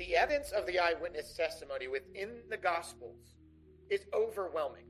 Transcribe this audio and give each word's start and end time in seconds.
the 0.00 0.16
evidence 0.16 0.50
of 0.52 0.64
the 0.64 0.78
eyewitness 0.78 1.34
testimony 1.34 1.86
within 1.86 2.30
the 2.48 2.56
Gospels 2.56 3.36
is 3.90 4.00
overwhelming. 4.14 4.86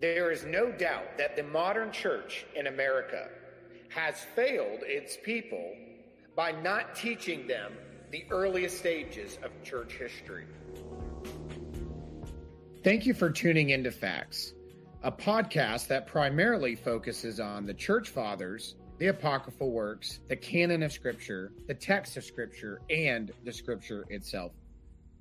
There 0.00 0.32
is 0.32 0.44
no 0.44 0.72
doubt 0.72 1.16
that 1.16 1.36
the 1.36 1.44
modern 1.44 1.92
church 1.92 2.44
in 2.56 2.66
America 2.66 3.28
has 3.90 4.16
failed 4.34 4.80
its 4.82 5.16
people 5.22 5.76
by 6.34 6.50
not 6.50 6.96
teaching 6.96 7.46
them 7.46 7.72
the 8.10 8.24
earliest 8.30 8.78
stages 8.78 9.38
of 9.44 9.52
church 9.62 9.92
history. 9.92 10.46
Thank 12.82 13.06
you 13.06 13.14
for 13.14 13.30
tuning 13.30 13.70
into 13.70 13.92
Facts, 13.92 14.54
a 15.04 15.12
podcast 15.12 15.86
that 15.86 16.08
primarily 16.08 16.74
focuses 16.74 17.38
on 17.38 17.64
the 17.64 17.74
church 17.74 18.08
fathers 18.08 18.74
the 18.98 19.08
apocryphal 19.08 19.70
works, 19.70 20.20
the 20.28 20.36
canon 20.36 20.82
of 20.82 20.92
scripture, 20.92 21.52
the 21.66 21.74
text 21.74 22.16
of 22.16 22.24
scripture, 22.24 22.80
and 22.90 23.32
the 23.44 23.52
scripture 23.52 24.04
itself. 24.10 24.52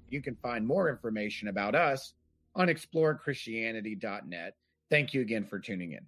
You 0.09 0.21
can 0.21 0.35
find 0.35 0.65
more 0.65 0.89
information 0.89 1.47
about 1.47 1.75
us 1.75 2.13
on 2.55 2.67
explorechristianity.net. 2.67 4.55
Thank 4.89 5.13
you 5.13 5.21
again 5.21 5.45
for 5.45 5.59
tuning 5.59 5.91
in. 5.91 6.05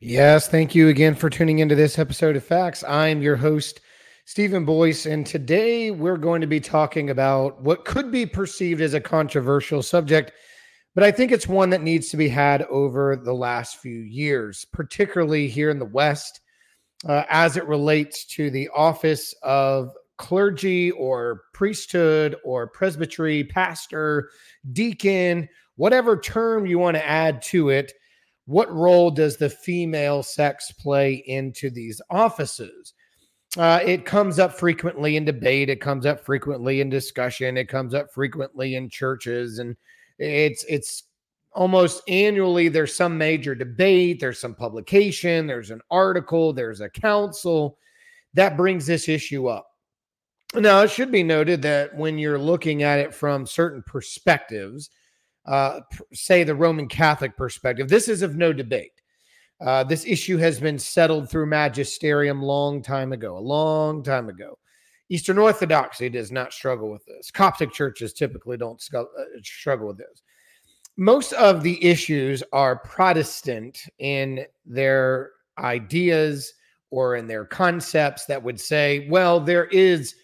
Yes, 0.00 0.48
thank 0.48 0.74
you 0.74 0.88
again 0.88 1.14
for 1.14 1.30
tuning 1.30 1.58
into 1.58 1.74
this 1.74 1.98
episode 1.98 2.34
of 2.34 2.42
Facts. 2.42 2.82
I'm 2.84 3.22
your 3.22 3.36
host, 3.36 3.80
Stephen 4.24 4.64
Boyce, 4.64 5.06
and 5.06 5.26
today 5.26 5.90
we're 5.90 6.16
going 6.16 6.40
to 6.40 6.46
be 6.46 6.58
talking 6.58 7.10
about 7.10 7.60
what 7.60 7.84
could 7.84 8.10
be 8.10 8.24
perceived 8.24 8.80
as 8.80 8.94
a 8.94 9.00
controversial 9.00 9.82
subject 9.82 10.32
but 10.94 11.04
I 11.04 11.10
think 11.10 11.32
it's 11.32 11.46
one 11.46 11.70
that 11.70 11.82
needs 11.82 12.08
to 12.08 12.16
be 12.16 12.28
had 12.28 12.62
over 12.64 13.16
the 13.16 13.34
last 13.34 13.78
few 13.78 14.00
years, 14.00 14.64
particularly 14.72 15.48
here 15.48 15.70
in 15.70 15.78
the 15.78 15.84
West, 15.84 16.40
uh, 17.08 17.24
as 17.28 17.56
it 17.56 17.66
relates 17.66 18.24
to 18.26 18.50
the 18.50 18.68
office 18.74 19.34
of 19.42 19.92
clergy 20.18 20.90
or 20.90 21.44
priesthood 21.54 22.36
or 22.44 22.66
presbytery, 22.66 23.44
pastor, 23.44 24.30
deacon, 24.72 25.48
whatever 25.76 26.20
term 26.20 26.66
you 26.66 26.78
want 26.78 26.96
to 26.96 27.06
add 27.06 27.40
to 27.40 27.70
it. 27.70 27.92
What 28.44 28.70
role 28.70 29.10
does 29.10 29.36
the 29.36 29.48
female 29.48 30.22
sex 30.22 30.72
play 30.72 31.14
into 31.26 31.70
these 31.70 32.02
offices? 32.10 32.92
Uh, 33.56 33.80
it 33.84 34.04
comes 34.04 34.38
up 34.38 34.52
frequently 34.52 35.16
in 35.16 35.24
debate. 35.24 35.70
It 35.70 35.80
comes 35.80 36.04
up 36.04 36.24
frequently 36.24 36.80
in 36.80 36.90
discussion. 36.90 37.56
It 37.56 37.68
comes 37.68 37.94
up 37.94 38.12
frequently 38.12 38.74
in 38.74 38.90
churches 38.90 39.58
and 39.58 39.76
it's 40.20 40.64
it's 40.68 41.04
almost 41.52 42.02
annually 42.08 42.68
there's 42.68 42.94
some 42.94 43.18
major 43.18 43.54
debate, 43.54 44.20
there's 44.20 44.38
some 44.38 44.54
publication, 44.54 45.46
there's 45.46 45.70
an 45.70 45.80
article, 45.90 46.52
there's 46.52 46.80
a 46.80 46.88
council 46.88 47.76
that 48.34 48.56
brings 48.56 48.86
this 48.86 49.08
issue 49.08 49.48
up. 49.48 49.66
Now, 50.54 50.82
it 50.82 50.90
should 50.90 51.10
be 51.10 51.22
noted 51.22 51.62
that 51.62 51.94
when 51.96 52.18
you're 52.18 52.38
looking 52.38 52.82
at 52.82 52.98
it 52.98 53.14
from 53.14 53.46
certain 53.46 53.82
perspectives, 53.86 54.90
uh, 55.46 55.80
say 56.12 56.44
the 56.44 56.54
Roman 56.54 56.88
Catholic 56.88 57.36
perspective, 57.36 57.88
this 57.88 58.08
is 58.08 58.22
of 58.22 58.36
no 58.36 58.52
debate. 58.52 58.92
Uh, 59.60 59.84
this 59.84 60.06
issue 60.06 60.36
has 60.38 60.58
been 60.58 60.78
settled 60.78 61.30
through 61.30 61.46
magisterium 61.46 62.42
long 62.42 62.82
time 62.82 63.12
ago, 63.12 63.36
a 63.36 63.38
long 63.38 64.02
time 64.02 64.28
ago. 64.28 64.58
Eastern 65.10 65.38
Orthodoxy 65.38 66.08
does 66.08 66.30
not 66.30 66.52
struggle 66.52 66.88
with 66.88 67.04
this. 67.04 67.30
Coptic 67.32 67.72
churches 67.72 68.12
typically 68.12 68.56
don't 68.56 68.82
uh, 68.94 69.04
struggle 69.42 69.88
with 69.88 69.98
this. 69.98 70.22
Most 70.96 71.32
of 71.32 71.62
the 71.62 71.84
issues 71.84 72.42
are 72.52 72.76
Protestant 72.76 73.78
in 73.98 74.44
their 74.64 75.32
ideas 75.58 76.54
or 76.90 77.16
in 77.16 77.26
their 77.26 77.44
concepts 77.44 78.24
that 78.26 78.42
would 78.42 78.60
say, 78.60 79.08
well, 79.10 79.40
there 79.40 79.66
is 79.66 80.14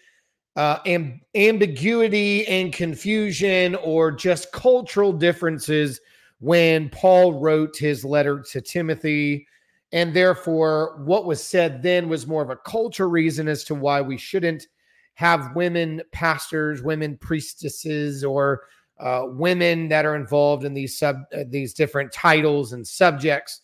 uh, 0.55 0.79
amb- 0.83 1.19
ambiguity 1.35 2.47
and 2.47 2.71
confusion 2.71 3.75
or 3.75 4.11
just 4.11 4.51
cultural 4.53 5.11
differences 5.11 5.99
when 6.39 6.89
Paul 6.89 7.39
wrote 7.41 7.75
his 7.77 8.05
letter 8.05 8.43
to 8.51 8.61
Timothy. 8.61 9.47
And 9.91 10.13
therefore, 10.13 11.01
what 11.03 11.25
was 11.25 11.43
said 11.43 11.81
then 11.81 12.07
was 12.07 12.27
more 12.27 12.41
of 12.41 12.49
a 12.49 12.57
culture 12.57 13.09
reason 13.09 13.47
as 13.47 13.63
to 13.65 13.75
why 13.75 14.01
we 14.01 14.17
shouldn't 14.17 14.67
have 15.17 15.55
women 15.55 15.99
pastors, 16.11 16.83
women 16.83 17.17
priestesses, 17.17 18.23
or 18.23 18.61
uh, 18.99 19.23
women 19.25 19.87
that 19.89 20.05
are 20.05 20.15
involved 20.15 20.63
in 20.63 20.75
these 20.75 20.95
sub 20.95 21.15
uh, 21.35 21.43
these 21.49 21.73
different 21.73 22.11
titles 22.11 22.71
and 22.71 22.87
subjects. 22.87 23.61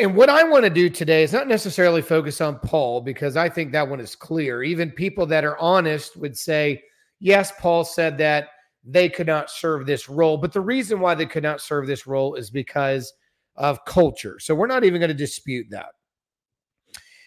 And 0.00 0.16
what 0.16 0.28
I 0.28 0.42
want 0.42 0.64
to 0.64 0.70
do 0.70 0.90
today 0.90 1.22
is 1.22 1.32
not 1.32 1.46
necessarily 1.46 2.02
focus 2.02 2.40
on 2.40 2.58
Paul 2.58 3.00
because 3.00 3.36
I 3.36 3.48
think 3.48 3.70
that 3.70 3.88
one 3.88 4.00
is 4.00 4.16
clear. 4.16 4.64
Even 4.64 4.90
people 4.90 5.24
that 5.26 5.44
are 5.44 5.58
honest 5.58 6.16
would 6.16 6.36
say, 6.36 6.82
yes, 7.20 7.52
Paul 7.60 7.84
said 7.84 8.18
that 8.18 8.48
they 8.82 9.08
could 9.08 9.28
not 9.28 9.50
serve 9.50 9.86
this 9.86 10.08
role. 10.08 10.36
But 10.36 10.52
the 10.52 10.60
reason 10.60 10.98
why 10.98 11.14
they 11.14 11.26
could 11.26 11.44
not 11.44 11.60
serve 11.60 11.86
this 11.86 12.08
role 12.08 12.34
is 12.34 12.50
because 12.50 13.12
of 13.54 13.84
culture. 13.84 14.40
So 14.40 14.52
we're 14.52 14.66
not 14.66 14.82
even 14.82 15.00
going 15.00 15.10
to 15.10 15.14
dispute 15.14 15.68
that. 15.70 15.90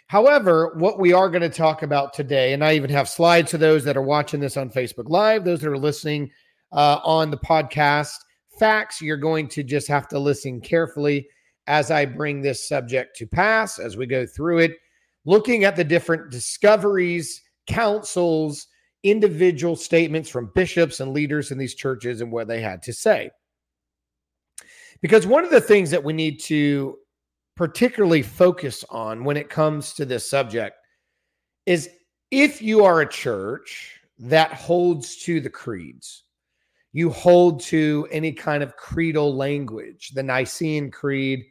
However, 0.08 0.74
what 0.76 1.00
we 1.00 1.14
are 1.14 1.30
going 1.30 1.42
to 1.42 1.50
talk 1.50 1.82
about 1.82 2.14
today, 2.14 2.54
and 2.54 2.64
I 2.64 2.74
even 2.74 2.92
have 2.92 3.10
slides 3.10 3.52
to 3.52 3.58
those 3.58 3.84
that 3.86 3.98
are 3.98 4.04
watching 4.04 4.40
this 4.40 4.58
on 4.58 4.70
Facebook 4.70 5.10
Live, 5.10 5.44
those 5.44 5.62
that 5.62 5.70
are 5.70 5.78
listening 5.78 6.30
uh, 6.72 7.00
on 7.04 7.32
the 7.32 7.38
podcast, 7.38 8.16
facts, 8.60 9.02
you're 9.02 9.18
going 9.18 9.48
to 9.50 9.64
just 9.64 9.88
have 9.88 10.08
to 10.10 10.20
listen 10.20 10.62
carefully 10.62 11.28
as 11.68 11.90
I 11.90 12.06
bring 12.06 12.42
this 12.42 12.68
subject 12.68 13.16
to 13.18 13.26
pass, 13.26 13.80
as 13.80 13.98
we 13.98 14.06
go 14.06 14.26
through 14.28 14.60
it, 14.60 14.78
looking 15.26 15.64
at 15.64 15.76
the 15.76 15.84
different 15.84 16.30
discoveries, 16.32 17.42
councils, 17.66 18.68
individual 19.04 19.76
statements 19.76 20.30
from 20.30 20.52
bishops 20.54 21.00
and 21.00 21.14
leaders 21.14 21.52
in 21.52 21.58
these 21.58 21.76
churches 21.76 22.22
and 22.22 22.32
what 22.32 22.48
they 22.48 22.62
had 22.62 22.84
to 22.84 22.94
say. 22.94 23.32
Because 25.02 25.26
one 25.28 25.44
of 25.44 25.52
the 25.52 25.62
things 25.62 25.92
that 25.92 26.04
we 26.04 26.14
need 26.14 26.40
to 26.42 26.98
particularly 27.56 28.22
focus 28.22 28.84
on 28.90 29.24
when 29.24 29.38
it 29.38 29.50
comes 29.50 29.94
to 29.94 30.06
this 30.06 30.30
subject 30.30 30.78
is 31.66 31.90
if 32.32 32.62
you 32.62 32.84
are 32.84 33.02
a 33.02 33.10
church 33.10 34.00
that 34.20 34.52
holds 34.54 35.18
to 35.18 35.40
the 35.40 35.50
creeds, 35.50 36.24
you 36.92 37.10
hold 37.10 37.62
to 37.62 38.08
any 38.12 38.32
kind 38.32 38.64
of 38.64 38.78
creedal 38.78 39.36
language, 39.36 40.12
the 40.12 40.24
Nicene 40.24 40.92
Creed, 40.92 41.44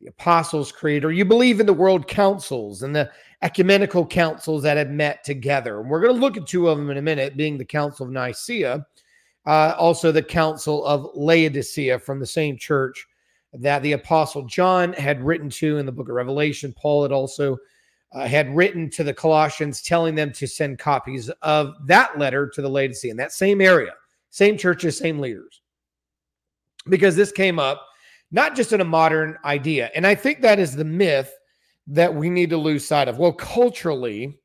the 0.00 0.08
Apostles' 0.08 0.72
Creed, 0.72 1.04
or 1.04 1.12
you 1.12 1.24
believe 1.24 1.60
in 1.60 1.66
the 1.66 1.72
world 1.72 2.08
councils 2.08 2.82
and 2.82 2.94
the 2.94 3.10
ecumenical 3.42 4.06
councils 4.06 4.62
that 4.62 4.76
have 4.76 4.90
met 4.90 5.24
together. 5.24 5.80
And 5.80 5.88
we're 5.88 6.00
going 6.00 6.14
to 6.14 6.20
look 6.20 6.36
at 6.36 6.46
two 6.46 6.68
of 6.68 6.78
them 6.78 6.90
in 6.90 6.98
a 6.98 7.02
minute, 7.02 7.36
being 7.36 7.58
the 7.58 7.64
Council 7.64 8.06
of 8.06 8.12
Nicaea, 8.12 8.86
uh, 9.46 9.74
also 9.78 10.12
the 10.12 10.22
Council 10.22 10.84
of 10.84 11.08
Laodicea 11.14 11.98
from 11.98 12.20
the 12.20 12.26
same 12.26 12.56
church 12.56 13.06
that 13.52 13.82
the 13.82 13.92
apostle 13.92 14.42
John 14.46 14.92
had 14.94 15.22
written 15.22 15.50
to 15.50 15.78
in 15.78 15.86
the 15.86 15.92
book 15.92 16.08
of 16.08 16.14
Revelation. 16.14 16.74
Paul 16.76 17.02
had 17.02 17.12
also 17.12 17.58
uh, 18.14 18.26
had 18.26 18.54
written 18.54 18.90
to 18.90 19.04
the 19.04 19.14
Colossians, 19.14 19.82
telling 19.82 20.14
them 20.14 20.32
to 20.32 20.46
send 20.46 20.78
copies 20.78 21.30
of 21.42 21.74
that 21.86 22.18
letter 22.18 22.48
to 22.48 22.62
the 22.62 22.68
Laodicea 22.68 23.10
in 23.10 23.16
that 23.16 23.32
same 23.32 23.60
area, 23.60 23.92
same 24.30 24.56
churches, 24.56 24.98
same 24.98 25.18
leaders. 25.18 25.60
Because 26.88 27.16
this 27.16 27.32
came 27.32 27.58
up 27.58 27.86
not 28.32 28.56
just 28.56 28.72
in 28.72 28.80
a 28.80 28.84
modern 28.84 29.36
idea. 29.44 29.90
And 29.94 30.06
I 30.06 30.14
think 30.14 30.40
that 30.40 30.58
is 30.58 30.74
the 30.74 30.84
myth 30.84 31.32
that 31.86 32.12
we 32.12 32.30
need 32.30 32.50
to 32.50 32.56
lose 32.56 32.86
sight 32.86 33.08
of. 33.08 33.18
Well, 33.18 33.32
culturally, 33.32 34.38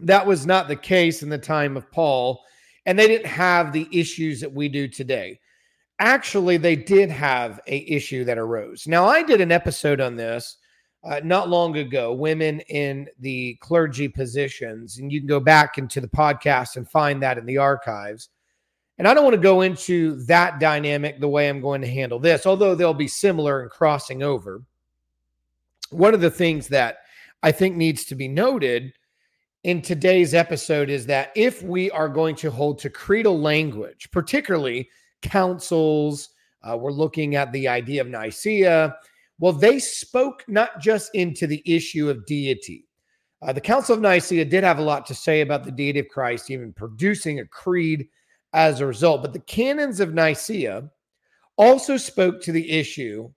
that 0.00 0.26
was 0.26 0.46
not 0.46 0.68
the 0.68 0.76
case 0.76 1.22
in 1.22 1.30
the 1.30 1.38
time 1.38 1.76
of 1.76 1.90
Paul, 1.90 2.42
and 2.84 2.98
they 2.98 3.08
didn't 3.08 3.26
have 3.26 3.72
the 3.72 3.88
issues 3.90 4.40
that 4.40 4.52
we 4.52 4.68
do 4.68 4.86
today 4.86 5.40
actually 6.02 6.56
they 6.56 6.74
did 6.74 7.10
have 7.10 7.60
a 7.68 7.90
issue 7.90 8.24
that 8.24 8.36
arose. 8.36 8.88
Now 8.88 9.06
I 9.06 9.22
did 9.22 9.40
an 9.40 9.52
episode 9.52 10.00
on 10.00 10.16
this 10.16 10.56
uh, 11.04 11.20
not 11.24 11.48
long 11.48 11.76
ago, 11.76 12.12
women 12.12 12.60
in 12.68 13.08
the 13.20 13.56
clergy 13.60 14.08
positions, 14.08 14.98
and 14.98 15.12
you 15.12 15.20
can 15.20 15.28
go 15.28 15.40
back 15.40 15.78
into 15.78 16.00
the 16.00 16.08
podcast 16.08 16.76
and 16.76 16.88
find 16.88 17.22
that 17.22 17.38
in 17.38 17.46
the 17.46 17.58
archives. 17.58 18.30
And 18.98 19.06
I 19.08 19.14
don't 19.14 19.24
want 19.24 19.34
to 19.34 19.40
go 19.40 19.62
into 19.62 20.22
that 20.26 20.60
dynamic 20.60 21.20
the 21.20 21.28
way 21.28 21.48
I'm 21.48 21.60
going 21.60 21.80
to 21.80 21.88
handle 21.88 22.18
this, 22.18 22.46
although 22.46 22.74
they'll 22.74 22.94
be 22.94 23.08
similar 23.08 23.62
and 23.62 23.70
crossing 23.70 24.22
over. 24.22 24.62
One 25.90 26.14
of 26.14 26.20
the 26.20 26.30
things 26.30 26.68
that 26.68 26.98
I 27.42 27.52
think 27.52 27.76
needs 27.76 28.04
to 28.06 28.14
be 28.14 28.28
noted 28.28 28.92
in 29.64 29.82
today's 29.82 30.34
episode 30.34 30.90
is 30.90 31.06
that 31.06 31.30
if 31.36 31.62
we 31.62 31.90
are 31.92 32.08
going 32.08 32.34
to 32.36 32.50
hold 32.50 32.80
to 32.80 32.90
creedal 32.90 33.40
language, 33.40 34.08
particularly 34.12 34.88
councils. 35.22 36.30
Uh, 36.62 36.76
we're 36.76 36.92
looking 36.92 37.34
at 37.34 37.52
the 37.52 37.68
idea 37.68 38.00
of 38.00 38.08
Nicaea. 38.08 38.96
Well, 39.38 39.52
they 39.52 39.78
spoke 39.78 40.44
not 40.46 40.80
just 40.80 41.14
into 41.14 41.46
the 41.46 41.62
issue 41.64 42.08
of 42.08 42.26
deity. 42.26 42.86
Uh, 43.42 43.52
the 43.52 43.60
Council 43.60 43.96
of 43.96 44.00
Nicaea 44.00 44.44
did 44.44 44.62
have 44.62 44.78
a 44.78 44.82
lot 44.82 45.04
to 45.06 45.14
say 45.14 45.40
about 45.40 45.64
the 45.64 45.72
deity 45.72 45.98
of 45.98 46.08
Christ, 46.08 46.50
even 46.50 46.72
producing 46.72 47.40
a 47.40 47.46
creed 47.46 48.08
as 48.52 48.80
a 48.80 48.86
result. 48.86 49.22
But 49.22 49.32
the 49.32 49.40
canons 49.40 49.98
of 49.98 50.14
Nicaea 50.14 50.88
also 51.56 51.96
spoke 51.96 52.40
to 52.42 52.52
the 52.52 52.70
issue 52.70 53.30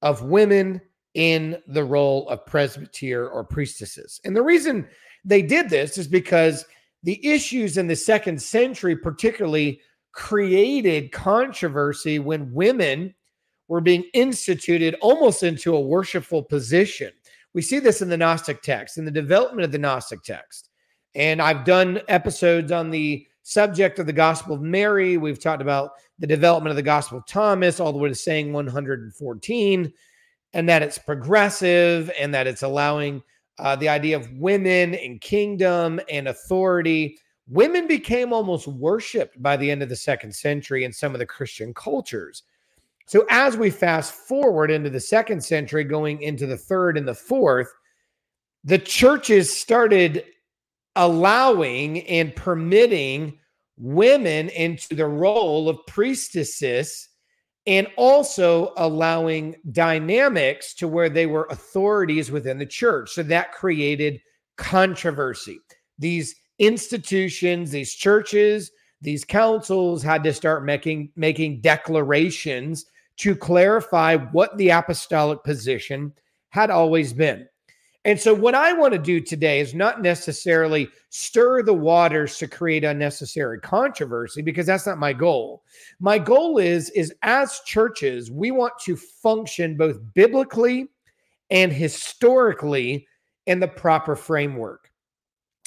of 0.00 0.22
women 0.22 0.80
in 1.14 1.58
the 1.66 1.84
role 1.84 2.28
of 2.28 2.46
presbyter 2.46 3.28
or 3.28 3.44
priestesses. 3.44 4.20
And 4.24 4.34
the 4.34 4.42
reason 4.42 4.88
they 5.24 5.42
did 5.42 5.68
this 5.68 5.98
is 5.98 6.08
because 6.08 6.64
the 7.02 7.24
issues 7.26 7.76
in 7.76 7.86
the 7.86 7.96
second 7.96 8.40
century, 8.40 8.96
particularly, 8.96 9.80
created 10.12 11.12
controversy 11.12 12.18
when 12.18 12.52
women 12.52 13.14
were 13.68 13.80
being 13.80 14.04
instituted 14.12 14.94
almost 15.00 15.42
into 15.42 15.74
a 15.74 15.80
worshipful 15.80 16.42
position. 16.42 17.10
We 17.54 17.62
see 17.62 17.78
this 17.78 18.02
in 18.02 18.08
the 18.08 18.16
Gnostic 18.16 18.62
text, 18.62 18.98
in 18.98 19.04
the 19.04 19.10
development 19.10 19.64
of 19.64 19.72
the 19.72 19.78
Gnostic 19.78 20.22
text. 20.22 20.70
And 21.14 21.42
I've 21.42 21.64
done 21.64 22.00
episodes 22.08 22.72
on 22.72 22.90
the 22.90 23.26
subject 23.42 23.98
of 23.98 24.06
the 24.06 24.12
Gospel 24.12 24.54
of 24.54 24.62
Mary. 24.62 25.16
We've 25.16 25.40
talked 25.40 25.62
about 25.62 25.92
the 26.18 26.26
development 26.26 26.70
of 26.70 26.76
the 26.76 26.82
Gospel 26.82 27.18
of 27.18 27.26
Thomas, 27.26 27.80
all 27.80 27.92
the 27.92 27.98
way 27.98 28.08
to 28.08 28.14
saying 28.14 28.52
114, 28.52 29.92
and 30.54 30.68
that 30.68 30.82
it's 30.82 30.98
progressive 30.98 32.10
and 32.18 32.32
that 32.34 32.46
it's 32.46 32.62
allowing 32.62 33.22
uh, 33.58 33.76
the 33.76 33.88
idea 33.88 34.16
of 34.16 34.30
women 34.32 34.94
and 34.94 35.20
kingdom 35.20 36.00
and 36.10 36.28
authority. 36.28 37.18
Women 37.48 37.86
became 37.86 38.32
almost 38.32 38.66
worshiped 38.68 39.42
by 39.42 39.56
the 39.56 39.70
end 39.70 39.82
of 39.82 39.88
the 39.88 39.96
second 39.96 40.34
century 40.34 40.84
in 40.84 40.92
some 40.92 41.14
of 41.14 41.18
the 41.18 41.26
Christian 41.26 41.74
cultures. 41.74 42.44
So, 43.06 43.26
as 43.30 43.56
we 43.56 43.70
fast 43.70 44.14
forward 44.14 44.70
into 44.70 44.90
the 44.90 45.00
second 45.00 45.42
century, 45.42 45.84
going 45.84 46.22
into 46.22 46.46
the 46.46 46.56
third 46.56 46.96
and 46.96 47.06
the 47.06 47.14
fourth, 47.14 47.72
the 48.64 48.78
churches 48.78 49.54
started 49.54 50.24
allowing 50.94 52.06
and 52.06 52.34
permitting 52.36 53.38
women 53.76 54.48
into 54.50 54.94
the 54.94 55.06
role 55.06 55.68
of 55.68 55.84
priestesses 55.86 57.08
and 57.66 57.86
also 57.96 58.72
allowing 58.76 59.56
dynamics 59.70 60.74
to 60.74 60.88
where 60.88 61.08
they 61.08 61.26
were 61.26 61.46
authorities 61.50 62.30
within 62.30 62.58
the 62.58 62.66
church. 62.66 63.10
So 63.10 63.22
that 63.24 63.52
created 63.52 64.20
controversy. 64.56 65.58
These 65.98 66.34
institutions, 66.62 67.72
these 67.72 67.92
churches, 67.92 68.70
these 69.00 69.24
councils 69.24 70.02
had 70.02 70.22
to 70.22 70.32
start 70.32 70.64
making 70.64 71.10
making 71.16 71.60
declarations 71.60 72.86
to 73.16 73.34
clarify 73.34 74.16
what 74.16 74.56
the 74.56 74.70
apostolic 74.70 75.42
position 75.42 76.12
had 76.50 76.70
always 76.70 77.12
been. 77.12 77.46
And 78.04 78.18
so, 78.18 78.32
what 78.32 78.54
I 78.54 78.72
want 78.72 78.92
to 78.92 78.98
do 78.98 79.20
today 79.20 79.58
is 79.58 79.74
not 79.74 80.02
necessarily 80.02 80.88
stir 81.10 81.62
the 81.62 81.74
waters 81.74 82.38
to 82.38 82.46
create 82.46 82.84
unnecessary 82.84 83.60
controversy, 83.60 84.40
because 84.40 84.66
that's 84.66 84.86
not 84.86 84.98
my 84.98 85.12
goal. 85.12 85.64
My 85.98 86.18
goal 86.18 86.58
is, 86.58 86.90
is 86.90 87.12
as 87.22 87.60
churches, 87.66 88.30
we 88.30 88.52
want 88.52 88.72
to 88.84 88.96
function 88.96 89.76
both 89.76 89.98
biblically 90.14 90.88
and 91.50 91.72
historically 91.72 93.06
in 93.46 93.58
the 93.58 93.68
proper 93.68 94.14
framework. 94.14 94.91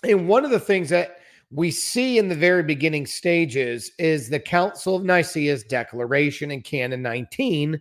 And 0.10 0.28
one 0.28 0.46
of 0.46 0.52
the 0.52 0.60
things 0.60 0.90
that 0.90 1.18
we 1.52 1.72
see 1.72 2.18
in 2.18 2.28
the 2.28 2.36
very 2.36 2.64
beginning 2.64 3.06
stages 3.06 3.92
is 3.98 4.30
the 4.30 4.40
Council 4.40 4.96
of 4.96 5.04
Nicaea's 5.04 5.64
declaration 5.64 6.52
in 6.52 6.62
Canon 6.62 7.02
19 7.02 7.80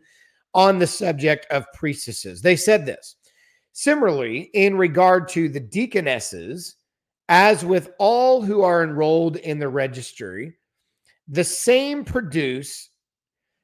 on 0.55 0.79
the 0.79 0.87
subject 0.87 1.47
of 1.51 1.71
priestesses. 1.73 2.41
They 2.41 2.57
said 2.57 2.87
this 2.87 3.17
Similarly, 3.73 4.51
in 4.55 4.77
regard 4.77 5.29
to 5.29 5.49
the 5.49 5.61
deaconesses, 5.61 6.77
as 7.29 7.65
with 7.65 7.91
all 7.99 8.43
who 8.43 8.63
are 8.63 8.85
enrolled 8.85 9.37
in 9.37 9.59
the 9.59 9.69
registry, 9.69 10.57
the 11.27 11.45
same 11.45 12.05
produce 12.05 12.91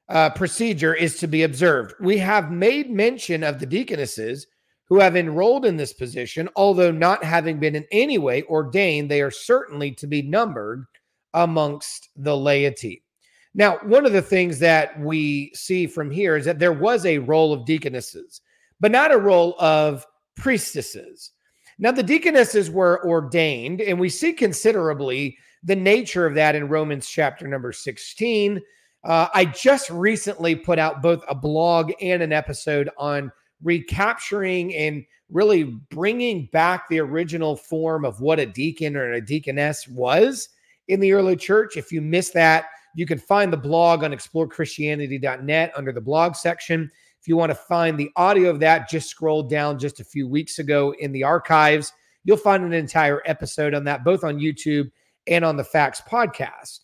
uh, 0.08 0.30
procedure 0.30 0.94
is 0.94 1.18
to 1.18 1.28
be 1.28 1.44
observed. 1.44 1.94
We 2.00 2.18
have 2.18 2.50
made 2.50 2.90
mention 2.90 3.44
of 3.44 3.60
the 3.60 3.66
deaconesses 3.66 4.46
who 4.90 4.98
have 4.98 5.16
enrolled 5.16 5.64
in 5.64 5.78
this 5.78 5.94
position, 5.94 6.50
although 6.56 6.90
not 6.90 7.24
having 7.24 7.58
been 7.58 7.74
in 7.74 7.86
any 7.90 8.18
way 8.18 8.42
ordained, 8.42 9.10
they 9.10 9.22
are 9.22 9.30
certainly 9.30 9.90
to 9.92 10.06
be 10.06 10.20
numbered 10.20 10.84
amongst 11.32 12.10
the 12.16 12.36
laity. 12.36 13.02
Now, 13.54 13.78
one 13.78 14.04
of 14.04 14.12
the 14.12 14.20
things 14.20 14.58
that 14.58 15.00
we 15.00 15.50
see 15.54 15.86
from 15.86 16.10
here 16.10 16.36
is 16.36 16.44
that 16.44 16.58
there 16.58 16.72
was 16.72 17.06
a 17.06 17.18
role 17.18 17.54
of 17.54 17.64
deaconesses 17.64 18.42
but 18.80 18.90
not 18.90 19.12
a 19.12 19.18
role 19.18 19.54
of 19.60 20.06
priestesses. 20.36 21.32
Now, 21.78 21.92
the 21.92 22.02
deaconesses 22.02 22.70
were 22.70 23.06
ordained, 23.06 23.80
and 23.80 24.00
we 24.00 24.08
see 24.08 24.32
considerably 24.32 25.36
the 25.62 25.76
nature 25.76 26.26
of 26.26 26.34
that 26.34 26.54
in 26.54 26.68
Romans 26.68 27.08
chapter 27.08 27.46
number 27.46 27.72
16. 27.72 28.60
Uh, 29.04 29.28
I 29.32 29.44
just 29.44 29.88
recently 29.90 30.54
put 30.54 30.78
out 30.78 31.02
both 31.02 31.22
a 31.28 31.34
blog 31.34 31.92
and 32.00 32.22
an 32.22 32.32
episode 32.32 32.90
on 32.98 33.30
recapturing 33.62 34.74
and 34.74 35.04
really 35.30 35.64
bringing 35.90 36.48
back 36.52 36.88
the 36.88 36.98
original 36.98 37.56
form 37.56 38.04
of 38.04 38.20
what 38.20 38.40
a 38.40 38.46
deacon 38.46 38.96
or 38.96 39.12
a 39.12 39.20
deaconess 39.20 39.86
was 39.88 40.48
in 40.88 41.00
the 41.00 41.12
early 41.12 41.36
church. 41.36 41.76
If 41.76 41.92
you 41.92 42.00
missed 42.00 42.34
that, 42.34 42.66
you 42.94 43.06
can 43.06 43.18
find 43.18 43.52
the 43.52 43.56
blog 43.56 44.02
on 44.02 44.10
explorechristianity.net 44.10 45.72
under 45.76 45.92
the 45.92 46.00
blog 46.00 46.34
section. 46.34 46.90
If 47.20 47.28
you 47.28 47.36
want 47.36 47.50
to 47.50 47.56
find 47.56 47.98
the 47.98 48.10
audio 48.16 48.50
of 48.50 48.60
that, 48.60 48.88
just 48.88 49.08
scroll 49.08 49.42
down 49.42 49.78
just 49.78 50.00
a 50.00 50.04
few 50.04 50.26
weeks 50.26 50.58
ago 50.58 50.94
in 50.98 51.12
the 51.12 51.22
archives. 51.22 51.92
You'll 52.24 52.36
find 52.36 52.64
an 52.64 52.72
entire 52.72 53.22
episode 53.26 53.74
on 53.74 53.84
that, 53.84 54.04
both 54.04 54.24
on 54.24 54.38
YouTube 54.38 54.90
and 55.26 55.44
on 55.44 55.56
the 55.56 55.64
Facts 55.64 56.00
podcast. 56.00 56.80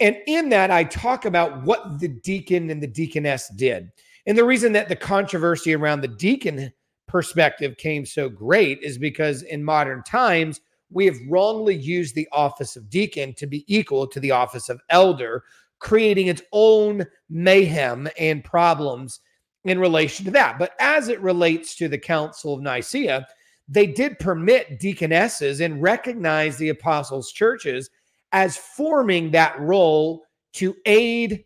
And 0.00 0.16
in 0.26 0.48
that, 0.50 0.70
I 0.70 0.84
talk 0.84 1.24
about 1.24 1.64
what 1.64 1.98
the 1.98 2.08
deacon 2.08 2.70
and 2.70 2.82
the 2.82 2.86
deaconess 2.86 3.50
did. 3.56 3.90
And 4.28 4.36
the 4.36 4.44
reason 4.44 4.74
that 4.74 4.90
the 4.90 4.94
controversy 4.94 5.74
around 5.74 6.02
the 6.02 6.08
deacon 6.08 6.70
perspective 7.06 7.78
came 7.78 8.04
so 8.04 8.28
great 8.28 8.78
is 8.82 8.98
because 8.98 9.42
in 9.42 9.64
modern 9.64 10.02
times, 10.02 10.60
we 10.90 11.06
have 11.06 11.16
wrongly 11.26 11.74
used 11.74 12.14
the 12.14 12.28
office 12.30 12.76
of 12.76 12.90
deacon 12.90 13.32
to 13.36 13.46
be 13.46 13.64
equal 13.74 14.06
to 14.06 14.20
the 14.20 14.30
office 14.30 14.68
of 14.68 14.82
elder, 14.90 15.44
creating 15.78 16.26
its 16.26 16.42
own 16.52 17.06
mayhem 17.30 18.06
and 18.18 18.44
problems 18.44 19.20
in 19.64 19.78
relation 19.78 20.26
to 20.26 20.30
that. 20.32 20.58
But 20.58 20.72
as 20.78 21.08
it 21.08 21.22
relates 21.22 21.74
to 21.76 21.88
the 21.88 21.98
Council 21.98 22.52
of 22.52 22.60
Nicaea, 22.60 23.26
they 23.66 23.86
did 23.86 24.18
permit 24.18 24.78
deaconesses 24.78 25.60
and 25.62 25.82
recognize 25.82 26.58
the 26.58 26.68
apostles' 26.68 27.32
churches 27.32 27.88
as 28.32 28.58
forming 28.58 29.30
that 29.30 29.58
role 29.58 30.24
to 30.52 30.76
aid 30.84 31.44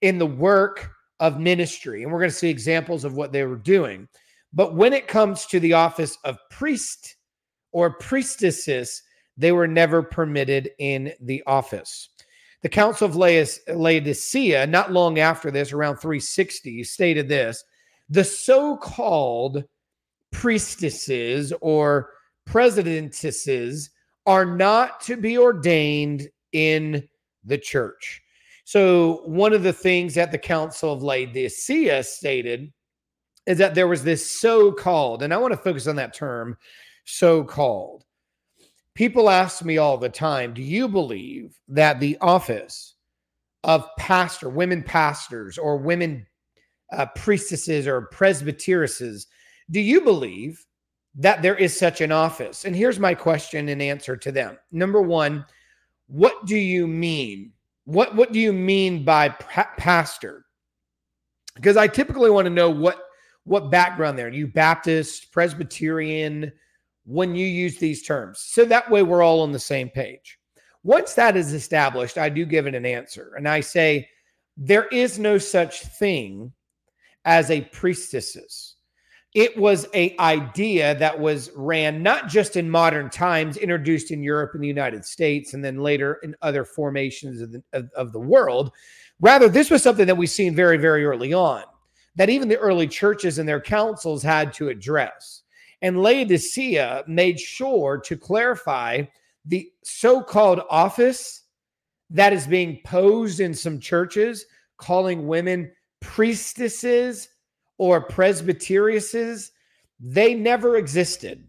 in 0.00 0.18
the 0.18 0.26
work 0.26 0.90
of 1.20 1.40
ministry. 1.40 2.02
And 2.02 2.12
we're 2.12 2.20
going 2.20 2.30
to 2.30 2.36
see 2.36 2.50
examples 2.50 3.04
of 3.04 3.14
what 3.14 3.32
they 3.32 3.44
were 3.44 3.56
doing. 3.56 4.08
But 4.52 4.74
when 4.74 4.92
it 4.92 5.08
comes 5.08 5.46
to 5.46 5.60
the 5.60 5.72
office 5.72 6.16
of 6.24 6.38
priest 6.50 7.16
or 7.72 7.94
priestesses, 7.98 9.02
they 9.36 9.52
were 9.52 9.68
never 9.68 10.02
permitted 10.02 10.70
in 10.78 11.12
the 11.20 11.42
office. 11.46 12.08
The 12.62 12.68
Council 12.68 13.06
of 13.06 13.16
Laodicea, 13.16 14.66
not 14.66 14.92
long 14.92 15.18
after 15.18 15.50
this, 15.50 15.72
around 15.72 15.96
360, 15.98 16.84
stated 16.84 17.28
this 17.28 17.62
the 18.08 18.24
so 18.24 18.76
called 18.76 19.64
priestesses 20.32 21.52
or 21.60 22.10
presidentesses 22.48 23.90
are 24.26 24.44
not 24.44 25.00
to 25.02 25.16
be 25.16 25.36
ordained 25.38 26.28
in 26.52 27.08
the 27.44 27.58
church. 27.58 28.22
So, 28.66 29.22
one 29.26 29.52
of 29.52 29.62
the 29.62 29.72
things 29.72 30.16
that 30.16 30.32
the 30.32 30.38
Council 30.38 30.92
of 30.92 31.00
Laodicea 31.00 32.02
stated 32.02 32.72
is 33.46 33.58
that 33.58 33.76
there 33.76 33.86
was 33.86 34.02
this 34.02 34.28
so 34.28 34.72
called, 34.72 35.22
and 35.22 35.32
I 35.32 35.36
want 35.36 35.52
to 35.52 35.56
focus 35.56 35.86
on 35.86 35.94
that 35.96 36.12
term, 36.12 36.58
so 37.04 37.44
called. 37.44 38.04
People 38.94 39.30
ask 39.30 39.64
me 39.64 39.78
all 39.78 39.96
the 39.96 40.08
time, 40.08 40.52
do 40.52 40.62
you 40.62 40.88
believe 40.88 41.56
that 41.68 42.00
the 42.00 42.18
office 42.20 42.96
of 43.62 43.86
pastor, 43.98 44.48
women 44.48 44.82
pastors, 44.82 45.58
or 45.58 45.76
women 45.76 46.26
uh, 46.90 47.06
priestesses 47.14 47.86
or 47.86 48.08
presbyteresses, 48.12 49.26
do 49.70 49.78
you 49.78 50.00
believe 50.00 50.66
that 51.14 51.40
there 51.40 51.54
is 51.54 51.78
such 51.78 52.00
an 52.00 52.10
office? 52.10 52.64
And 52.64 52.74
here's 52.74 52.98
my 52.98 53.14
question 53.14 53.68
and 53.68 53.80
answer 53.80 54.16
to 54.16 54.32
them. 54.32 54.58
Number 54.72 55.00
one, 55.00 55.46
what 56.08 56.46
do 56.46 56.56
you 56.56 56.88
mean? 56.88 57.52
What 57.86 58.14
what 58.14 58.32
do 58.32 58.38
you 58.38 58.52
mean 58.52 59.04
by 59.04 59.30
pa- 59.30 59.72
pastor? 59.78 60.44
Because 61.54 61.76
I 61.76 61.88
typically 61.88 62.30
want 62.30 62.46
to 62.46 62.50
know 62.50 62.70
what 62.70 63.02
what 63.44 63.70
background 63.70 64.18
there. 64.18 64.26
Are 64.26 64.30
you 64.30 64.48
Baptist, 64.48 65.32
Presbyterian, 65.32 66.52
when 67.04 67.34
you 67.34 67.46
use 67.46 67.78
these 67.78 68.02
terms. 68.02 68.40
So 68.40 68.64
that 68.64 68.90
way 68.90 69.02
we're 69.02 69.22
all 69.22 69.40
on 69.40 69.52
the 69.52 69.58
same 69.58 69.88
page. 69.88 70.38
Once 70.82 71.14
that 71.14 71.36
is 71.36 71.52
established, 71.52 72.18
I 72.18 72.28
do 72.28 72.44
give 72.44 72.66
it 72.66 72.74
an 72.74 72.84
answer. 72.84 73.34
And 73.36 73.48
I 73.48 73.60
say, 73.60 74.08
there 74.56 74.86
is 74.88 75.18
no 75.18 75.38
such 75.38 75.82
thing 75.82 76.52
as 77.24 77.50
a 77.50 77.62
priestesses. 77.62 78.75
It 79.36 79.54
was 79.54 79.86
a 79.92 80.16
idea 80.18 80.94
that 80.94 81.20
was 81.20 81.50
ran 81.54 82.02
not 82.02 82.26
just 82.26 82.56
in 82.56 82.70
modern 82.70 83.10
times, 83.10 83.58
introduced 83.58 84.10
in 84.10 84.22
Europe 84.22 84.52
and 84.54 84.62
the 84.64 84.66
United 84.66 85.04
States, 85.04 85.52
and 85.52 85.62
then 85.62 85.76
later 85.76 86.20
in 86.22 86.34
other 86.40 86.64
formations 86.64 87.42
of 87.42 87.52
the, 87.52 87.62
of, 87.74 87.90
of 87.94 88.12
the 88.12 88.18
world. 88.18 88.72
Rather, 89.20 89.50
this 89.50 89.70
was 89.70 89.82
something 89.82 90.06
that 90.06 90.16
we've 90.16 90.30
seen 90.30 90.54
very, 90.54 90.78
very 90.78 91.04
early 91.04 91.34
on. 91.34 91.64
that 92.16 92.30
even 92.30 92.48
the 92.48 92.58
early 92.58 92.88
churches 92.88 93.38
and 93.38 93.48
their 93.48 93.60
councils 93.60 94.22
had 94.22 94.52
to 94.54 94.68
address. 94.68 95.42
And 95.82 96.02
Laodicea 96.02 97.04
made 97.06 97.38
sure 97.38 98.00
to 98.04 98.16
clarify 98.16 99.02
the 99.44 99.70
so 99.84 100.22
called 100.22 100.62
office 100.70 101.42
that 102.10 102.32
is 102.32 102.46
being 102.46 102.80
posed 102.84 103.40
in 103.40 103.52
some 103.54 103.78
churches, 103.78 104.46
calling 104.78 105.26
women 105.26 105.70
priestesses 106.00 107.28
or 107.78 108.06
presbyteriesses. 108.06 109.50
They 110.00 110.34
never 110.34 110.76
existed 110.76 111.46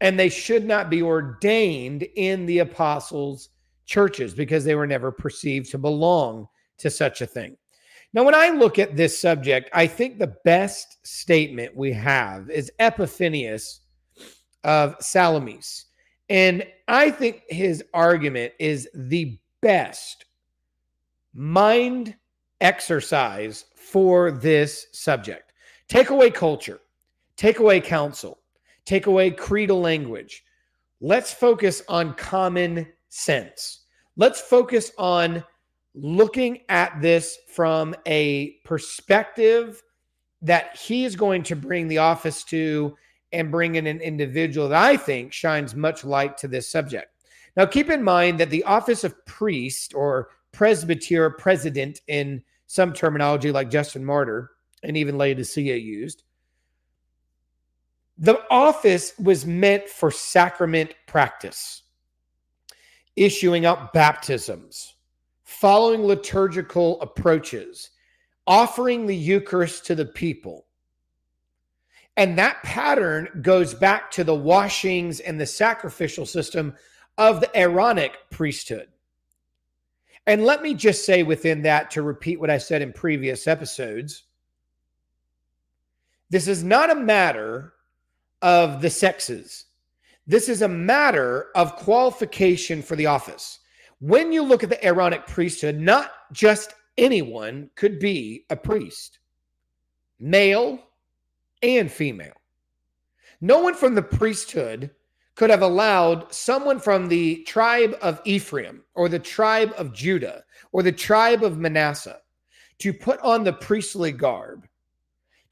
and 0.00 0.18
they 0.18 0.28
should 0.28 0.64
not 0.64 0.90
be 0.90 1.02
ordained 1.02 2.02
in 2.16 2.46
the 2.46 2.58
apostles' 2.58 3.50
churches 3.86 4.34
because 4.34 4.64
they 4.64 4.74
were 4.74 4.86
never 4.86 5.10
perceived 5.10 5.70
to 5.70 5.78
belong 5.78 6.48
to 6.78 6.90
such 6.90 7.20
a 7.20 7.26
thing. 7.26 7.56
Now, 8.12 8.24
when 8.24 8.34
I 8.34 8.50
look 8.50 8.78
at 8.78 8.96
this 8.96 9.18
subject, 9.18 9.70
I 9.72 9.86
think 9.86 10.18
the 10.18 10.36
best 10.44 11.06
statement 11.06 11.76
we 11.76 11.92
have 11.92 12.50
is 12.50 12.72
Epiphanius 12.78 13.80
of 14.64 14.96
Salamis. 15.00 15.86
And 16.28 16.64
I 16.88 17.10
think 17.10 17.42
his 17.48 17.84
argument 17.94 18.52
is 18.58 18.88
the 18.94 19.38
best 19.62 20.24
mind 21.34 22.16
exercise 22.60 23.66
for 23.76 24.30
this 24.30 24.86
subject. 24.92 25.45
Take 25.88 26.10
away 26.10 26.30
culture, 26.30 26.80
take 27.36 27.58
away 27.58 27.80
counsel, 27.80 28.38
take 28.84 29.06
away 29.06 29.30
creedal 29.30 29.80
language. 29.80 30.42
Let's 31.00 31.32
focus 31.32 31.82
on 31.88 32.14
common 32.14 32.86
sense. 33.08 33.84
Let's 34.16 34.40
focus 34.40 34.90
on 34.98 35.44
looking 35.94 36.60
at 36.68 37.00
this 37.00 37.38
from 37.48 37.94
a 38.06 38.56
perspective 38.64 39.82
that 40.42 40.76
he 40.76 41.04
is 41.04 41.16
going 41.16 41.42
to 41.44 41.56
bring 41.56 41.88
the 41.88 41.98
office 41.98 42.44
to 42.44 42.96
and 43.32 43.50
bring 43.50 43.76
in 43.76 43.86
an 43.86 44.00
individual 44.00 44.68
that 44.68 44.82
I 44.82 44.96
think 44.96 45.32
shines 45.32 45.74
much 45.74 46.04
light 46.04 46.36
to 46.38 46.48
this 46.48 46.68
subject. 46.68 47.08
Now, 47.56 47.66
keep 47.66 47.90
in 47.90 48.02
mind 48.02 48.38
that 48.40 48.50
the 48.50 48.64
office 48.64 49.04
of 49.04 49.24
priest 49.26 49.94
or 49.94 50.28
presbyter, 50.52 51.30
president 51.30 52.00
in 52.06 52.42
some 52.66 52.92
terminology 52.92 53.50
like 53.50 53.70
Justin 53.70 54.04
Martyr 54.04 54.50
and 54.82 54.96
even 54.96 55.18
Laodicea 55.18 55.76
used, 55.76 56.22
the 58.18 58.42
office 58.50 59.12
was 59.18 59.44
meant 59.44 59.88
for 59.88 60.10
sacrament 60.10 60.94
practice, 61.06 61.82
issuing 63.14 63.66
out 63.66 63.92
baptisms, 63.92 64.94
following 65.44 66.04
liturgical 66.04 67.00
approaches, 67.00 67.90
offering 68.46 69.06
the 69.06 69.16
Eucharist 69.16 69.84
to 69.86 69.94
the 69.94 70.06
people. 70.06 70.66
And 72.16 72.38
that 72.38 72.62
pattern 72.62 73.28
goes 73.42 73.74
back 73.74 74.10
to 74.12 74.24
the 74.24 74.34
washings 74.34 75.20
and 75.20 75.38
the 75.38 75.46
sacrificial 75.46 76.24
system 76.24 76.74
of 77.18 77.40
the 77.40 77.54
Aaronic 77.54 78.16
priesthood. 78.30 78.88
And 80.26 80.44
let 80.44 80.62
me 80.62 80.74
just 80.74 81.04
say 81.04 81.22
within 81.22 81.62
that, 81.62 81.90
to 81.92 82.02
repeat 82.02 82.40
what 82.40 82.50
I 82.50 82.58
said 82.58 82.82
in 82.82 82.92
previous 82.92 83.46
episodes, 83.46 84.24
this 86.30 86.48
is 86.48 86.64
not 86.64 86.90
a 86.90 86.94
matter 86.94 87.74
of 88.42 88.82
the 88.82 88.90
sexes. 88.90 89.66
This 90.26 90.48
is 90.48 90.62
a 90.62 90.68
matter 90.68 91.46
of 91.54 91.76
qualification 91.76 92.82
for 92.82 92.96
the 92.96 93.06
office. 93.06 93.60
When 94.00 94.32
you 94.32 94.42
look 94.42 94.62
at 94.62 94.68
the 94.68 94.84
Aaronic 94.84 95.26
priesthood, 95.26 95.78
not 95.78 96.10
just 96.32 96.74
anyone 96.98 97.70
could 97.76 97.98
be 97.98 98.44
a 98.50 98.56
priest, 98.56 99.20
male 100.18 100.80
and 101.62 101.90
female. 101.90 102.34
No 103.40 103.60
one 103.60 103.74
from 103.74 103.94
the 103.94 104.02
priesthood 104.02 104.90
could 105.36 105.50
have 105.50 105.62
allowed 105.62 106.32
someone 106.32 106.80
from 106.80 107.08
the 107.08 107.42
tribe 107.44 107.94
of 108.00 108.20
Ephraim 108.24 108.82
or 108.94 109.08
the 109.08 109.18
tribe 109.18 109.72
of 109.76 109.92
Judah 109.92 110.42
or 110.72 110.82
the 110.82 110.92
tribe 110.92 111.44
of 111.44 111.58
Manasseh 111.58 112.18
to 112.78 112.92
put 112.92 113.20
on 113.20 113.44
the 113.44 113.52
priestly 113.52 114.12
garb 114.12 114.66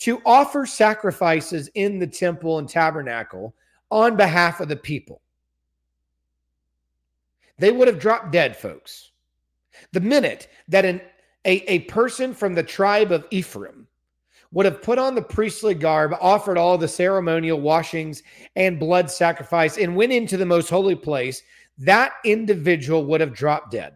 to 0.04 0.20
offer 0.26 0.66
sacrifices 0.66 1.70
in 1.72 1.98
the 1.98 2.06
temple 2.06 2.58
and 2.58 2.68
tabernacle 2.68 3.54
on 3.90 4.16
behalf 4.16 4.60
of 4.60 4.68
the 4.68 4.76
people. 4.76 5.22
They 7.56 7.72
would 7.72 7.88
have 7.88 7.98
dropped 7.98 8.30
dead, 8.30 8.54
folks. 8.54 9.12
The 9.92 10.00
minute 10.00 10.48
that 10.68 10.84
an, 10.84 11.00
a, 11.46 11.52
a 11.72 11.78
person 11.80 12.34
from 12.34 12.52
the 12.52 12.62
tribe 12.62 13.12
of 13.12 13.26
Ephraim 13.30 13.86
would 14.52 14.66
have 14.66 14.82
put 14.82 14.98
on 14.98 15.14
the 15.14 15.22
priestly 15.22 15.72
garb, 15.72 16.12
offered 16.20 16.58
all 16.58 16.76
the 16.76 16.86
ceremonial 16.86 17.58
washings 17.58 18.22
and 18.56 18.78
blood 18.78 19.10
sacrifice, 19.10 19.78
and 19.78 19.96
went 19.96 20.12
into 20.12 20.36
the 20.36 20.44
most 20.44 20.68
holy 20.68 20.94
place, 20.94 21.40
that 21.78 22.12
individual 22.26 23.06
would 23.06 23.22
have 23.22 23.32
dropped 23.32 23.70
dead 23.70 23.94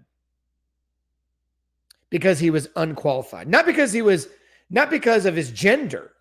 because 2.08 2.38
he 2.38 2.48
was 2.48 2.70
unqualified. 2.76 3.46
Not 3.46 3.66
because 3.66 3.92
he 3.92 4.00
was 4.00 4.28
not 4.70 4.90
because 4.90 5.26
of 5.26 5.36
his 5.36 5.50
gender, 5.50 6.12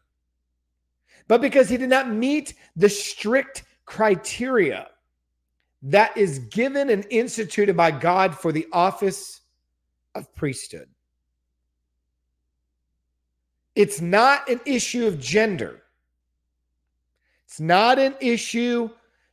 but 1.27 1.41
because 1.41 1.69
he 1.69 1.77
did 1.77 1.89
not 1.89 2.09
meet 2.09 2.53
the 2.75 2.89
strict 2.89 3.63
criteria 3.85 4.87
that 5.81 6.15
is 6.17 6.39
given 6.39 6.89
and 6.89 7.05
instituted 7.09 7.75
by 7.77 7.91
God 7.91 8.37
for 8.37 8.51
the 8.51 8.67
office 8.71 9.41
of 10.15 10.33
priesthood. 10.35 10.89
It's 13.75 14.01
not 14.01 14.49
an 14.49 14.59
issue 14.65 15.05
of 15.05 15.19
gender. 15.19 15.83
It's 17.45 17.59
not 17.59 17.99
an 17.99 18.15
issue 18.19 18.89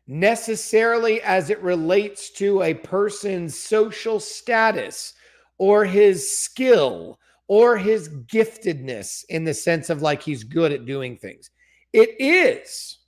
necessarily 0.07 1.23
as 1.23 1.49
it 1.49 1.63
relates 1.63 2.31
to 2.31 2.63
a 2.63 2.75
person's 2.75 3.59
social 3.59 4.21
status 4.21 5.15
or 5.57 5.85
his 5.85 6.37
skill 6.37 7.19
or 7.49 7.77
his 7.77 8.09
giftedness 8.09 9.25
in 9.29 9.45
the 9.45 9.55
sense 9.55 9.91
of 9.91 10.03
like 10.03 10.23
he's 10.23 10.45
good 10.45 10.73
at 10.73 10.87
doing 10.87 11.17
things. 11.17 11.51
It 11.93 12.11
is 12.19 12.99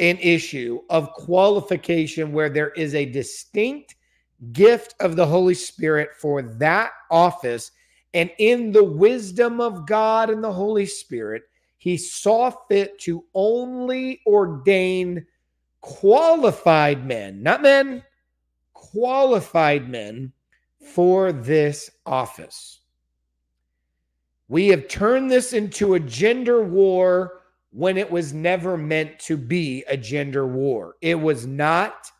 an 0.00 0.18
issue 0.18 0.80
of 0.90 1.12
qualification 1.12 2.32
where 2.32 2.50
there 2.50 2.70
is 2.70 2.94
a 2.94 3.04
distinct 3.04 3.94
gift 4.52 4.94
of 5.00 5.16
the 5.16 5.26
Holy 5.26 5.54
Spirit 5.54 6.10
for 6.18 6.42
that 6.42 6.90
office. 7.10 7.70
And 8.12 8.30
in 8.38 8.72
the 8.72 8.84
wisdom 8.84 9.60
of 9.60 9.86
God 9.86 10.30
and 10.30 10.42
the 10.42 10.52
Holy 10.52 10.86
Spirit, 10.86 11.44
he 11.78 11.96
saw 11.96 12.50
fit 12.68 12.98
to 13.00 13.24
only 13.34 14.20
ordain 14.26 15.26
qualified 15.80 17.06
men, 17.06 17.42
not 17.42 17.62
men, 17.62 18.02
qualified 18.72 19.88
men 19.88 20.32
for 20.94 21.32
this 21.32 21.90
office. 22.06 22.80
We 24.48 24.68
have 24.68 24.88
turned 24.88 25.30
this 25.30 25.52
into 25.52 25.94
a 25.94 26.00
gender 26.00 26.62
war 26.62 27.40
when 27.70 27.96
it 27.96 28.10
was 28.10 28.32
never 28.32 28.76
meant 28.76 29.18
to 29.20 29.36
be 29.36 29.84
a 29.88 29.96
gender 29.96 30.46
war. 30.46 30.94
It 31.00 31.16
was 31.16 31.46
not 31.46 32.10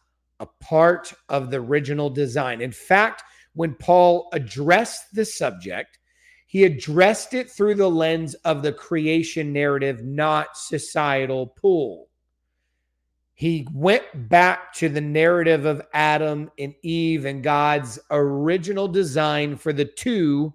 a 0.40 0.46
part 0.60 1.12
of 1.28 1.50
the 1.50 1.58
original 1.60 2.10
design. 2.10 2.60
In 2.60 2.72
fact, 2.72 3.22
when 3.54 3.74
Paul 3.74 4.28
addressed 4.32 5.14
the 5.14 5.24
subject, 5.24 5.98
he 6.46 6.64
addressed 6.64 7.34
it 7.34 7.50
through 7.50 7.76
the 7.76 7.90
lens 7.90 8.34
of 8.34 8.62
the 8.62 8.72
creation 8.72 9.52
narrative, 9.52 10.04
not 10.04 10.56
societal 10.56 11.48
pull. 11.48 12.08
He 13.34 13.66
went 13.72 14.28
back 14.28 14.72
to 14.74 14.88
the 14.88 15.00
narrative 15.00 15.66
of 15.66 15.82
Adam 15.92 16.50
and 16.58 16.74
Eve 16.82 17.24
and 17.24 17.42
God's 17.42 17.98
original 18.10 18.86
design 18.88 19.56
for 19.56 19.72
the 19.72 19.84
two 19.84 20.54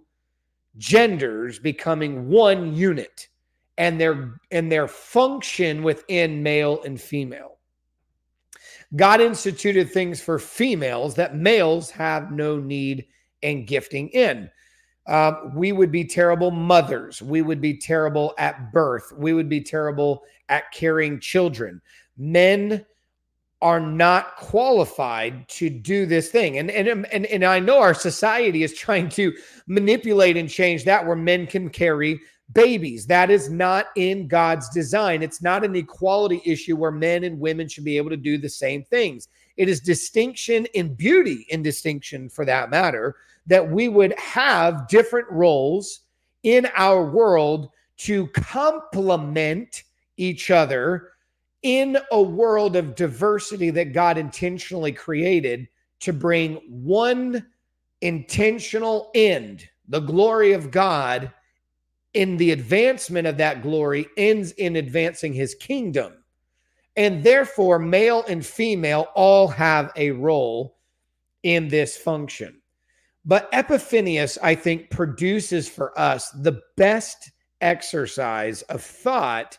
genders 0.79 1.59
becoming 1.59 2.27
one 2.27 2.73
unit 2.73 3.27
and 3.77 4.01
their 4.01 4.39
and 4.51 4.71
their 4.71 4.87
function 4.87 5.83
within 5.83 6.41
male 6.41 6.81
and 6.83 6.99
female. 6.99 7.57
God 8.95 9.21
instituted 9.21 9.91
things 9.91 10.19
for 10.19 10.39
females 10.39 11.13
that 11.15 11.35
males 11.35 11.91
have 11.91 12.31
no 12.31 12.57
need 12.57 13.05
and 13.43 13.67
gifting 13.67 14.09
in. 14.09 14.49
Uh, 15.05 15.33
we 15.55 15.71
would 15.71 15.91
be 15.91 16.03
terrible 16.03 16.51
mothers. 16.51 17.21
We 17.21 17.41
would 17.41 17.61
be 17.61 17.77
terrible 17.77 18.33
at 18.37 18.71
birth. 18.73 19.11
We 19.15 19.33
would 19.33 19.49
be 19.49 19.61
terrible 19.61 20.23
at 20.49 20.71
carrying 20.71 21.19
children. 21.19 21.81
Men 22.17 22.85
are 23.61 23.79
not 23.79 24.37
qualified 24.37 25.47
to 25.49 25.69
do 25.69 26.05
this 26.05 26.29
thing. 26.29 26.57
And, 26.59 26.71
and, 26.71 27.05
and, 27.11 27.25
and 27.25 27.43
I 27.43 27.59
know 27.59 27.79
our 27.79 27.93
society 27.93 28.63
is 28.63 28.73
trying 28.73 29.09
to 29.09 29.35
manipulate 29.67 30.37
and 30.37 30.49
change 30.49 30.85
that 30.85 31.05
where 31.05 31.15
men 31.15 31.45
can 31.45 31.69
carry 31.69 32.19
babies. 32.53 33.05
That 33.05 33.29
is 33.29 33.49
not 33.49 33.87
in 33.95 34.27
God's 34.27 34.69
design. 34.69 35.21
It's 35.21 35.41
not 35.41 35.65
an 35.65 35.75
equality 35.75 36.41
issue 36.45 36.75
where 36.77 36.91
men 36.91 37.25
and 37.25 37.39
women 37.39 37.67
should 37.67 37.83
be 37.83 37.97
able 37.97 38.09
to 38.09 38.17
do 38.17 38.37
the 38.37 38.49
same 38.49 38.83
things. 38.83 39.27
It 39.57 39.67
is 39.67 39.81
distinction 39.81 40.65
in 40.67 40.95
beauty, 40.95 41.45
in 41.49 41.61
distinction 41.61 42.29
for 42.29 42.45
that 42.45 42.69
matter, 42.69 43.17
that 43.47 43.69
we 43.69 43.89
would 43.89 44.17
have 44.17 44.87
different 44.87 45.29
roles 45.29 46.01
in 46.43 46.67
our 46.75 47.05
world 47.05 47.71
to 47.97 48.27
complement 48.27 49.83
each 50.15 50.49
other 50.49 51.09
in 51.63 51.97
a 52.11 52.21
world 52.21 52.75
of 52.75 52.95
diversity 52.95 53.69
that 53.71 53.93
God 53.93 54.17
intentionally 54.17 54.91
created 54.91 55.67
to 56.01 56.13
bring 56.13 56.55
one 56.69 57.45
intentional 58.01 59.11
end, 59.13 59.67
the 59.87 59.99
glory 59.99 60.53
of 60.53 60.71
God, 60.71 61.31
in 62.13 62.37
the 62.37 62.51
advancement 62.51 63.27
of 63.27 63.37
that 63.37 63.61
glory, 63.61 64.07
ends 64.17 64.51
in 64.53 64.77
advancing 64.77 65.33
his 65.33 65.53
kingdom. 65.55 66.13
And 66.95 67.23
therefore, 67.23 67.79
male 67.79 68.23
and 68.27 68.45
female 68.45 69.07
all 69.15 69.47
have 69.47 69.91
a 69.95 70.11
role 70.11 70.77
in 71.43 71.67
this 71.67 71.97
function. 71.97 72.61
But 73.25 73.49
Epiphanius, 73.53 74.37
I 74.41 74.55
think, 74.55 74.89
produces 74.89 75.67
for 75.69 75.97
us 75.99 76.31
the 76.31 76.61
best 76.77 77.31
exercise 77.61 78.61
of 78.63 78.81
thought 78.81 79.57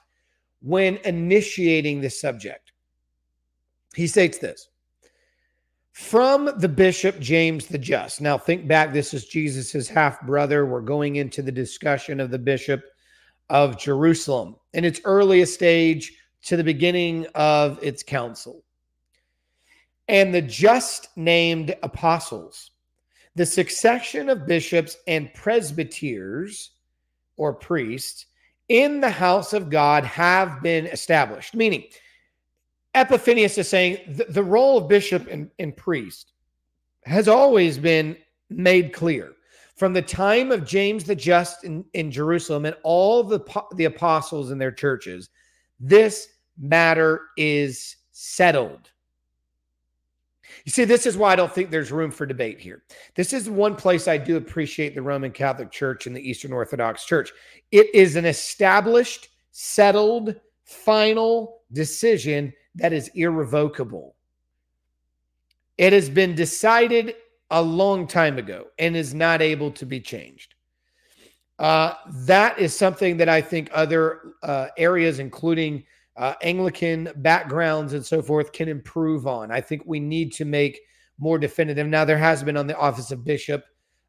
when 0.62 0.96
initiating 0.98 2.00
the 2.00 2.10
subject. 2.10 2.72
He 3.94 4.06
states 4.06 4.38
this 4.38 4.68
from 5.92 6.50
the 6.58 6.68
bishop 6.68 7.18
James 7.18 7.66
the 7.66 7.78
Just. 7.78 8.20
Now, 8.20 8.38
think 8.38 8.68
back, 8.68 8.92
this 8.92 9.12
is 9.12 9.26
Jesus's 9.26 9.88
half 9.88 10.20
brother. 10.22 10.66
We're 10.66 10.80
going 10.80 11.16
into 11.16 11.42
the 11.42 11.52
discussion 11.52 12.20
of 12.20 12.30
the 12.30 12.38
bishop 12.38 12.82
of 13.48 13.78
Jerusalem 13.78 14.56
in 14.72 14.84
its 14.84 15.00
earliest 15.04 15.54
stage 15.54 16.12
to 16.44 16.56
the 16.56 16.64
beginning 16.64 17.26
of 17.34 17.78
its 17.82 18.02
council. 18.02 18.62
And 20.08 20.34
the 20.34 20.42
just 20.42 21.08
named 21.16 21.74
apostles, 21.82 22.70
the 23.34 23.46
succession 23.46 24.28
of 24.28 24.46
bishops 24.46 24.96
and 25.06 25.32
presbyters 25.34 26.70
or 27.36 27.54
priests 27.54 28.26
in 28.70 29.00
the 29.00 29.10
house 29.10 29.52
of 29.52 29.68
God 29.68 30.04
have 30.04 30.62
been 30.62 30.86
established. 30.86 31.54
Meaning, 31.54 31.84
Epiphanius 32.94 33.58
is 33.58 33.68
saying 33.68 33.98
the, 34.16 34.24
the 34.30 34.42
role 34.42 34.78
of 34.78 34.88
bishop 34.88 35.26
and, 35.28 35.50
and 35.58 35.76
priest 35.76 36.32
has 37.04 37.28
always 37.28 37.76
been 37.76 38.16
made 38.48 38.92
clear 38.92 39.32
from 39.76 39.92
the 39.92 40.02
time 40.02 40.52
of 40.52 40.64
James 40.64 41.04
the 41.04 41.14
Just 41.14 41.64
in, 41.64 41.84
in 41.94 42.10
Jerusalem 42.10 42.64
and 42.64 42.76
all 42.84 43.24
the, 43.24 43.40
the 43.74 43.86
apostles 43.86 44.50
in 44.50 44.58
their 44.58 44.72
churches. 44.72 45.30
This 45.80 46.28
matter 46.58 47.22
is 47.36 47.96
settled. 48.12 48.90
You 50.64 50.72
see, 50.72 50.84
this 50.84 51.06
is 51.06 51.16
why 51.16 51.32
I 51.32 51.36
don't 51.36 51.52
think 51.52 51.70
there's 51.70 51.92
room 51.92 52.10
for 52.10 52.26
debate 52.26 52.60
here. 52.60 52.82
This 53.14 53.32
is 53.32 53.48
one 53.48 53.76
place 53.76 54.08
I 54.08 54.18
do 54.18 54.36
appreciate 54.36 54.94
the 54.94 55.02
Roman 55.02 55.30
Catholic 55.30 55.70
Church 55.70 56.06
and 56.06 56.14
the 56.14 56.28
Eastern 56.28 56.52
Orthodox 56.52 57.04
Church. 57.04 57.32
It 57.70 57.94
is 57.94 58.16
an 58.16 58.26
established, 58.26 59.28
settled, 59.52 60.34
final 60.64 61.62
decision 61.72 62.52
that 62.76 62.92
is 62.92 63.10
irrevocable. 63.14 64.14
It 65.78 65.92
has 65.92 66.08
been 66.08 66.34
decided 66.34 67.14
a 67.50 67.60
long 67.60 68.06
time 68.06 68.38
ago 68.38 68.66
and 68.78 68.96
is 68.96 69.14
not 69.14 69.42
able 69.42 69.70
to 69.72 69.86
be 69.86 70.00
changed. 70.00 70.54
Uh, 71.58 71.94
that 72.06 72.58
is 72.58 72.74
something 72.74 73.16
that 73.18 73.28
I 73.28 73.40
think 73.40 73.68
other 73.72 74.34
uh, 74.42 74.68
areas, 74.76 75.18
including 75.18 75.84
uh, 76.16 76.34
Anglican 76.42 77.10
backgrounds 77.16 77.92
and 77.92 78.04
so 78.04 78.20
forth, 78.22 78.52
can 78.52 78.68
improve 78.68 79.26
on. 79.26 79.50
I 79.50 79.60
think 79.60 79.82
we 79.86 80.00
need 80.00 80.32
to 80.34 80.44
make 80.44 80.80
more 81.18 81.38
definitive. 81.38 81.86
Now, 81.86 82.04
there 82.04 82.18
has 82.18 82.42
been 82.42 82.56
on 82.56 82.66
the 82.66 82.76
office 82.76 83.10
of 83.10 83.24
bishop, 83.24 83.64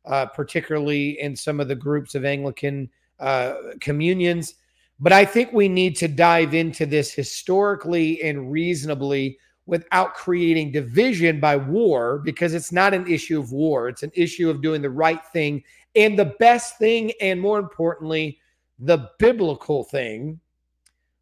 uh, 0.05 0.25
particularly 0.27 1.19
in 1.19 1.35
some 1.35 1.59
of 1.59 1.67
the 1.67 1.75
groups 1.75 2.15
of 2.15 2.25
Anglican 2.25 2.89
uh, 3.19 3.53
communions, 3.79 4.55
but 4.99 5.11
I 5.11 5.25
think 5.25 5.51
we 5.51 5.67
need 5.67 5.95
to 5.97 6.07
dive 6.07 6.53
into 6.53 6.85
this 6.85 7.11
historically 7.11 8.21
and 8.21 8.51
reasonably 8.51 9.37
without 9.65 10.13
creating 10.13 10.71
division 10.71 11.39
by 11.39 11.55
war 11.55 12.19
because 12.19 12.53
it's 12.53 12.71
not 12.71 12.93
an 12.93 13.07
issue 13.07 13.39
of 13.39 13.51
war. 13.51 13.89
It's 13.89 14.03
an 14.03 14.11
issue 14.13 14.49
of 14.49 14.61
doing 14.61 14.81
the 14.81 14.89
right 14.89 15.23
thing 15.27 15.63
and 15.95 16.17
the 16.17 16.35
best 16.39 16.77
thing, 16.77 17.11
and 17.21 17.39
more 17.39 17.59
importantly, 17.59 18.39
the 18.79 19.09
biblical 19.19 19.83
thing 19.83 20.39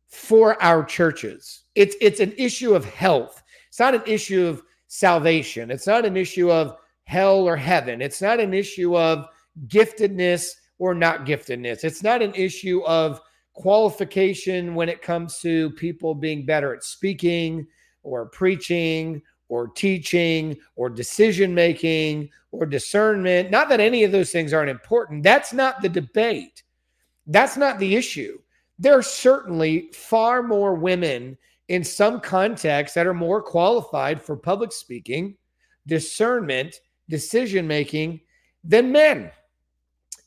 for 0.10 0.62
our 0.62 0.84
churches. 0.84 1.62
It's 1.76 1.96
it's 2.02 2.20
an 2.20 2.34
issue 2.38 2.76
of 2.76 2.84
health. 2.84 3.42
It's 3.70 3.80
not 3.80 3.96
an 3.96 4.04
issue 4.06 4.46
of 4.46 4.64
salvation. 4.88 5.72
It's 5.72 5.88
not 5.88 6.04
an 6.04 6.18
issue 6.18 6.52
of 6.52 6.76
hell 7.04 7.48
or 7.48 7.56
heaven. 7.56 8.02
It's 8.02 8.22
not 8.22 8.40
an 8.40 8.54
issue 8.54 8.98
of 8.98 9.28
giftedness 9.68 10.52
or 10.80 10.96
not 10.96 11.26
giftedness. 11.26 11.84
It's 11.84 12.04
not 12.04 12.22
an 12.22 12.34
issue 12.34 12.82
of 12.86 13.22
qualification 13.54 14.74
when 14.74 14.90
it 14.90 15.02
comes 15.02 15.40
to 15.40 15.70
people 15.72 16.16
being 16.16 16.46
better 16.46 16.74
at 16.74 16.84
speaking 16.84 17.68
or 18.04 18.26
preaching 18.28 19.22
or 19.48 19.68
teaching 19.68 20.58
or 20.76 20.90
decision 20.90 21.54
making 21.54 22.30
or 22.52 22.66
discernment. 22.66 23.52
Not 23.52 23.70
that 23.70 23.80
any 23.80 24.04
of 24.04 24.12
those 24.12 24.32
things 24.32 24.54
aren't 24.54 24.70
important. 24.70 25.24
That's 25.24 25.54
not 25.54 25.82
the 25.82 25.90
debate. 25.90 26.64
That's 27.28 27.58
not 27.58 27.78
the 27.78 27.96
issue. 27.96 28.40
There 28.80 28.98
are 28.98 29.04
certainly 29.04 29.92
far 29.94 30.42
more 30.42 30.74
women 30.74 31.38
in 31.68 31.84
some 31.84 32.22
contexts 32.22 32.96
that 32.96 33.06
are 33.06 33.14
more 33.14 33.42
qualified 33.42 34.22
for 34.22 34.38
public 34.38 34.72
speaking, 34.72 35.36
discernment, 35.86 36.80
decision 37.10 37.68
making 37.68 38.22
than 38.64 38.92
men. 38.92 39.32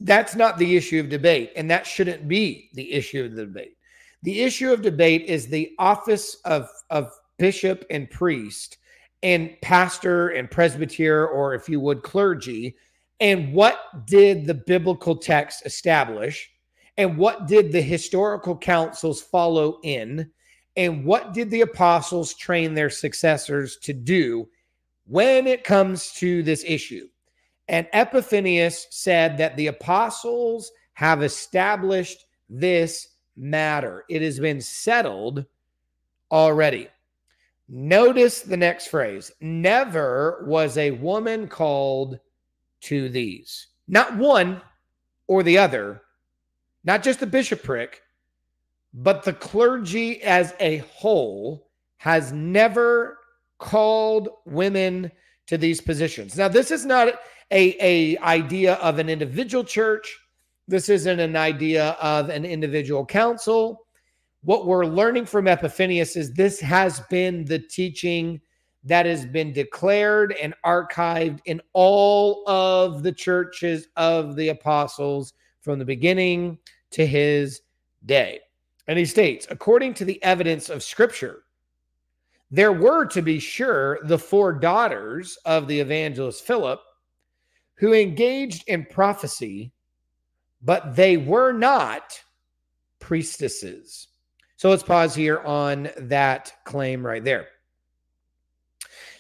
That's 0.01 0.37
not 0.37 0.59
the 0.59 0.77
issue 0.77 1.01
of 1.01 1.09
debate, 1.09 1.53
and 1.57 1.71
that 1.71 1.87
shouldn't 1.87 2.29
be 2.29 2.71
the 2.75 2.93
issue 2.93 3.25
of 3.25 3.35
the 3.35 3.47
debate. 3.47 3.77
The 4.23 4.43
issue 4.43 4.73
of 4.73 4.83
debate 4.83 5.23
is 5.23 5.47
the 5.47 5.75
office 5.79 6.37
of, 6.45 6.69
of 6.91 7.11
bishop 7.39 7.85
and 7.91 8.11
priest 8.11 8.79
and 9.23 9.57
pastor 9.63 10.31
and 10.31 10.51
presbyter, 10.51 11.27
or 11.29 11.55
if 11.55 11.69
you 11.69 11.81
would, 11.81 12.03
clergy. 12.03 12.77
And 13.21 13.53
what 13.53 14.07
did 14.07 14.47
the 14.47 14.55
biblical 14.55 15.17
text 15.17 15.65
establish? 15.65 16.51
And 16.97 17.17
what 17.17 17.47
did 17.47 17.73
the 17.73 17.81
historical 17.81 18.57
councils 18.57 19.23
follow 19.23 19.79
in? 19.83 20.31
And 20.77 21.05
what 21.05 21.35
did 21.35 21.51
the 21.51 21.63
apostles 21.63 22.35
train 22.35 22.75
their 22.75 22.91
successors 22.91 23.77
to 23.79 23.93
do 23.93 24.49
when 25.07 25.47
it 25.47 25.65
comes 25.65 26.13
to 26.15 26.43
this 26.43 26.65
issue? 26.67 27.09
And 27.69 27.87
Epiphanius 27.93 28.87
said 28.91 29.39
that 29.39 29.57
the 29.57 29.69
apostles 29.69 30.73
have 30.95 31.23
established 31.23 32.27
this 32.49 33.09
matter. 33.37 34.05
It 34.09 34.23
has 34.23 34.39
been 34.39 34.61
settled 34.61 35.47
already. 36.31 36.89
Notice 37.69 38.43
the 38.43 38.57
next 38.57 38.89
phrase 38.89 39.33
never 39.41 40.45
was 40.47 40.77
a 40.77 40.91
woman 40.91 41.49
called 41.49 42.19
to 42.83 43.09
these. 43.09 43.69
Not 43.89 44.17
one 44.17 44.61
or 45.27 45.43
the 45.43 45.57
other, 45.57 46.03
not 46.85 47.03
just 47.03 47.21
the 47.21 47.27
bishopric, 47.27 48.03
but 48.95 49.25
the 49.25 49.33
clergy 49.33 50.23
as 50.23 50.55
a 50.61 50.79
whole 50.79 51.69
has 51.99 52.33
never 52.33 53.19
called 53.59 54.29
women 54.45 55.11
to 55.47 55.57
these 55.57 55.81
positions. 55.81 56.37
Now, 56.37 56.49
this 56.49 56.71
is 56.71 56.85
not 56.85 57.15
a, 57.51 57.77
a 57.81 58.19
idea 58.19 58.75
of 58.75 58.99
an 58.99 59.09
individual 59.09 59.65
church. 59.65 60.19
This 60.69 60.89
isn't 60.89 61.21
an 61.21 61.37
idea 61.37 61.91
of 62.01 62.29
an 62.29 62.45
individual 62.45 63.05
council. 63.07 63.87
What 64.43 64.67
we're 64.67 64.87
learning 64.87 65.27
from 65.27 65.47
Epiphanius 65.47 66.17
is 66.17 66.33
this 66.33 66.61
has 66.61 67.01
been 67.09 67.45
the 67.45 67.61
teaching 67.61 68.41
that 68.85 69.07
has 69.07 69.25
been 69.25 69.53
declared 69.53 70.33
and 70.43 70.55
archived 70.67 71.39
in 71.45 71.61
all 71.73 72.43
of 72.49 73.05
the 73.05 73.13
churches 73.13 73.87
of 73.97 74.35
the 74.35 74.49
apostles 74.49 75.35
from 75.63 75.79
the 75.79 75.85
beginning 75.85 76.59
to 76.91 77.07
his 77.07 77.63
day. 78.05 78.41
And 78.87 78.99
he 78.99 79.05
states, 79.07 79.47
according 79.49 79.95
to 79.95 80.05
the 80.05 80.23
evidence 80.23 80.69
of 80.69 80.83
scripture, 80.83 81.45
there 82.51 82.73
were, 82.73 83.07
to 83.07 83.23
be 83.23 83.39
sure, 83.39 83.99
the 84.05 84.19
four 84.19 84.53
daughters 84.53 85.39
of 85.47 85.67
the 85.67 85.81
evangelist 85.81 86.45
Philip 86.45 86.81
who 87.77 87.95
engaged 87.95 88.69
in 88.69 88.85
prophecy, 88.85 89.73
but 90.61 90.95
they 90.95 91.17
were 91.17 91.53
not 91.53 92.21
priestesses. 93.01 94.09
So 94.57 94.71
let's 94.71 94.83
pause 94.83 95.15
here 95.15 95.41
on 95.41 95.89
that 95.97 96.53
claim 96.65 97.05
right 97.05 97.25
there. 97.25 97.49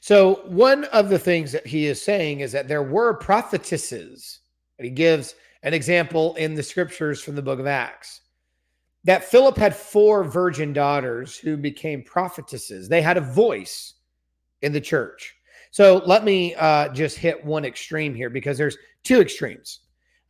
So, 0.01 0.43
one 0.47 0.85
of 0.87 1.09
the 1.09 1.19
things 1.19 1.53
that 1.53 1.67
he 1.67 1.87
is 1.87 2.03
saying 2.03 2.41
is 2.41 2.53
that 2.53 2.69
there 2.69 2.83
were 2.83 3.15
prophetesses. 3.15 4.41
And 4.79 4.85
he 4.85 4.91
gives 4.91 5.37
an 5.63 5.75
example 5.75 6.35
in 6.37 6.55
the 6.55 6.63
scriptures 6.63 7.23
from 7.23 7.37
the 7.37 7.43
book 7.43 7.61
of 7.61 7.67
Acts 7.67 8.23
that 9.05 9.25
Philip 9.25 9.57
had 9.57 9.75
four 9.75 10.25
virgin 10.25 10.73
daughters 10.73 11.37
who 11.37 11.57
became 11.57 12.03
prophetesses. 12.03 12.89
They 12.89 13.03
had 13.03 13.17
a 13.17 13.23
voice 13.23 13.95
in 14.63 14.73
the 14.73 14.81
church. 14.81 15.35
So 15.71 16.03
let 16.07 16.25
me 16.25 16.55
uh, 16.55 16.89
just 16.91 17.19
hit 17.19 17.45
one 17.45 17.65
extreme 17.65 18.15
here 18.15 18.31
because 18.31 18.59
there's 18.59 18.77
two 19.03 19.21
extremes. 19.21 19.81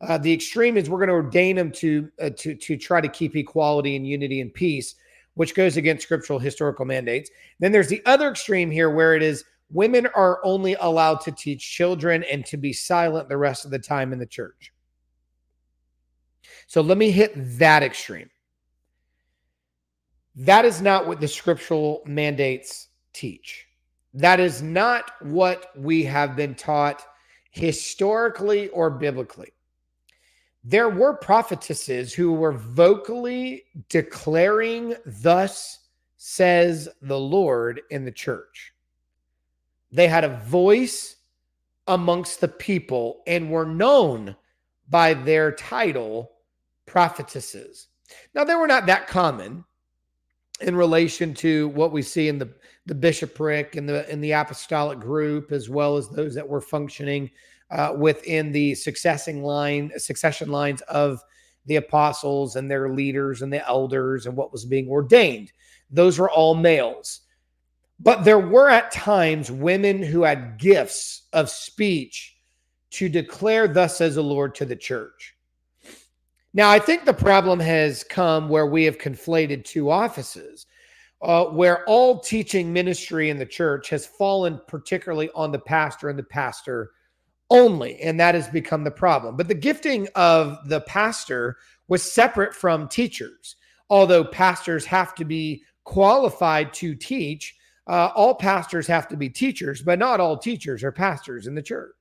Uh, 0.01 0.17
the 0.17 0.33
extreme 0.33 0.77
is 0.77 0.89
we're 0.89 0.97
going 0.97 1.09
to 1.09 1.13
ordain 1.13 1.55
them 1.55 1.71
to 1.71 2.09
uh, 2.19 2.29
to 2.37 2.55
to 2.55 2.77
try 2.77 2.99
to 2.99 3.07
keep 3.07 3.35
equality 3.35 3.95
and 3.95 4.07
unity 4.07 4.41
and 4.41 4.53
peace, 4.53 4.95
which 5.35 5.55
goes 5.55 5.77
against 5.77 6.03
scriptural 6.03 6.39
historical 6.39 6.85
mandates. 6.85 7.29
Then 7.59 7.71
there's 7.71 7.87
the 7.87 8.01
other 8.05 8.29
extreme 8.29 8.71
here 8.71 8.89
where 8.89 9.15
it 9.15 9.23
is 9.23 9.45
women 9.71 10.07
are 10.15 10.39
only 10.43 10.75
allowed 10.75 11.21
to 11.21 11.31
teach 11.31 11.71
children 11.71 12.23
and 12.23 12.45
to 12.45 12.57
be 12.57 12.73
silent 12.73 13.29
the 13.29 13.37
rest 13.37 13.65
of 13.65 13.71
the 13.71 13.79
time 13.79 14.11
in 14.11 14.19
the 14.19 14.25
church. 14.25 14.73
So 16.67 16.81
let 16.81 16.97
me 16.97 17.11
hit 17.11 17.33
that 17.57 17.83
extreme. 17.83 18.29
That 20.35 20.65
is 20.65 20.81
not 20.81 21.07
what 21.07 21.19
the 21.19 21.27
scriptural 21.27 22.01
mandates 22.05 22.89
teach. 23.13 23.67
That 24.13 24.39
is 24.39 24.61
not 24.61 25.11
what 25.21 25.67
we 25.77 26.03
have 26.03 26.35
been 26.35 26.55
taught 26.55 27.03
historically 27.51 28.69
or 28.69 28.89
biblically. 28.89 29.51
There 30.63 30.89
were 30.89 31.13
prophetesses 31.13 32.13
who 32.13 32.33
were 32.33 32.53
vocally 32.53 33.65
declaring, 33.89 34.95
Thus 35.05 35.79
says 36.17 36.87
the 37.01 37.19
Lord 37.19 37.81
in 37.89 38.05
the 38.05 38.11
church. 38.11 38.73
They 39.91 40.07
had 40.07 40.23
a 40.23 40.37
voice 40.45 41.17
amongst 41.87 42.39
the 42.39 42.47
people 42.47 43.23
and 43.27 43.51
were 43.51 43.65
known 43.65 44.35
by 44.89 45.13
their 45.13 45.51
title, 45.51 46.31
prophetesses. 46.85 47.87
Now, 48.33 48.43
they 48.43 48.55
were 48.55 48.67
not 48.67 48.85
that 48.87 49.07
common 49.07 49.63
in 50.61 50.75
relation 50.75 51.33
to 51.35 51.69
what 51.69 51.91
we 51.91 52.01
see 52.01 52.27
in 52.27 52.37
the, 52.37 52.53
the 52.85 52.95
bishopric 52.95 53.75
and 53.75 53.87
the 53.87 54.09
in 54.11 54.21
the 54.21 54.31
apostolic 54.31 54.99
group, 54.99 55.51
as 55.51 55.69
well 55.69 55.97
as 55.97 56.09
those 56.09 56.35
that 56.35 56.47
were 56.47 56.61
functioning 56.61 57.31
uh, 57.71 57.93
within 57.97 58.51
the 58.51 58.75
successing 58.75 59.43
line, 59.43 59.91
succession 59.97 60.49
lines 60.49 60.81
of 60.83 61.21
the 61.65 61.77
apostles 61.77 62.55
and 62.55 62.69
their 62.69 62.89
leaders 62.89 63.41
and 63.41 63.51
the 63.51 63.65
elders 63.67 64.25
and 64.25 64.35
what 64.35 64.51
was 64.51 64.65
being 64.65 64.89
ordained. 64.89 65.51
Those 65.89 66.19
were 66.19 66.29
all 66.29 66.55
males. 66.55 67.21
But 67.99 68.25
there 68.25 68.39
were 68.39 68.69
at 68.69 68.91
times 68.91 69.49
women 69.49 70.03
who 70.03 70.23
had 70.23 70.59
gifts 70.59 71.23
of 71.31 71.49
speech 71.49 72.37
to 72.91 73.07
declare, 73.07 73.67
Thus 73.67 73.97
says 73.97 74.15
the 74.15 74.23
Lord 74.23 74.55
to 74.55 74.65
the 74.65 74.75
church. 74.75 75.35
Now, 76.53 76.69
I 76.69 76.77
think 76.77 77.05
the 77.05 77.13
problem 77.13 77.59
has 77.59 78.03
come 78.03 78.47
where 78.47 78.67
we 78.67 78.83
have 78.83 78.99
conflated 78.99 79.65
two 79.65 79.89
offices, 79.89 80.67
uh, 81.21 81.45
where 81.45 81.83
all 81.85 82.19
teaching 82.19 82.71
ministry 82.71 83.29
in 83.29 83.37
the 83.37 83.45
church 83.45 83.89
has 83.89 84.05
fallen 84.05 84.61
particularly 84.67 85.29
on 85.33 85.51
the 85.51 85.59
pastor 85.59 86.09
and 86.09 86.19
the 86.19 86.23
pastor 86.23 86.91
only. 87.49 87.99
And 88.01 88.19
that 88.19 88.35
has 88.35 88.47
become 88.49 88.83
the 88.83 88.91
problem. 88.91 89.35
But 89.35 89.47
the 89.47 89.55
gifting 89.55 90.07
of 90.15 90.57
the 90.69 90.81
pastor 90.81 91.57
was 91.87 92.03
separate 92.03 92.53
from 92.53 92.87
teachers. 92.87 93.55
Although 93.89 94.23
pastors 94.23 94.85
have 94.85 95.15
to 95.15 95.25
be 95.25 95.63
qualified 95.83 96.73
to 96.75 96.95
teach, 96.95 97.55
uh, 97.87 98.09
all 98.15 98.35
pastors 98.35 98.87
have 98.87 99.07
to 99.09 99.17
be 99.17 99.29
teachers, 99.29 99.81
but 99.81 99.99
not 99.99 100.19
all 100.19 100.37
teachers 100.37 100.83
are 100.83 100.91
pastors 100.91 101.47
in 101.47 101.55
the 101.55 101.61
church. 101.61 101.95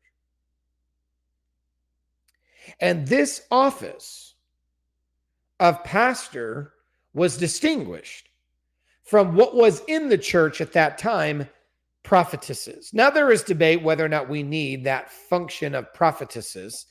And 2.80 3.06
this 3.06 3.42
office, 3.50 4.31
of 5.62 5.82
pastor 5.84 6.72
was 7.14 7.36
distinguished 7.36 8.28
from 9.04 9.36
what 9.36 9.54
was 9.54 9.80
in 9.86 10.08
the 10.08 10.18
church 10.18 10.60
at 10.60 10.72
that 10.72 10.98
time 10.98 11.48
prophetesses. 12.02 12.90
Now, 12.92 13.10
there 13.10 13.30
is 13.30 13.44
debate 13.44 13.80
whether 13.80 14.04
or 14.04 14.08
not 14.08 14.28
we 14.28 14.42
need 14.42 14.82
that 14.82 15.12
function 15.12 15.76
of 15.76 15.94
prophetesses. 15.94 16.86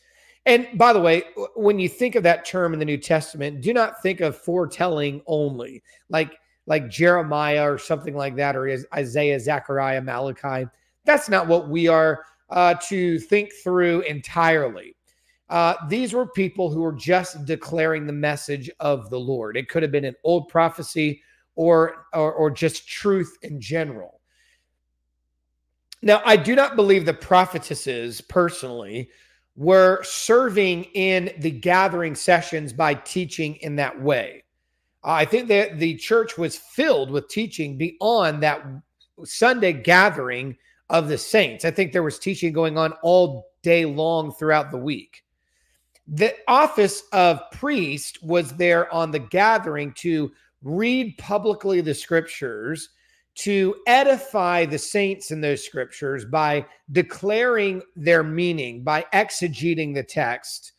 And 0.45 0.69
by 0.75 0.93
the 0.93 1.01
way, 1.01 1.23
when 1.55 1.79
you 1.79 1.89
think 1.89 2.15
of 2.15 2.23
that 2.23 2.45
term 2.45 2.71
in 2.71 2.79
the 2.79 2.85
New 2.85 2.97
Testament, 2.97 3.59
do 3.59 3.73
not 3.73 4.01
think 4.01 4.21
of 4.21 4.37
foretelling 4.37 5.21
only, 5.27 5.83
like 6.07 6.37
like 6.65 6.89
Jeremiah 6.89 7.69
or 7.69 7.77
something 7.77 8.15
like 8.15 8.37
that, 8.37 8.55
or 8.55 8.73
Isaiah, 8.95 9.39
Zechariah, 9.39 10.01
Malachi. 10.01 10.65
That's 11.03 11.27
not 11.27 11.47
what 11.47 11.67
we 11.67 11.89
are 11.89 12.23
uh, 12.49 12.75
to 12.87 13.19
think 13.19 13.51
through 13.63 14.01
entirely. 14.01 14.95
Uh, 15.51 15.75
these 15.89 16.13
were 16.13 16.25
people 16.25 16.71
who 16.71 16.79
were 16.79 16.93
just 16.93 17.43
declaring 17.43 18.07
the 18.07 18.13
message 18.13 18.71
of 18.79 19.09
the 19.09 19.19
Lord. 19.19 19.57
It 19.57 19.67
could 19.67 19.83
have 19.83 19.91
been 19.91 20.05
an 20.05 20.15
old 20.23 20.47
prophecy 20.47 21.21
or, 21.55 22.05
or, 22.13 22.31
or 22.31 22.49
just 22.49 22.87
truth 22.87 23.37
in 23.41 23.59
general. 23.59 24.21
Now, 26.01 26.21
I 26.23 26.37
do 26.37 26.55
not 26.55 26.77
believe 26.77 27.05
the 27.05 27.13
prophetesses 27.13 28.21
personally 28.21 29.09
were 29.57 30.01
serving 30.03 30.85
in 30.85 31.33
the 31.39 31.51
gathering 31.51 32.15
sessions 32.15 32.71
by 32.71 32.93
teaching 32.93 33.55
in 33.57 33.75
that 33.75 34.01
way. 34.01 34.45
I 35.03 35.25
think 35.25 35.49
that 35.49 35.79
the 35.79 35.97
church 35.97 36.37
was 36.37 36.55
filled 36.55 37.11
with 37.11 37.27
teaching 37.27 37.77
beyond 37.77 38.41
that 38.41 38.65
Sunday 39.25 39.73
gathering 39.73 40.55
of 40.89 41.09
the 41.09 41.17
saints. 41.17 41.65
I 41.65 41.71
think 41.71 41.91
there 41.91 42.03
was 42.03 42.19
teaching 42.19 42.53
going 42.53 42.77
on 42.77 42.93
all 43.03 43.51
day 43.63 43.83
long 43.83 44.31
throughout 44.31 44.71
the 44.71 44.77
week 44.77 45.25
the 46.11 46.35
office 46.47 47.03
of 47.13 47.39
priest 47.53 48.21
was 48.21 48.51
there 48.57 48.93
on 48.93 49.11
the 49.11 49.19
gathering 49.19 49.93
to 49.93 50.29
read 50.61 51.17
publicly 51.17 51.79
the 51.79 51.93
scriptures 51.93 52.89
to 53.33 53.73
edify 53.87 54.65
the 54.65 54.77
saints 54.77 55.31
in 55.31 55.39
those 55.39 55.65
scriptures 55.65 56.25
by 56.25 56.65
declaring 56.91 57.81
their 57.95 58.23
meaning 58.23 58.83
by 58.83 59.05
exegeting 59.13 59.95
the 59.95 60.03
text 60.03 60.73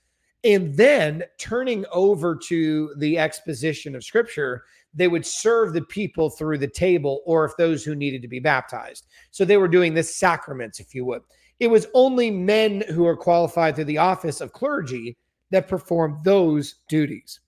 and 0.45 0.75
then 0.77 1.23
turning 1.39 1.87
over 1.93 2.37
to 2.37 2.95
the 2.99 3.17
exposition 3.17 3.97
of 3.97 4.05
scripture 4.05 4.63
they 4.95 5.09
would 5.09 5.25
serve 5.25 5.73
the 5.73 5.83
people 5.83 6.31
through 6.31 6.59
the 6.59 6.69
table 6.69 7.23
or 7.25 7.45
if 7.45 7.57
those 7.57 7.83
who 7.85 7.95
needed 7.95 8.23
to 8.23 8.29
be 8.29 8.41
baptized. 8.41 9.07
So 9.31 9.45
they 9.45 9.57
were 9.57 9.69
doing 9.69 9.95
the 9.95 10.03
sacraments 10.03 10.81
if 10.81 10.95
you 10.95 11.05
would. 11.07 11.23
It 11.61 11.69
was 11.69 11.87
only 11.95 12.31
men 12.31 12.85
who 12.91 13.07
are 13.07 13.17
qualified 13.17 13.75
through 13.75 13.85
the 13.85 13.99
office 13.99 14.41
of 14.41 14.53
clergy 14.53 15.17
that 15.53 15.69
perform 15.69 16.21
those 16.25 16.77
duties. 16.89 17.41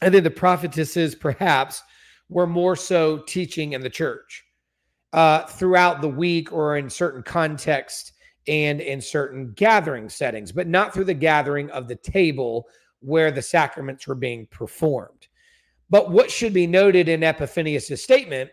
And 0.00 0.14
then 0.14 0.24
the 0.24 0.30
prophetesses, 0.30 1.14
perhaps, 1.14 1.82
were 2.28 2.46
more 2.46 2.76
so 2.76 3.18
teaching 3.18 3.74
in 3.74 3.82
the 3.82 3.90
church 3.90 4.44
uh, 5.12 5.44
throughout 5.44 6.00
the 6.00 6.08
week 6.08 6.52
or 6.52 6.78
in 6.78 6.88
certain 6.88 7.22
contexts 7.22 8.12
and 8.48 8.80
in 8.80 9.00
certain 9.00 9.52
gathering 9.52 10.08
settings, 10.08 10.50
but 10.50 10.66
not 10.66 10.94
through 10.94 11.04
the 11.04 11.14
gathering 11.14 11.70
of 11.70 11.86
the 11.86 11.96
table 11.96 12.66
where 13.00 13.30
the 13.30 13.42
sacraments 13.42 14.06
were 14.06 14.14
being 14.14 14.46
performed. 14.46 15.28
But 15.90 16.10
what 16.10 16.30
should 16.30 16.54
be 16.54 16.66
noted 16.66 17.08
in 17.08 17.22
Epiphanius' 17.22 18.02
statement 18.02 18.50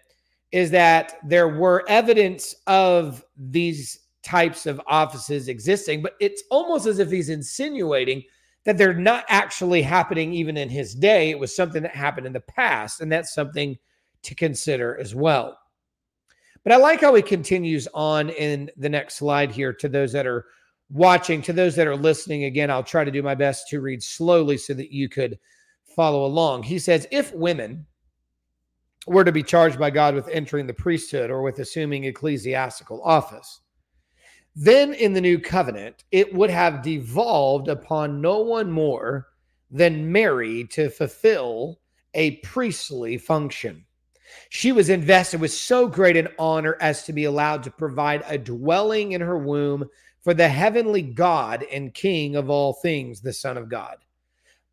is 0.51 0.71
that 0.71 1.17
there 1.23 1.47
were 1.47 1.85
evidence 1.87 2.55
of 2.67 3.23
these 3.37 3.99
types 4.23 4.65
of 4.65 4.81
offices 4.87 5.47
existing, 5.47 6.01
but 6.01 6.15
it's 6.19 6.43
almost 6.51 6.85
as 6.85 6.99
if 6.99 7.09
he's 7.09 7.29
insinuating 7.29 8.23
that 8.65 8.77
they're 8.77 8.93
not 8.93 9.25
actually 9.29 9.81
happening 9.81 10.33
even 10.33 10.57
in 10.57 10.69
his 10.69 10.93
day. 10.93 11.29
It 11.29 11.39
was 11.39 11.55
something 11.55 11.83
that 11.83 11.95
happened 11.95 12.27
in 12.27 12.33
the 12.33 12.39
past, 12.41 13.01
and 13.01 13.11
that's 13.11 13.33
something 13.33 13.77
to 14.23 14.35
consider 14.35 14.97
as 14.97 15.15
well. 15.15 15.57
But 16.63 16.73
I 16.73 16.77
like 16.77 17.01
how 17.01 17.15
he 17.15 17.21
continues 17.21 17.87
on 17.93 18.29
in 18.29 18.69
the 18.77 18.89
next 18.89 19.15
slide 19.15 19.51
here 19.51 19.73
to 19.73 19.87
those 19.87 20.11
that 20.11 20.27
are 20.27 20.45
watching, 20.89 21.41
to 21.43 21.53
those 21.53 21.75
that 21.75 21.87
are 21.87 21.95
listening. 21.95 22.43
Again, 22.43 22.69
I'll 22.69 22.83
try 22.83 23.03
to 23.03 23.11
do 23.11 23.23
my 23.23 23.35
best 23.35 23.69
to 23.69 23.81
read 23.81 24.03
slowly 24.03 24.57
so 24.57 24.73
that 24.73 24.91
you 24.91 25.07
could 25.07 25.39
follow 25.95 26.25
along. 26.25 26.63
He 26.63 26.79
says, 26.79 27.07
If 27.11 27.33
women 27.33 27.85
were 29.07 29.23
to 29.23 29.31
be 29.31 29.43
charged 29.43 29.79
by 29.79 29.89
God 29.89 30.15
with 30.15 30.27
entering 30.27 30.67
the 30.67 30.73
priesthood 30.73 31.31
or 31.31 31.41
with 31.41 31.59
assuming 31.59 32.03
ecclesiastical 32.03 33.01
office, 33.03 33.61
then 34.61 34.93
in 34.93 35.13
the 35.13 35.21
new 35.21 35.39
covenant, 35.39 36.03
it 36.11 36.33
would 36.33 36.49
have 36.49 36.83
devolved 36.83 37.69
upon 37.69 38.19
no 38.19 38.39
one 38.39 38.69
more 38.69 39.27
than 39.71 40.11
Mary 40.11 40.65
to 40.65 40.89
fulfill 40.89 41.79
a 42.13 42.31
priestly 42.37 43.17
function. 43.17 43.85
She 44.49 44.73
was 44.73 44.89
invested 44.89 45.39
with 45.39 45.53
so 45.53 45.87
great 45.87 46.17
an 46.17 46.27
honor 46.37 46.75
as 46.81 47.03
to 47.03 47.13
be 47.13 47.23
allowed 47.23 47.63
to 47.63 47.71
provide 47.71 48.21
a 48.27 48.37
dwelling 48.37 49.13
in 49.13 49.21
her 49.21 49.37
womb 49.37 49.85
for 50.19 50.33
the 50.33 50.49
heavenly 50.49 51.03
God 51.03 51.65
and 51.71 51.93
King 51.93 52.35
of 52.35 52.49
all 52.49 52.73
things, 52.73 53.21
the 53.21 53.31
Son 53.31 53.55
of 53.55 53.69
God. 53.69 53.95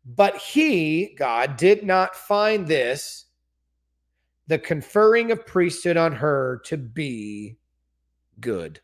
But 0.05 0.35
he, 0.35 1.15
God, 1.17 1.55
did 1.55 1.85
not 1.85 2.13
find 2.13 2.67
this, 2.67 3.27
the 4.47 4.59
conferring 4.59 5.31
of 5.31 5.45
priesthood 5.45 5.95
on 5.95 6.11
her, 6.11 6.61
to 6.65 6.75
be 6.75 7.55
good. 8.41 8.81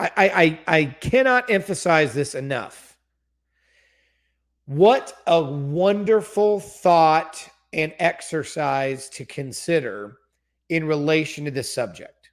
I, 0.00 0.10
I, 0.66 0.78
I 0.78 0.84
cannot 0.86 1.50
emphasize 1.50 2.14
this 2.14 2.34
enough. 2.34 2.96
What 4.64 5.12
a 5.26 5.42
wonderful 5.42 6.60
thought 6.60 7.46
and 7.72 7.92
exercise 7.98 9.08
to 9.10 9.24
consider 9.24 10.16
in 10.68 10.86
relation 10.86 11.44
to 11.44 11.50
this 11.50 11.72
subject. 11.72 12.30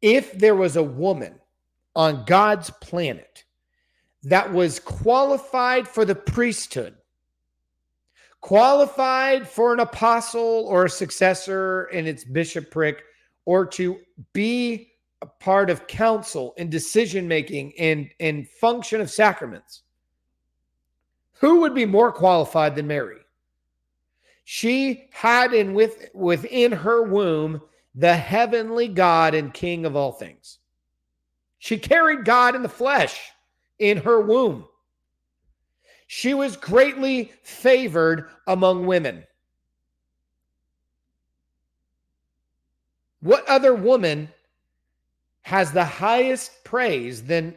If 0.00 0.32
there 0.38 0.54
was 0.54 0.76
a 0.76 0.82
woman 0.82 1.40
on 1.96 2.24
God's 2.26 2.70
planet 2.80 3.44
that 4.22 4.52
was 4.52 4.78
qualified 4.78 5.88
for 5.88 6.04
the 6.04 6.14
priesthood, 6.14 6.94
qualified 8.40 9.48
for 9.48 9.72
an 9.72 9.80
apostle 9.80 10.66
or 10.68 10.84
a 10.84 10.90
successor 10.90 11.86
in 11.86 12.06
its 12.06 12.24
bishopric, 12.24 13.02
or 13.46 13.66
to 13.66 13.98
be 14.32 14.92
a 15.22 15.26
part 15.26 15.70
of 15.70 15.86
council 15.86 16.54
and 16.58 16.70
decision 16.70 17.26
making 17.26 17.72
and, 17.78 18.10
and 18.20 18.48
function 18.48 19.00
of 19.00 19.10
sacraments. 19.10 19.82
Who 21.40 21.60
would 21.60 21.74
be 21.74 21.86
more 21.86 22.12
qualified 22.12 22.74
than 22.74 22.86
Mary? 22.86 23.18
She 24.44 25.08
had 25.10 25.52
in 25.52 25.74
with 25.74 26.08
within 26.14 26.72
her 26.72 27.02
womb 27.02 27.60
the 27.94 28.16
heavenly 28.16 28.88
God 28.88 29.34
and 29.34 29.52
King 29.52 29.84
of 29.84 29.94
all 29.94 30.12
things. 30.12 30.58
She 31.58 31.78
carried 31.78 32.24
God 32.24 32.54
in 32.54 32.62
the 32.62 32.68
flesh 32.68 33.30
in 33.78 33.98
her 33.98 34.20
womb. 34.20 34.66
She 36.06 36.32
was 36.32 36.56
greatly 36.56 37.32
favored 37.42 38.30
among 38.46 38.86
women. 38.86 39.24
What 43.20 43.46
other 43.48 43.74
woman 43.74 44.28
has 45.48 45.72
the 45.72 45.82
highest 45.82 46.62
praise 46.62 47.22
than 47.22 47.54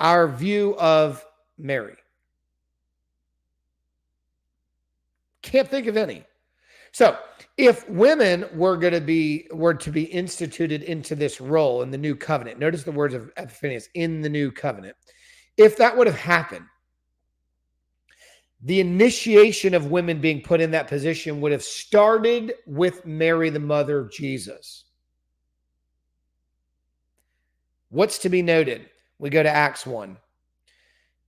our 0.00 0.26
view 0.26 0.74
of 0.80 1.24
Mary? 1.56 1.94
Can't 5.40 5.68
think 5.68 5.86
of 5.86 5.96
any. 5.96 6.24
So, 6.90 7.16
if 7.56 7.88
women 7.88 8.46
were 8.52 8.76
going 8.76 8.94
to 8.94 9.00
be 9.00 9.46
were 9.52 9.74
to 9.74 9.92
be 9.92 10.06
instituted 10.06 10.82
into 10.82 11.14
this 11.14 11.40
role 11.40 11.82
in 11.82 11.92
the 11.92 11.98
new 11.98 12.16
covenant, 12.16 12.58
notice 12.58 12.82
the 12.82 12.90
words 12.90 13.14
of 13.14 13.30
Epiphanius 13.36 13.88
in 13.94 14.20
the 14.20 14.28
new 14.28 14.50
covenant. 14.50 14.96
If 15.56 15.76
that 15.76 15.96
would 15.96 16.08
have 16.08 16.18
happened, 16.18 16.66
the 18.62 18.80
initiation 18.80 19.72
of 19.72 19.92
women 19.92 20.20
being 20.20 20.42
put 20.42 20.60
in 20.60 20.72
that 20.72 20.88
position 20.88 21.40
would 21.40 21.52
have 21.52 21.62
started 21.62 22.54
with 22.66 23.06
Mary, 23.06 23.50
the 23.50 23.60
mother 23.60 24.00
of 24.00 24.10
Jesus. 24.10 24.83
What's 27.94 28.18
to 28.18 28.28
be 28.28 28.42
noted? 28.42 28.90
We 29.20 29.30
go 29.30 29.44
to 29.44 29.48
Acts 29.48 29.86
1. 29.86 30.16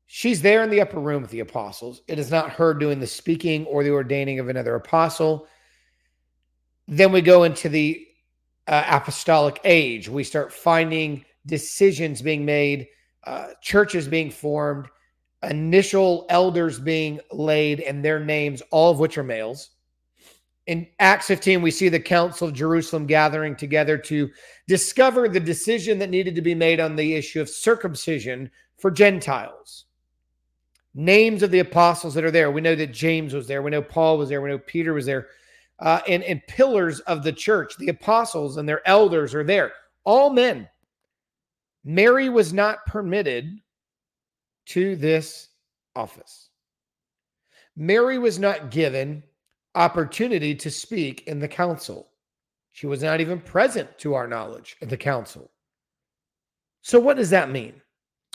She's 0.07 0.43
there 0.43 0.65
in 0.65 0.71
the 0.71 0.81
upper 0.81 0.99
room 0.99 1.23
with 1.23 1.31
the 1.31 1.39
apostles. 1.39 2.03
It 2.09 2.19
is 2.19 2.29
not 2.29 2.51
her 2.51 2.75
doing 2.75 2.99
the 2.99 3.07
speaking 3.07 3.65
or 3.67 3.85
the 3.85 3.93
ordaining 3.93 4.41
of 4.41 4.49
another 4.49 4.75
apostle. 4.75 5.47
Then 6.89 7.13
we 7.13 7.21
go 7.21 7.45
into 7.45 7.69
the 7.69 8.05
uh, 8.67 8.83
apostolic 8.85 9.61
age. 9.63 10.09
We 10.09 10.25
start 10.25 10.53
finding 10.53 11.25
decisions 11.47 12.21
being 12.21 12.45
made, 12.45 12.89
uh, 13.23 13.51
churches 13.63 14.09
being 14.09 14.33
formed, 14.33 14.89
initial 15.45 16.27
elders 16.31 16.81
being 16.81 17.21
laid, 17.31 17.79
and 17.79 18.05
their 18.05 18.19
names, 18.19 18.61
all 18.73 18.91
of 18.91 18.99
which 18.99 19.17
are 19.17 19.23
males. 19.23 19.71
In 20.67 20.87
Acts 20.99 21.29
15, 21.29 21.63
we 21.63 21.71
see 21.71 21.89
the 21.89 22.01
Council 22.01 22.49
of 22.49 22.55
Jerusalem 22.55 23.07
gathering 23.07 23.55
together 23.55 23.97
to 23.99 24.31
discover 24.67 25.29
the 25.29 25.41
decision 25.41 25.99
that 26.01 26.11
needed 26.11 26.35
to 26.35 26.43
be 26.43 26.55
made 26.55 26.81
on 26.81 26.97
the 26.97 27.15
issue 27.15 27.41
of 27.41 27.49
circumcision 27.49 28.51
for 28.79 28.91
Gentiles 28.91 29.87
names 30.97 31.43
of 31.43 31.51
the 31.51 31.59
apostles 31.59 32.15
that 32.15 32.25
are 32.25 32.31
there. 32.31 32.51
We 32.51 32.63
know 32.63 32.75
that 32.75 32.93
James 32.93 33.35
was 33.35 33.47
there. 33.47 33.63
We 33.63 33.71
know 33.71 33.83
Paul 33.83 34.19
was 34.19 34.31
there. 34.31 34.41
We 34.41 34.49
know 34.49 34.59
Peter 34.59 34.95
was 34.95 35.07
there. 35.07 35.29
Uh, 35.79 36.01
and, 36.09 36.23
and 36.25 36.45
pillars 36.49 37.01
of 37.01 37.23
the 37.23 37.33
church, 37.33 37.77
the 37.77 37.91
apostles 37.91 38.57
and 38.57 38.67
their 38.67 38.87
elders 38.89 39.35
are 39.35 39.45
there. 39.45 39.73
All 40.05 40.31
men. 40.31 40.69
Mary 41.85 42.31
was 42.31 42.53
not 42.53 42.85
permitted 42.87 43.61
to 44.67 44.97
this 44.97 45.49
office. 45.95 46.49
Mary 47.77 48.19
was 48.19 48.39
not 48.39 48.71
given 48.71 49.23
opportunity 49.77 50.55
to 50.57 50.71
speak 50.71 51.23
in 51.27 51.39
the 51.39 51.49
council. 51.49 52.09
She 52.73 52.87
was 52.87 53.03
not 53.03 53.21
even 53.21 53.41
present 53.41 53.97
to 53.99 54.15
our 54.15 54.27
knowledge 54.27 54.77
at 54.83 54.89
the 54.89 54.97
council. 54.97 55.51
So, 56.83 56.99
what 56.99 57.17
does 57.17 57.31
that 57.31 57.51
mean? 57.51 57.75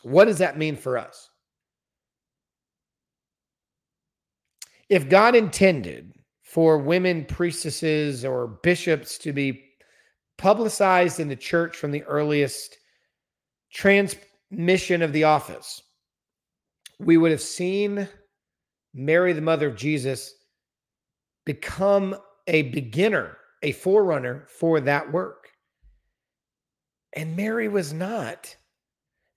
What 0.03 0.25
does 0.25 0.39
that 0.39 0.57
mean 0.57 0.75
for 0.75 0.97
us? 0.97 1.31
if 4.91 5.07
God 5.07 5.35
intended 5.35 6.11
for 6.43 6.77
women 6.77 7.23
priestesses 7.23 8.25
or 8.25 8.59
bishops 8.61 9.17
to 9.19 9.31
be 9.31 9.63
publicized 10.37 11.21
in 11.21 11.29
the 11.29 11.35
church 11.35 11.77
from 11.77 11.91
the 11.91 12.03
earliest 12.03 12.75
transmission 13.71 15.01
of 15.01 15.13
the 15.13 15.23
office, 15.23 15.81
we 16.99 17.15
would 17.15 17.31
have 17.31 17.41
seen 17.41 18.05
Mary, 18.93 19.31
the 19.31 19.39
mother 19.39 19.69
of 19.69 19.77
Jesus, 19.77 20.33
become 21.51 22.15
a 22.47 22.61
beginner, 22.63 23.37
a 23.61 23.73
forerunner 23.73 24.47
for 24.47 24.79
that 24.79 25.11
work. 25.11 25.49
And 27.13 27.35
Mary 27.35 27.67
was 27.67 27.91
not 27.91 28.55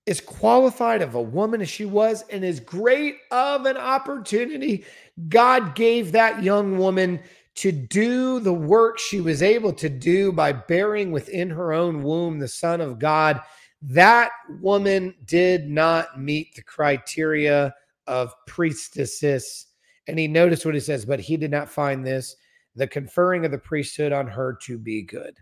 as 0.06 0.20
qualified 0.20 1.02
of 1.02 1.16
a 1.16 1.22
woman 1.22 1.60
as 1.60 1.68
she 1.68 1.84
was 1.84 2.22
and 2.30 2.44
as 2.44 2.60
great 2.60 3.16
of 3.32 3.66
an 3.66 3.76
opportunity 3.76 4.84
God 5.28 5.74
gave 5.74 6.12
that 6.12 6.42
young 6.42 6.78
woman 6.78 7.20
to 7.56 7.72
do 7.72 8.38
the 8.38 8.52
work 8.52 8.98
she 8.98 9.20
was 9.20 9.42
able 9.42 9.72
to 9.72 9.88
do 9.88 10.30
by 10.30 10.52
bearing 10.52 11.10
within 11.10 11.50
her 11.50 11.72
own 11.72 12.02
womb 12.02 12.38
the 12.38 12.48
Son 12.48 12.80
of 12.80 13.00
God. 13.00 13.40
That 13.82 14.30
woman 14.60 15.14
did 15.24 15.68
not 15.68 16.20
meet 16.20 16.54
the 16.54 16.62
criteria 16.62 17.74
of 18.06 18.32
priestesses. 18.46 19.66
And 20.06 20.18
he 20.18 20.28
noticed 20.28 20.64
what 20.64 20.74
he 20.74 20.80
says, 20.80 21.04
but 21.04 21.20
he 21.20 21.36
did 21.36 21.50
not 21.50 21.68
find 21.68 22.04
this, 22.04 22.36
the 22.74 22.86
conferring 22.86 23.44
of 23.44 23.50
the 23.50 23.58
priesthood 23.58 24.12
on 24.12 24.26
her 24.26 24.58
to 24.62 24.78
be 24.78 25.02
good. 25.02 25.38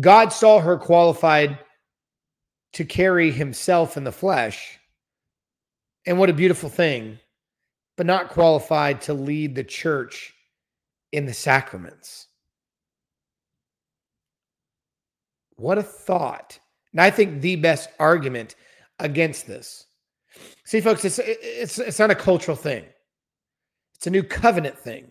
God 0.00 0.32
saw 0.32 0.58
her 0.60 0.76
qualified 0.76 1.58
to 2.72 2.84
carry 2.84 3.30
himself 3.30 3.96
in 3.96 4.04
the 4.04 4.12
flesh. 4.12 4.78
And 6.06 6.18
what 6.18 6.30
a 6.30 6.34
beautiful 6.34 6.68
thing 6.68 7.18
but 7.96 8.06
not 8.06 8.28
qualified 8.28 9.00
to 9.02 9.14
lead 9.14 9.54
the 9.54 9.64
church 9.64 10.34
in 11.12 11.26
the 11.26 11.34
sacraments. 11.34 12.28
What 15.56 15.78
a 15.78 15.82
thought. 15.82 16.58
And 16.92 17.00
I 17.00 17.10
think 17.10 17.40
the 17.40 17.56
best 17.56 17.88
argument 17.98 18.54
against 18.98 19.46
this. 19.46 19.85
See, 20.64 20.80
folks, 20.80 21.04
it's 21.04 21.18
it's 21.22 21.78
it's 21.78 21.98
not 21.98 22.10
a 22.10 22.14
cultural 22.14 22.56
thing. 22.56 22.84
It's 23.94 24.06
a 24.06 24.10
new 24.10 24.22
covenant 24.22 24.78
thing. 24.78 25.10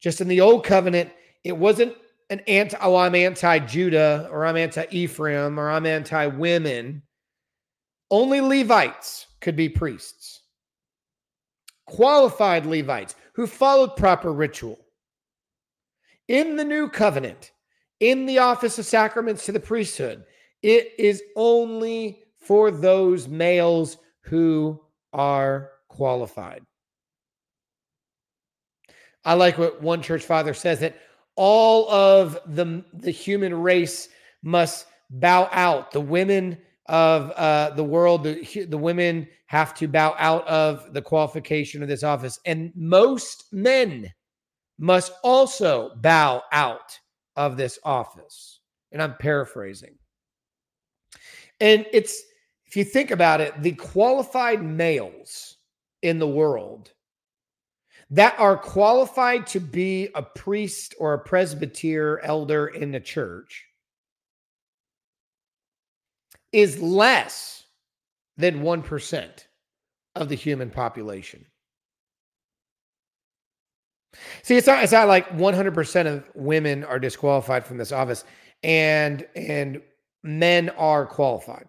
Just 0.00 0.20
in 0.20 0.28
the 0.28 0.40
old 0.40 0.64
covenant, 0.64 1.10
it 1.44 1.56
wasn't 1.56 1.94
an 2.30 2.40
anti, 2.46 2.76
oh, 2.80 2.96
I'm 2.96 3.14
anti 3.14 3.58
Judah 3.60 4.28
or 4.30 4.46
I'm 4.46 4.56
anti 4.56 4.86
Ephraim 4.90 5.58
or 5.58 5.70
I'm 5.70 5.86
anti 5.86 6.26
women. 6.26 7.02
Only 8.10 8.40
Levites 8.40 9.26
could 9.40 9.56
be 9.56 9.68
priests 9.68 10.42
qualified 11.88 12.66
Levites 12.66 13.16
who 13.32 13.46
followed 13.46 13.96
proper 13.96 14.32
ritual. 14.32 14.78
In 16.28 16.56
the 16.56 16.64
new 16.64 16.88
covenant, 16.88 17.52
in 18.00 18.26
the 18.26 18.38
office 18.38 18.78
of 18.78 18.84
sacraments 18.84 19.46
to 19.46 19.52
the 19.52 19.60
priesthood, 19.60 20.24
it 20.62 20.92
is 20.98 21.22
only 21.34 22.22
for 22.36 22.70
those 22.70 23.26
males 23.26 23.96
who 24.28 24.80
are 25.12 25.70
qualified. 25.88 26.62
I 29.24 29.34
like 29.34 29.58
what 29.58 29.82
one 29.82 30.02
church 30.02 30.22
father 30.22 30.54
says 30.54 30.80
that 30.80 30.96
all 31.34 31.90
of 31.90 32.38
the, 32.46 32.84
the 32.92 33.10
human 33.10 33.54
race 33.54 34.08
must 34.42 34.86
bow 35.10 35.48
out. 35.52 35.92
The 35.92 36.00
women 36.00 36.58
of 36.86 37.30
uh, 37.32 37.70
the 37.70 37.84
world, 37.84 38.24
the, 38.24 38.66
the 38.68 38.78
women 38.78 39.28
have 39.46 39.74
to 39.74 39.88
bow 39.88 40.14
out 40.18 40.46
of 40.46 40.92
the 40.92 41.02
qualification 41.02 41.82
of 41.82 41.88
this 41.88 42.02
office. 42.02 42.38
And 42.44 42.72
most 42.74 43.44
men 43.52 44.12
must 44.78 45.12
also 45.22 45.92
bow 45.96 46.42
out 46.52 46.98
of 47.36 47.56
this 47.56 47.78
office. 47.84 48.60
And 48.92 49.02
I'm 49.02 49.16
paraphrasing. 49.16 49.96
And 51.60 51.86
it's, 51.92 52.22
if 52.68 52.76
you 52.76 52.84
think 52.84 53.10
about 53.10 53.40
it, 53.40 53.62
the 53.62 53.72
qualified 53.72 54.62
males 54.62 55.56
in 56.02 56.18
the 56.18 56.28
world 56.28 56.92
that 58.10 58.38
are 58.38 58.56
qualified 58.56 59.46
to 59.48 59.60
be 59.60 60.08
a 60.14 60.22
priest 60.22 60.94
or 60.98 61.14
a 61.14 61.18
presbyter 61.18 62.20
elder 62.20 62.68
in 62.68 62.92
the 62.92 63.00
church 63.00 63.64
is 66.52 66.80
less 66.80 67.64
than 68.36 68.62
1% 68.62 69.44
of 70.14 70.28
the 70.28 70.34
human 70.34 70.70
population. 70.70 71.44
See, 74.42 74.56
it's 74.56 74.66
not, 74.66 74.82
it's 74.82 74.92
not 74.92 75.08
like 75.08 75.28
100% 75.30 76.06
of 76.06 76.24
women 76.34 76.84
are 76.84 76.98
disqualified 76.98 77.64
from 77.64 77.76
this 77.76 77.92
office 77.92 78.24
and 78.64 79.24
and 79.36 79.80
men 80.24 80.70
are 80.70 81.06
qualified. 81.06 81.67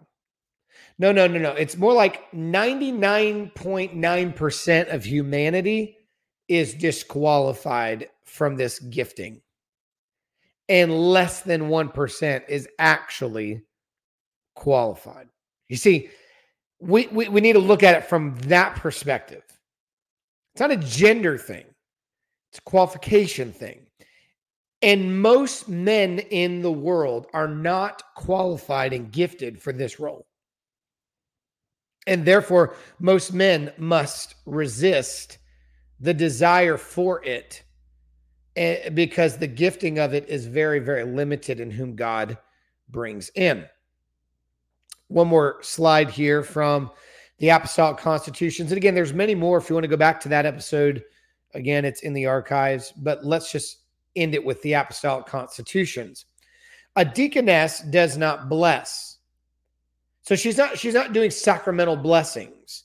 No, 1.00 1.12
no, 1.14 1.28
no, 1.28 1.40
no. 1.40 1.52
It's 1.54 1.78
more 1.78 1.94
like 1.94 2.30
99.9% 2.34 4.94
of 4.94 5.06
humanity 5.06 5.96
is 6.50 6.74
disqualified 6.74 8.10
from 8.26 8.58
this 8.58 8.80
gifting. 8.80 9.40
And 10.68 10.92
less 10.92 11.42
than 11.42 11.70
1% 11.70 12.50
is 12.50 12.68
actually 12.78 13.62
qualified. 14.56 15.30
You 15.70 15.78
see, 15.78 16.10
we, 16.82 17.08
we, 17.08 17.30
we 17.30 17.42
need 17.42 17.54
to 17.54 17.60
look 17.60 17.82
at 17.82 17.96
it 17.96 18.06
from 18.06 18.36
that 18.42 18.76
perspective. 18.76 19.44
It's 20.54 20.60
not 20.60 20.72
a 20.72 20.78
gender 20.78 21.38
thing, 21.38 21.66
it's 22.52 22.60
a 22.60 22.64
qualification 22.64 23.54
thing. 23.54 23.86
And 24.82 25.22
most 25.22 25.70
men 25.70 26.20
in 26.20 26.62
the 26.62 26.72
world 26.72 27.28
are 27.34 27.50
not 27.50 28.02
qualified 28.16 28.94
and 28.94 29.12
gifted 29.12 29.62
for 29.62 29.74
this 29.74 30.00
role. 30.00 30.26
And 32.10 32.26
therefore, 32.26 32.76
most 33.00 33.34
men 33.34 33.72
must 33.78 34.34
resist 34.48 35.38
the 36.00 36.14
desire 36.14 36.76
for 36.76 37.24
it 37.24 37.62
eh, 38.56 38.90
because 38.90 39.38
the 39.38 39.46
gifting 39.46 40.00
of 40.00 40.16
it 40.16 40.28
is 40.28 40.48
very, 40.48 40.80
very 40.80 41.04
limited 41.04 41.60
in 41.60 41.70
whom 41.70 41.96
God 41.96 42.40
brings 42.90 43.30
in. 43.36 43.64
One 45.08 45.28
more 45.28 45.60
slide 45.62 46.10
here 46.10 46.42
from 46.42 46.90
the 47.38 47.50
Apostolic 47.50 48.00
Constitutions. 48.00 48.72
And 48.72 48.78
again, 48.78 48.96
there's 48.96 49.14
many 49.14 49.36
more. 49.36 49.60
If 49.60 49.70
you 49.70 49.76
want 49.76 49.84
to 49.84 49.88
go 49.88 49.96
back 49.96 50.20
to 50.22 50.30
that 50.30 50.48
episode, 50.48 51.04
again, 51.54 51.86
it's 51.86 52.02
in 52.02 52.14
the 52.14 52.26
archives, 52.26 52.92
but 52.98 53.24
let's 53.24 53.52
just 53.52 53.84
end 54.16 54.34
it 54.34 54.44
with 54.44 54.60
the 54.64 54.74
Apostolic 54.74 55.28
Constitutions. 55.28 56.26
A 56.96 57.06
deaconess 57.06 57.82
does 57.92 58.18
not 58.18 58.50
bless. 58.50 59.09
So 60.30 60.36
she's 60.36 60.58
not 60.60 60.78
she's 60.78 60.94
not 60.94 61.12
doing 61.12 61.32
sacramental 61.32 61.96
blessings, 61.96 62.84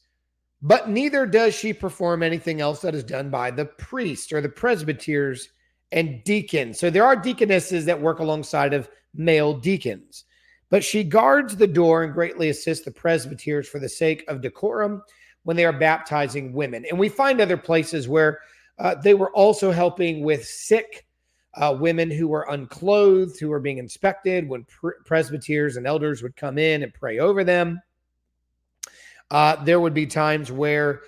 but 0.62 0.88
neither 0.88 1.26
does 1.26 1.54
she 1.54 1.74
perform 1.74 2.22
anything 2.22 2.62
else 2.62 2.80
that 2.80 2.94
is 2.94 3.04
done 3.04 3.28
by 3.28 3.50
the 3.50 3.66
priest 3.66 4.33
or 4.33 4.40
the 4.40 4.48
presbyters 4.48 5.50
and 5.92 6.24
deacons. 6.24 6.80
So 6.80 6.88
there 6.88 7.04
are 7.04 7.14
deaconesses 7.14 7.85
that 7.85 8.00
work 8.00 8.20
alongside 8.20 8.72
of 8.72 8.88
male 9.14 9.52
deacons 9.52 10.24
but 10.74 10.83
she 10.83 11.04
guards 11.04 11.54
the 11.54 11.68
door 11.68 12.02
and 12.02 12.12
greatly 12.12 12.48
assists 12.48 12.85
the 12.85 12.90
presbyters 12.90 13.68
for 13.68 13.78
the 13.78 13.88
sake 13.88 14.24
of 14.26 14.40
decorum 14.40 15.02
when 15.44 15.57
they 15.57 15.64
are 15.64 15.72
baptizing 15.72 16.52
women. 16.52 16.85
And 16.90 16.98
we 16.98 17.09
find 17.09 17.40
other 17.40 17.57
places 17.57 18.09
where 18.09 18.40
uh, 18.80 18.96
they 18.96 19.14
were 19.14 19.30
also 19.35 19.70
helping 19.70 20.24
with 20.24 20.44
sick 20.44 21.07
uh, 21.56 21.76
women 21.78 22.10
who 22.10 22.28
were 22.28 22.46
unclothed, 22.50 23.38
who 23.38 23.48
were 23.48 23.60
being 23.60 23.78
inspected 23.78 24.48
when 24.48 24.64
pre- 24.64 24.94
presbyters 25.04 25.76
and 25.76 25.86
elders 25.86 26.22
would 26.22 26.36
come 26.36 26.58
in 26.58 26.82
and 26.82 26.92
pray 26.92 27.18
over 27.18 27.44
them. 27.44 27.80
Uh, 29.30 29.62
there 29.64 29.80
would 29.80 29.94
be 29.94 30.06
times 30.06 30.50
where 30.50 31.02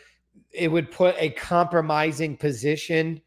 it 0.53 0.69
would 0.69 0.91
put 0.91 1.15
a 1.19 1.31
compromising 1.31 2.37
position. 2.37 3.21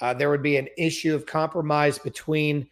Uh, 0.00 0.14
there 0.14 0.30
would 0.30 0.42
be 0.42 0.56
an 0.56 0.68
issue 0.76 1.14
of 1.14 1.26
compromise 1.26 1.98
between 1.98 2.66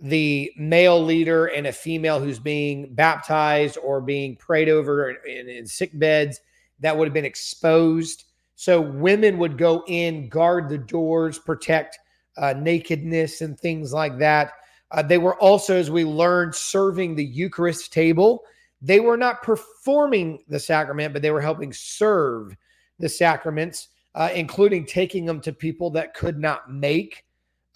the 0.00 0.52
male 0.56 1.02
leader 1.02 1.46
and 1.46 1.66
a 1.66 1.72
female 1.72 2.20
who's 2.20 2.38
being 2.38 2.94
baptized 2.94 3.78
or 3.82 4.00
being 4.00 4.36
prayed 4.36 4.68
over 4.68 5.10
in, 5.10 5.48
in, 5.48 5.66
sick 5.66 5.90
beds 5.98 6.40
that 6.80 6.96
would 6.96 7.06
have 7.06 7.14
been 7.14 7.24
exposed. 7.24 8.24
So 8.54 8.80
women 8.80 9.38
would 9.38 9.58
go 9.58 9.84
in, 9.88 10.28
guard 10.28 10.68
the 10.68 10.78
doors, 10.78 11.38
protect 11.38 11.98
uh, 12.38 12.54
nakedness 12.56 13.40
and 13.40 13.58
things 13.58 13.92
like 13.92 14.18
that. 14.18 14.52
Uh, 14.90 15.02
they 15.02 15.18
were 15.18 15.36
also, 15.36 15.76
as 15.76 15.90
we 15.90 16.04
learned, 16.04 16.54
serving 16.54 17.14
the 17.14 17.24
Eucharist 17.24 17.92
table. 17.92 18.44
They 18.80 19.00
were 19.00 19.16
not 19.16 19.42
performing 19.42 20.44
the 20.48 20.60
sacrament, 20.60 21.12
but 21.12 21.20
they 21.20 21.30
were 21.30 21.40
helping 21.40 21.72
serve 21.72 22.56
the 22.98 23.08
sacraments, 23.08 23.88
uh, 24.14 24.30
including 24.34 24.86
taking 24.86 25.26
them 25.26 25.40
to 25.40 25.52
people 25.52 25.90
that 25.90 26.14
could 26.14 26.38
not 26.38 26.72
make 26.72 27.24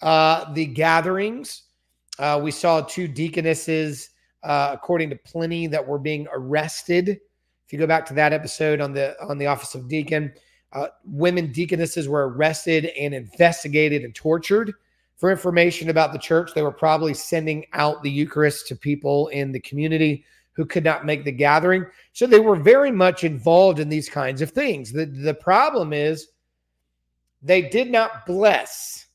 uh, 0.01 0.51
the 0.53 0.65
gatherings. 0.65 1.63
Uh, 2.19 2.39
we 2.41 2.51
saw 2.51 2.81
two 2.81 3.07
deaconesses, 3.07 4.09
uh, 4.43 4.71
according 4.73 5.09
to 5.09 5.15
Pliny, 5.15 5.67
that 5.67 5.85
were 5.85 5.99
being 5.99 6.27
arrested. 6.33 7.09
If 7.09 7.71
you 7.71 7.79
go 7.79 7.87
back 7.87 8.05
to 8.07 8.13
that 8.15 8.33
episode 8.33 8.81
on 8.81 8.93
the 8.93 9.15
on 9.23 9.37
the 9.37 9.47
office 9.47 9.75
of 9.75 9.87
deacon, 9.87 10.33
uh, 10.73 10.87
women 11.05 11.51
deaconesses 11.51 12.09
were 12.09 12.29
arrested 12.29 12.85
and 12.99 13.13
investigated 13.13 14.03
and 14.03 14.13
tortured 14.13 14.73
for 15.17 15.31
information 15.31 15.89
about 15.89 16.11
the 16.11 16.19
church. 16.19 16.51
They 16.53 16.63
were 16.63 16.71
probably 16.71 17.13
sending 17.13 17.65
out 17.73 18.01
the 18.03 18.09
Eucharist 18.09 18.67
to 18.67 18.75
people 18.75 19.27
in 19.29 19.51
the 19.51 19.59
community 19.59 20.25
who 20.53 20.65
could 20.65 20.83
not 20.83 21.05
make 21.05 21.23
the 21.23 21.31
gathering. 21.31 21.85
So 22.13 22.27
they 22.27 22.39
were 22.39 22.55
very 22.55 22.91
much 22.91 23.23
involved 23.23 23.79
in 23.79 23.89
these 23.89 24.09
kinds 24.09 24.41
of 24.41 24.51
things. 24.51 24.91
The, 24.91 25.05
the 25.05 25.33
problem 25.33 25.93
is 25.93 26.27
they 27.41 27.61
did 27.69 27.91
not 27.91 28.25
bless 28.25 29.07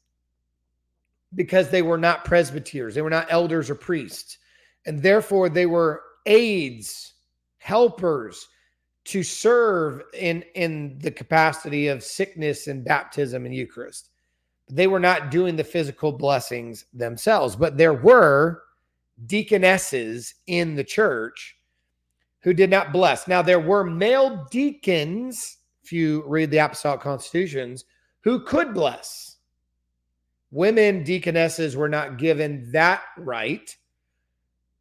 because 1.34 1.68
they 1.68 1.82
were 1.82 1.98
not 1.98 2.24
presbyters, 2.24 2.94
they 2.94 3.02
were 3.02 3.10
not 3.10 3.26
elders 3.30 3.68
or 3.68 3.74
priests. 3.74 4.38
And 4.86 5.02
therefore, 5.02 5.48
they 5.48 5.66
were 5.66 6.02
aids, 6.24 7.14
helpers 7.58 8.48
to 9.08 9.22
serve 9.22 10.02
in, 10.14 10.42
in 10.54 10.98
the 11.00 11.10
capacity 11.10 11.88
of 11.88 12.02
sickness 12.02 12.66
and 12.66 12.84
baptism 12.84 13.46
and 13.46 13.54
Eucharist. 13.54 14.10
They 14.70 14.86
were 14.86 15.00
not 15.00 15.30
doing 15.30 15.56
the 15.56 15.64
physical 15.64 16.12
blessings 16.12 16.84
themselves, 16.92 17.56
but 17.56 17.76
there 17.76 17.94
were 17.94 18.62
deaconesses 19.26 20.34
in 20.46 20.74
the 20.74 20.84
church 20.84 21.56
who 22.40 22.52
did 22.52 22.70
not 22.70 22.92
bless. 22.92 23.26
Now, 23.26 23.42
there 23.42 23.60
were 23.60 23.84
male 23.84 24.46
deacons, 24.50 25.58
if 25.82 25.92
you 25.92 26.22
read 26.26 26.50
the 26.50 26.58
apostolic 26.58 27.00
constitutions, 27.00 27.84
who 28.20 28.40
could 28.44 28.74
bless 28.74 29.28
Women 30.50 31.04
deaconesses 31.04 31.76
were 31.76 31.88
not 31.88 32.16
given 32.16 32.70
that 32.72 33.02
right, 33.18 33.74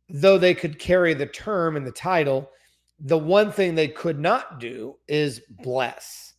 though 0.09 0.37
they 0.37 0.53
could 0.53 0.79
carry 0.79 1.13
the 1.13 1.25
term 1.25 1.75
and 1.75 1.85
the 1.85 1.91
title. 1.91 2.49
The 2.99 3.17
one 3.17 3.51
thing 3.51 3.75
they 3.75 3.87
could 3.87 4.19
not 4.19 4.59
do 4.59 4.97
is 5.07 5.41
bless. 5.49 6.33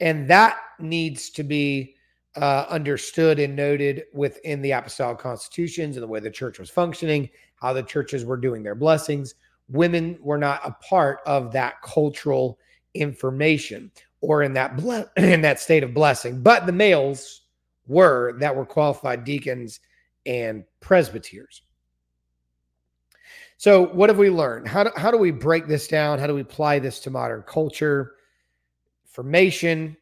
And 0.00 0.28
that 0.28 0.58
needs 0.78 1.30
to 1.30 1.42
be 1.42 1.96
uh, 2.36 2.66
understood 2.68 3.38
and 3.38 3.54
noted 3.54 4.04
within 4.12 4.60
the 4.60 4.72
apostolic 4.72 5.18
constitutions 5.18 5.96
and 5.96 6.02
the 6.02 6.08
way 6.08 6.20
the 6.20 6.30
church 6.30 6.58
was 6.58 6.70
functioning, 6.70 7.30
how 7.56 7.72
the 7.72 7.82
churches 7.82 8.24
were 8.24 8.36
doing 8.36 8.62
their 8.62 8.74
blessings. 8.74 9.34
Women 9.68 10.18
were 10.20 10.38
not 10.38 10.60
a 10.64 10.76
part 10.84 11.20
of 11.26 11.52
that 11.52 11.80
cultural 11.82 12.58
information 12.94 13.90
or 14.20 14.42
in 14.42 14.52
that 14.54 14.76
ble- 14.76 15.08
in 15.16 15.40
that 15.42 15.60
state 15.60 15.82
of 15.82 15.94
blessing, 15.94 16.42
but 16.42 16.66
the 16.66 16.72
males 16.72 17.42
were 17.86 18.38
that 18.38 18.54
were 18.54 18.66
qualified 18.66 19.24
deacons 19.24 19.80
and 20.26 20.64
presbyters. 20.80 21.62
So, 23.64 23.86
what 23.86 24.10
have 24.10 24.18
we 24.18 24.28
learned? 24.28 24.68
How 24.68 24.84
do, 24.84 24.90
how 24.94 25.10
do 25.10 25.16
we 25.16 25.30
break 25.30 25.66
this 25.66 25.88
down? 25.88 26.18
How 26.18 26.26
do 26.26 26.34
we 26.34 26.42
apply 26.42 26.80
this 26.80 27.00
to 27.00 27.10
modern 27.10 27.40
culture, 27.44 28.16
formation? 29.06 29.96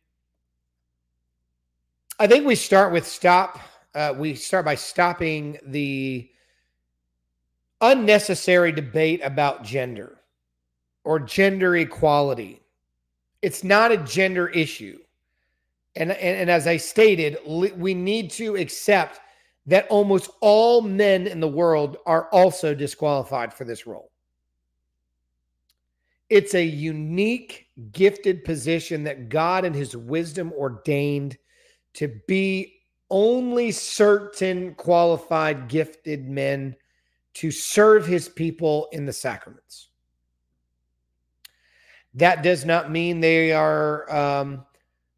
I 2.18 2.26
think 2.26 2.44
we 2.44 2.56
start 2.56 2.92
with 2.92 3.06
stop. 3.06 3.60
Uh, 3.94 4.14
we 4.18 4.34
start 4.34 4.64
by 4.64 4.74
stopping 4.74 5.58
the 5.64 6.28
unnecessary 7.80 8.72
debate 8.72 9.20
about 9.22 9.62
gender 9.62 10.18
or 11.04 11.20
gender 11.20 11.76
equality. 11.76 12.62
It's 13.42 13.62
not 13.62 13.92
a 13.92 13.98
gender 13.98 14.48
issue. 14.48 14.98
And, 15.94 16.10
and, 16.10 16.36
and 16.36 16.50
as 16.50 16.66
I 16.66 16.78
stated, 16.78 17.38
we 17.46 17.94
need 17.94 18.32
to 18.32 18.56
accept 18.56 19.20
that 19.66 19.86
almost 19.88 20.30
all 20.40 20.82
men 20.82 21.26
in 21.26 21.40
the 21.40 21.48
world 21.48 21.96
are 22.06 22.28
also 22.30 22.74
disqualified 22.74 23.54
for 23.54 23.64
this 23.64 23.86
role. 23.86 24.10
It's 26.28 26.54
a 26.54 26.64
unique, 26.64 27.68
gifted 27.92 28.44
position 28.44 29.04
that 29.04 29.28
God 29.28 29.64
in 29.64 29.74
his 29.74 29.96
wisdom 29.96 30.52
ordained 30.52 31.36
to 31.94 32.08
be 32.26 32.80
only 33.10 33.70
certain 33.70 34.74
qualified, 34.74 35.68
gifted 35.68 36.28
men 36.28 36.74
to 37.34 37.50
serve 37.50 38.06
his 38.06 38.28
people 38.28 38.88
in 38.92 39.04
the 39.04 39.12
sacraments. 39.12 39.88
That 42.14 42.42
does 42.42 42.64
not 42.64 42.90
mean 42.90 43.20
they 43.20 43.52
are 43.52 44.10
um, 44.14 44.66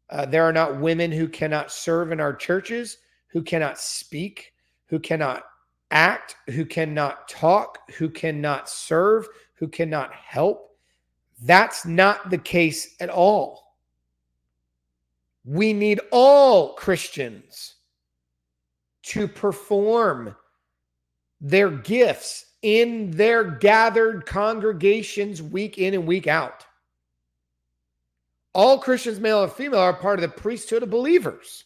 uh, 0.09 0.25
there 0.25 0.43
are 0.43 0.53
not 0.53 0.79
women 0.79 1.11
who 1.11 1.27
cannot 1.27 1.71
serve 1.71 2.11
in 2.11 2.19
our 2.19 2.33
churches, 2.33 2.97
who 3.35 3.41
cannot 3.41 3.77
speak, 3.77 4.53
who 4.85 4.97
cannot 4.97 5.43
act, 5.91 6.37
who 6.51 6.63
cannot 6.63 7.27
talk, 7.27 7.79
who 7.91 8.09
cannot 8.09 8.69
serve, 8.69 9.27
who 9.55 9.67
cannot 9.67 10.13
help. 10.13 10.77
That's 11.43 11.85
not 11.85 12.29
the 12.29 12.37
case 12.37 12.95
at 13.01 13.09
all. 13.09 13.75
We 15.43 15.73
need 15.73 15.99
all 16.13 16.75
Christians 16.75 17.75
to 19.07 19.27
perform 19.27 20.33
their 21.41 21.69
gifts 21.69 22.53
in 22.61 23.11
their 23.11 23.43
gathered 23.43 24.25
congregations 24.25 25.41
week 25.41 25.77
in 25.77 25.93
and 25.93 26.07
week 26.07 26.27
out. 26.27 26.65
All 28.53 28.79
Christians, 28.79 29.19
male 29.19 29.43
and 29.43 29.51
female, 29.51 29.81
are 29.81 29.91
part 29.93 30.19
of 30.19 30.21
the 30.21 30.41
priesthood 30.41 30.83
of 30.83 30.89
believers. 30.89 31.65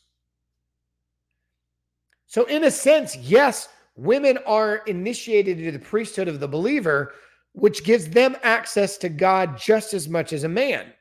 So, 2.29 2.45
in 2.45 2.63
a 2.63 2.71
sense, 2.71 3.17
yes, 3.17 3.67
women 3.95 4.37
are 4.45 4.77
initiated 4.87 5.59
into 5.59 5.71
the 5.71 5.83
priesthood 5.83 6.27
of 6.27 6.39
the 6.39 6.47
believer, 6.47 7.13
which 7.53 7.83
gives 7.83 8.07
them 8.07 8.37
access 8.43 8.97
to 8.99 9.09
God 9.09 9.57
just 9.57 9.93
as 9.93 10.07
much 10.07 10.31
as 10.31 10.45
a 10.45 10.49
man 10.49 10.93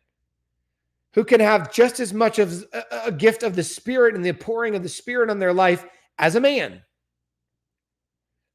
who 1.12 1.24
can 1.24 1.40
have 1.40 1.72
just 1.72 2.00
as 2.00 2.14
much 2.14 2.38
of 2.38 2.64
a, 3.04 3.12
gift 3.12 3.42
of 3.42 3.56
the 3.56 3.62
Spirit 3.62 4.14
and 4.14 4.24
the 4.24 4.32
pouring 4.32 4.74
of 4.74 4.82
the 4.82 4.88
Spirit 4.88 5.28
on 5.28 5.38
their 5.38 5.52
life 5.52 5.84
as 6.18 6.34
a 6.34 6.40
man, 6.40 6.82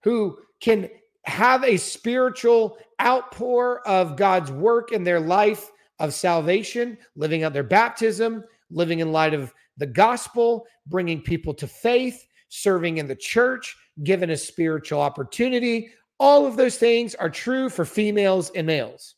who 0.02 0.38
can 0.60 0.90
have 1.26 1.64
a 1.64 1.78
spiritual 1.78 2.78
outpour 3.02 3.88
of 3.88 4.18
God's 4.18 4.52
work 4.52 4.92
in 4.92 5.04
their 5.04 5.20
life 5.20 5.72
of 6.00 6.14
salvation, 6.14 6.98
living 7.16 7.44
out 7.44 7.54
their 7.54 7.64
baptism, 7.64 8.44
living 8.72 9.00
in 9.00 9.12
light 9.12 9.34
of 9.34 9.54
the 9.78 9.86
gospel, 9.86 10.66
bringing 10.88 11.22
people 11.22 11.54
to 11.54 11.68
faith, 11.68 12.26
serving 12.54 13.00
in 13.00 13.08
the 13.08 13.16
church, 13.16 13.76
given 14.04 14.30
a 14.30 14.38
spiritual 14.38 15.02
opportunity. 15.02 15.90
All 16.20 16.46
of 16.46 16.56
those 16.56 16.78
things 16.78 17.16
are 17.16 17.30
true 17.30 17.68
for 17.68 17.84
females 17.84 18.52
and 18.52 18.68
males. 18.68 19.16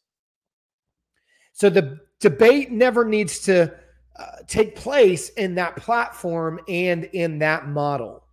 So 1.52 1.70
the 1.70 2.00
debate 2.22 2.72
never 2.72 3.04
needs 3.04 3.40
to 3.42 3.74
uh, 4.18 4.26
take 4.48 4.76
place 4.76 5.30
in 5.30 5.56
that 5.56 5.76
platform 5.76 6.62
and 6.70 7.04
in 7.12 7.40
that 7.40 7.68
model. 7.68 8.24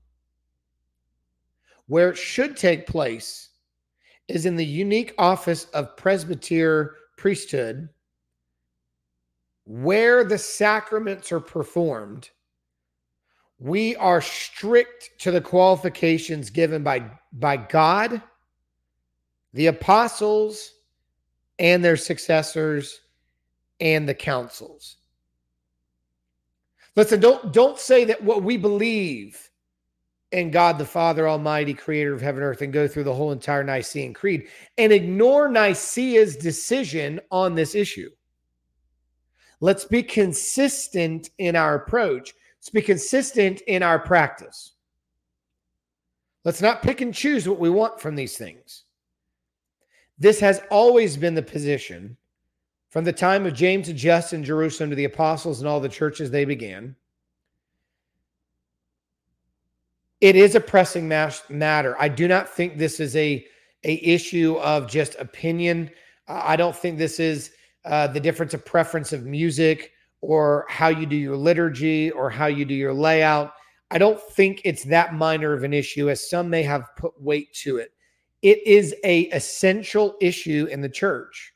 Where 1.89 2.11
it 2.11 2.17
should 2.17 2.57
take 2.57 2.87
place 2.87 3.51
is 4.29 4.47
in 4.47 4.55
the 4.55 4.65
unique 4.65 5.15
office 5.19 5.65
of 5.75 5.97
presbyter 5.97 6.95
priesthood, 7.17 7.89
where 9.65 10.23
the 10.23 10.39
sacraments 10.39 11.33
are 11.33 11.41
performed. 11.41 12.31
We 13.63 13.95
are 13.95 14.21
strict 14.21 15.13
to 15.21 15.31
the 15.31 15.41
qualifications 15.41 16.51
given 16.51 16.83
by, 16.83 17.09
by 17.33 17.59
God, 17.59 18.21
the 19.53 19.69
apostles, 19.69 20.73
and 21.61 21.85
their 21.85 21.97
successors, 21.97 23.03
and 23.79 24.09
the 24.09 24.15
councils. 24.15 24.97
Listen, 26.97 27.21
don't, 27.21 27.53
don't 27.53 27.79
say 27.79 28.05
that 28.07 28.25
what 28.25 28.43
we 28.43 28.57
believe 28.57 29.49
in 30.33 30.51
God 30.51 30.77
the 30.77 30.85
Father 30.85 31.29
Almighty, 31.29 31.73
creator 31.73 32.13
of 32.13 32.21
heaven 32.21 32.43
and 32.43 32.51
earth, 32.51 32.63
and 32.63 32.73
go 32.73 32.89
through 32.89 33.05
the 33.05 33.15
whole 33.15 33.31
entire 33.31 33.63
Nicene 33.63 34.13
Creed 34.13 34.49
and 34.77 34.93
ignore 34.93 35.49
Nicaea's 35.49 36.35
decision 36.37 37.21
on 37.31 37.55
this 37.55 37.77
issue. 37.77 38.11
Let's 39.61 39.85
be 39.85 40.03
consistent 40.03 41.31
in 41.39 41.55
our 41.55 41.77
approach. 41.77 42.35
Let's 42.63 42.71
be 42.71 42.83
consistent 42.83 43.61
in 43.67 43.83
our 43.83 43.99
practice. 43.99 44.73
Let's 46.45 46.63
not 46.63 46.83
pick 46.83 47.01
and 47.01 47.13
choose 47.13 47.49
what 47.49 47.59
we 47.59 47.69
want 47.71 48.01
from 48.01 48.15
these 48.15 48.39
things. 48.39 48.85
This 50.19 50.41
has 50.41 50.63
always 50.71 51.17
been 51.17 51.35
the 51.35 51.43
position 51.43 52.17
from 52.91 53.05
the 53.05 53.13
time 53.13 53.47
of 53.47 53.55
James 53.55 53.89
and 53.89 53.99
Justin 53.99 54.41
in 54.41 54.45
Jerusalem 54.45 54.91
to 54.91 54.97
the 54.97 55.05
apostles 55.05 55.61
and 55.61 55.69
all 55.69 55.81
the 55.81 55.89
churches 55.89 56.31
they 56.31 56.45
began 56.45 56.97
it 60.23 60.37
is 60.37 60.55
a 60.55 60.61
pressing 60.61 61.09
matter. 61.09 61.97
I 61.99 62.09
do 62.09 62.29
not 62.29 62.49
think 62.49 62.79
this 62.79 63.01
is 63.01 63.15
a 63.17 63.45
a 63.85 63.95
issue 64.07 64.55
of 64.59 64.89
just 64.89 65.17
opinion. 65.19 65.91
I 66.29 66.55
don't 66.55 66.77
think 66.77 66.97
this 66.97 67.19
is 67.19 67.51
uh, 67.85 68.07
the 68.07 68.21
difference 68.21 68.55
of 68.55 68.65
preference 68.65 69.13
of 69.13 69.27
music 69.27 69.91
or 70.23 70.65
how 70.69 70.89
you 70.89 71.05
do 71.05 71.17
your 71.17 71.37
liturgy 71.37 72.11
or 72.13 72.31
how 72.31 72.47
you 72.47 72.65
do 72.65 72.75
your 72.75 72.95
layout. 72.95 73.53
I 73.91 73.99
don't 73.99 74.21
think 74.21 74.63
it's 74.65 74.85
that 74.85 75.15
minor 75.15 75.53
of 75.53 75.65
an 75.65 75.75
issue 75.75 76.09
as 76.09 76.31
some 76.31 76.49
may 76.49 76.63
have 76.63 76.89
put 76.97 77.21
weight 77.21 77.53
to 77.57 77.77
it. 77.77 77.93
It 78.41 78.67
is 78.67 78.95
a 79.05 79.23
essential 79.27 80.17
issue 80.21 80.67
in 80.71 80.81
the 80.81 80.89
church 80.89 81.53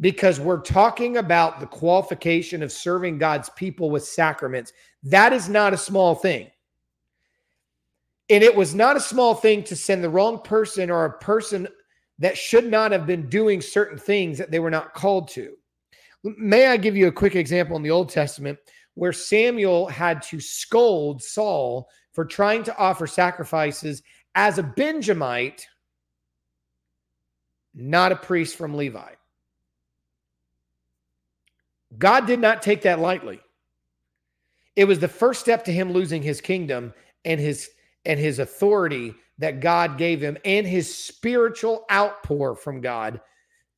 because 0.00 0.40
we're 0.40 0.62
talking 0.62 1.18
about 1.18 1.60
the 1.60 1.66
qualification 1.66 2.62
of 2.62 2.72
serving 2.72 3.18
God's 3.18 3.50
people 3.50 3.90
with 3.90 4.04
sacraments. 4.04 4.72
That 5.02 5.32
is 5.32 5.48
not 5.48 5.74
a 5.74 5.78
small 5.78 6.14
thing. 6.14 6.50
And 8.30 8.44
it 8.44 8.54
was 8.54 8.74
not 8.74 8.96
a 8.96 9.00
small 9.00 9.34
thing 9.34 9.64
to 9.64 9.76
send 9.76 10.02
the 10.02 10.08
wrong 10.08 10.40
person 10.40 10.88
or 10.88 11.04
a 11.04 11.18
person 11.18 11.68
that 12.20 12.38
should 12.38 12.70
not 12.70 12.92
have 12.92 13.06
been 13.06 13.28
doing 13.28 13.60
certain 13.60 13.98
things 13.98 14.38
that 14.38 14.50
they 14.50 14.60
were 14.60 14.70
not 14.70 14.94
called 14.94 15.28
to. 15.28 15.56
May 16.22 16.66
I 16.66 16.76
give 16.76 16.96
you 16.96 17.08
a 17.08 17.12
quick 17.12 17.34
example 17.34 17.76
in 17.76 17.82
the 17.82 17.90
Old 17.90 18.10
Testament 18.10 18.58
where 18.94 19.12
Samuel 19.12 19.86
had 19.86 20.22
to 20.22 20.40
scold 20.40 21.22
Saul 21.22 21.88
for 22.12 22.24
trying 22.24 22.62
to 22.64 22.76
offer 22.76 23.06
sacrifices 23.06 24.02
as 24.34 24.58
a 24.58 24.62
Benjamite, 24.62 25.66
not 27.74 28.12
a 28.12 28.16
priest 28.16 28.56
from 28.56 28.74
Levi. 28.74 29.12
God 31.98 32.26
did 32.26 32.40
not 32.40 32.62
take 32.62 32.82
that 32.82 33.00
lightly. 33.00 33.40
It 34.76 34.84
was 34.84 34.98
the 34.98 35.08
first 35.08 35.40
step 35.40 35.64
to 35.64 35.72
him 35.72 35.92
losing 35.92 36.22
his 36.22 36.40
kingdom 36.40 36.92
and 37.24 37.40
his 37.40 37.70
and 38.06 38.18
his 38.18 38.38
authority 38.38 39.14
that 39.38 39.60
God 39.60 39.98
gave 39.98 40.20
him 40.20 40.38
and 40.44 40.66
his 40.66 40.94
spiritual 40.94 41.84
outpour 41.90 42.54
from 42.54 42.80
God, 42.80 43.20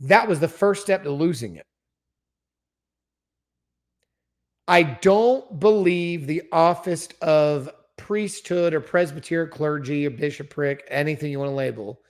that 0.01 0.29
was 0.29 0.39
the 0.39 0.49
first 0.49 0.83
step 0.83 1.03
to 1.05 1.11
losing 1.11 1.57
it. 1.57 1.67
I 4.69 4.83
don't 4.83 5.59
believe 5.59 6.27
the 6.27 6.43
office 6.53 7.09
of 7.21 7.71
priesthood 7.97 8.75
or 8.75 8.81
presbyterian 8.81 9.51
clergy 9.51 10.07
or 10.07 10.11
bishopric, 10.11 10.85
anything 10.89 11.31
you 11.31 11.39
want 11.39 11.51
to 11.51 11.55
label, 11.55 12.01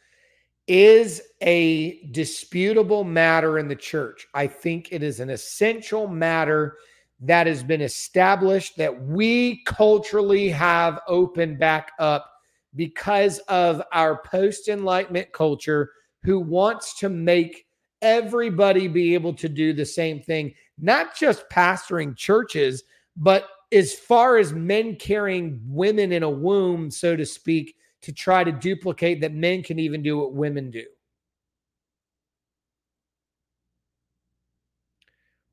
is 0.68 1.20
a 1.42 2.06
disputable 2.12 3.04
matter 3.04 3.58
in 3.58 3.68
the 3.68 3.76
church. 3.76 4.26
I 4.34 4.46
think 4.46 4.88
it 4.92 5.02
is 5.02 5.20
an 5.20 5.30
essential 5.30 6.06
matter 6.06 6.76
that 7.20 7.46
has 7.46 7.62
been 7.62 7.80
established 7.80 8.76
that 8.76 9.02
we 9.06 9.62
culturally 9.64 10.48
have 10.50 11.00
opened 11.08 11.58
back 11.58 11.92
up 11.98 12.30
because 12.74 13.38
of 13.40 13.82
our 13.92 14.22
post 14.22 14.68
enlightenment 14.68 15.32
culture 15.32 15.90
who 16.22 16.40
wants 16.40 16.98
to 16.98 17.08
make 17.08 17.66
everybody 18.00 18.88
be 18.88 19.14
able 19.14 19.34
to 19.34 19.48
do 19.48 19.72
the 19.72 19.86
same 19.86 20.20
thing, 20.20 20.52
not 20.82 21.16
just 21.16 21.48
pastoring 21.48 22.16
churches, 22.16 22.82
but 23.16 23.48
as 23.70 23.94
far 23.94 24.36
as 24.36 24.52
men 24.52 24.96
carrying 24.96 25.60
women 25.64 26.12
in 26.12 26.22
a 26.22 26.30
womb, 26.30 26.90
so 26.90 27.16
to 27.16 27.24
speak, 27.24 27.76
to 28.02 28.12
try 28.12 28.44
to 28.44 28.52
duplicate 28.52 29.20
that 29.20 29.32
men 29.32 29.62
can 29.62 29.78
even 29.78 30.02
do 30.02 30.18
what 30.18 30.34
women 30.34 30.70
do. 30.70 30.84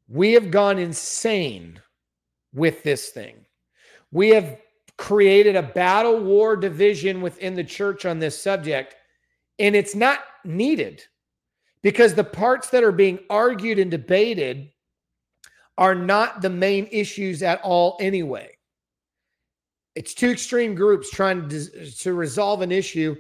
We 0.07 0.34
have 0.34 0.49
gone 0.49 0.80
insane 0.80 1.80
with 2.51 2.82
this 2.82 3.09
thing. 3.09 3.45
We 4.11 4.30
have 4.30 4.57
created 4.97 5.55
a 5.55 5.61
battle 5.61 6.19
war 6.19 6.57
division 6.57 7.21
within 7.21 7.53
the 7.53 7.63
church 7.63 8.05
on 8.05 8.17
this 8.17 8.41
subject, 8.41 8.95
and 9.59 9.75
it's 9.75 9.93
not 9.93 10.19
needed 10.43 11.03
because 11.84 12.15
the 12.15 12.23
parts 12.23 12.71
that 12.71 12.84
are 12.84 12.91
being 12.91 13.19
argued 13.30 13.77
and 13.77 13.91
debated 13.91 14.71
are 15.80 15.95
not 15.95 16.43
the 16.43 16.49
main 16.49 16.88
issues 16.91 17.41
at 17.41 17.59
all, 17.61 17.97
anyway. 17.99 18.51
It's 19.95 20.13
two 20.13 20.30
extreme 20.30 20.75
groups 20.75 21.09
trying 21.09 21.49
to, 21.49 21.91
to 21.91 22.13
resolve 22.13 22.61
an 22.61 22.71
issue 22.71 23.15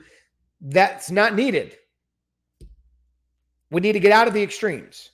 that's 0.61 1.09
not 1.09 1.33
needed. 1.33 1.75
We 3.71 3.81
need 3.81 3.93
to 3.93 3.99
get 3.99 4.11
out 4.11 4.27
of 4.27 4.35
the 4.35 4.43
extremes 4.43 5.09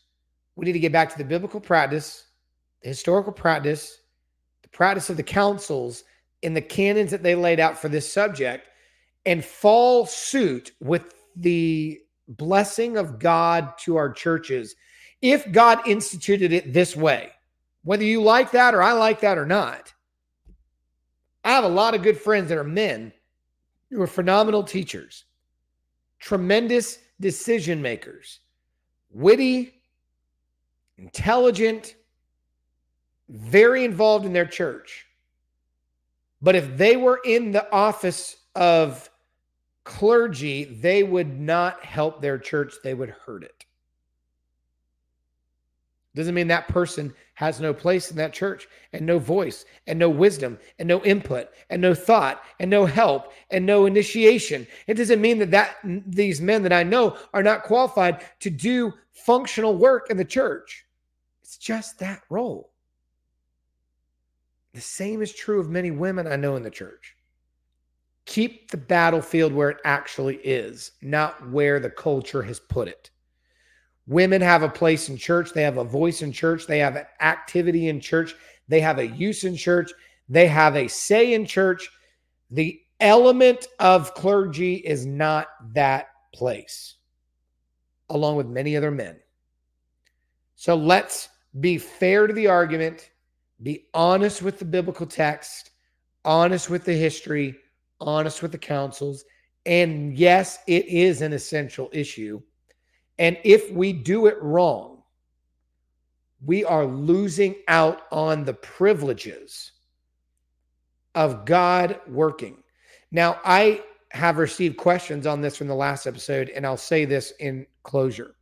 we 0.55 0.65
need 0.65 0.73
to 0.73 0.79
get 0.79 0.91
back 0.91 1.11
to 1.11 1.17
the 1.17 1.23
biblical 1.23 1.59
practice, 1.59 2.27
the 2.81 2.89
historical 2.89 3.33
practice, 3.33 4.01
the 4.61 4.69
practice 4.69 5.09
of 5.09 5.17
the 5.17 5.23
councils, 5.23 6.03
and 6.43 6.55
the 6.55 6.61
canons 6.61 7.11
that 7.11 7.23
they 7.23 7.35
laid 7.35 7.59
out 7.59 7.77
for 7.77 7.89
this 7.89 8.11
subject, 8.11 8.67
and 9.25 9.43
fall 9.43 10.05
suit 10.05 10.71
with 10.79 11.13
the 11.35 11.99
blessing 12.27 12.97
of 12.97 13.19
God 13.19 13.77
to 13.79 13.95
our 13.97 14.11
churches 14.11 14.75
if 15.21 15.51
God 15.51 15.87
instituted 15.87 16.53
it 16.53 16.71
this 16.73 16.95
way. 16.95 17.31
Whether 17.86 18.03
you 18.03 18.21
like 18.21 18.51
that 18.51 18.73
or 18.73 18.81
I 18.81 18.91
like 18.93 19.21
that 19.21 19.38
or 19.38 19.45
not. 19.45 19.93
I 21.43 21.51
have 21.51 21.63
a 21.63 21.69
lot 21.69 21.93
of 21.93 22.01
good 22.01 22.17
friends 22.17 22.49
that 22.49 22.57
are 22.57 22.63
men 22.63 23.13
who 23.91 24.01
are 24.01 24.07
phenomenal 24.07 24.63
teachers, 24.63 25.25
tremendous 26.19 26.97
decision 27.19 27.79
makers, 27.83 28.39
witty, 29.11 29.75
intelligent, 30.97 31.95
very 33.29 33.86
involved 33.86 34.25
in 34.25 34.33
their 34.33 34.47
church. 34.47 35.05
But 36.41 36.55
if 36.55 36.75
they 36.77 36.97
were 36.97 37.21
in 37.23 37.51
the 37.51 37.71
office 37.71 38.38
of 38.55 39.11
clergy, 39.83 40.63
they 40.63 41.03
would 41.03 41.39
not 41.39 41.86
help 41.86 42.19
their 42.19 42.39
church, 42.39 42.73
they 42.83 42.95
would 42.95 43.09
hurt 43.09 43.43
it. 43.43 43.65
Doesn't 46.15 46.33
mean 46.33 46.47
that 46.47 46.67
person 46.67 47.13
has 47.36 47.59
no 47.59 47.73
place 47.73 48.11
in 48.11 48.17
that 48.17 48.33
church 48.33 48.67
and 48.93 49.05
no 49.05 49.19
voice 49.19 49.65
and 49.88 49.99
no 49.99 50.09
wisdom 50.09 50.57
and 50.79 50.88
no 50.88 51.03
input 51.03 51.49
and 51.69 51.81
no 51.81 51.93
thought 51.93 52.41
and 52.59 52.69
no 52.69 52.86
help 52.86 53.31
and 53.51 53.65
no 53.65 53.86
initiation. 53.86 54.65
It 54.88 54.95
doesn't 54.95 55.21
mean 55.21 55.39
that, 55.39 55.51
that 55.51 55.77
these 55.83 56.41
men 56.41 56.63
that 56.63 56.73
I 56.73 56.83
know 56.83 57.17
are 57.33 57.43
not 57.43 57.63
qualified 57.63 58.23
to 58.39 58.49
do 58.49 58.93
functional 59.11 59.77
work 59.77 60.09
in 60.09 60.17
the 60.17 60.25
church. 60.25 60.86
It's 61.43 61.57
just 61.57 61.99
that 61.99 62.21
role. 62.29 62.71
The 64.73 64.81
same 64.81 65.21
is 65.21 65.33
true 65.33 65.59
of 65.59 65.69
many 65.69 65.91
women 65.91 66.27
I 66.27 66.36
know 66.36 66.55
in 66.55 66.63
the 66.63 66.69
church. 66.69 67.15
Keep 68.25 68.71
the 68.71 68.77
battlefield 68.77 69.53
where 69.53 69.69
it 69.69 69.77
actually 69.86 70.38
is, 70.38 70.91
not 71.01 71.49
where 71.49 71.79
the 71.79 71.89
culture 71.89 72.41
has 72.41 72.59
put 72.59 72.88
it. 72.88 73.11
Women 74.08 74.41
have 74.41 74.62
a 74.62 74.70
place 74.70 75.10
in 75.10 75.18
church, 75.18 75.51
they 75.53 75.64
have 75.64 75.78
a 75.78 75.84
voice 75.84 76.22
in 76.22 76.32
church, 76.32 76.68
they 76.68 76.80
have 76.80 76.95
an 76.95 77.06
activity 77.22 77.88
in 77.88 77.99
church, 77.99 78.36
they 78.68 78.80
have 78.80 78.99
a 78.99 79.08
use 79.08 79.43
in 79.43 79.56
church, 79.56 79.91
they 80.30 80.47
have 80.47 80.76
a 80.76 80.88
say 80.88 81.34
in 81.34 81.45
church. 81.45 81.89
The 82.51 82.82
element 82.99 83.68
of 83.80 84.14
clergy 84.14 84.76
is 84.76 85.06
not 85.06 85.47
that 85.74 86.08
place, 86.34 86.95
along 88.10 88.36
with 88.36 88.47
many 88.47 88.78
other 88.78 88.91
men. 88.91 89.18
So 90.56 90.76
let's 90.76 91.30
be 91.60 91.78
fair 91.78 92.28
to 92.28 92.34
the 92.34 92.47
argument, 92.47 93.10
be 93.64 93.88
honest 93.93 94.41
with 94.41 94.60
the 94.60 94.66
biblical 94.66 95.06
text, 95.06 95.72
honest 96.24 96.70
with 96.70 96.86
the 96.86 96.93
history, 96.93 97.56
honest 97.99 98.41
with 98.41 98.51
the 98.51 98.58
councils. 98.58 99.26
And 99.66 100.18
yes, 100.18 100.60
it 100.68 100.86
is 100.86 101.22
an 101.22 101.34
essential 101.34 101.89
issue. 101.91 102.41
And 103.18 103.38
if 103.43 103.72
we 103.72 103.93
do 103.93 104.28
it 104.28 104.41
wrong, 104.41 105.03
we 106.45 106.63
are 106.63 106.86
losing 106.86 107.55
out 107.68 108.03
on 108.11 108.43
the 108.43 108.53
privileges 108.53 109.72
of 111.16 111.45
God 111.45 111.99
working. 112.07 112.61
Now, 113.11 113.39
I 113.45 113.82
have 114.11 114.38
received 114.38 114.78
questions 114.78 115.26
on 115.26 115.41
this 115.41 115.57
from 115.57 115.68
the 115.68 115.76
last 115.76 116.05
episode, 116.05 116.49
and 116.49 116.66
I'll 116.66 116.78
say 116.78 117.05
this 117.05 117.32
in 117.39 117.66
closure, 117.84 118.36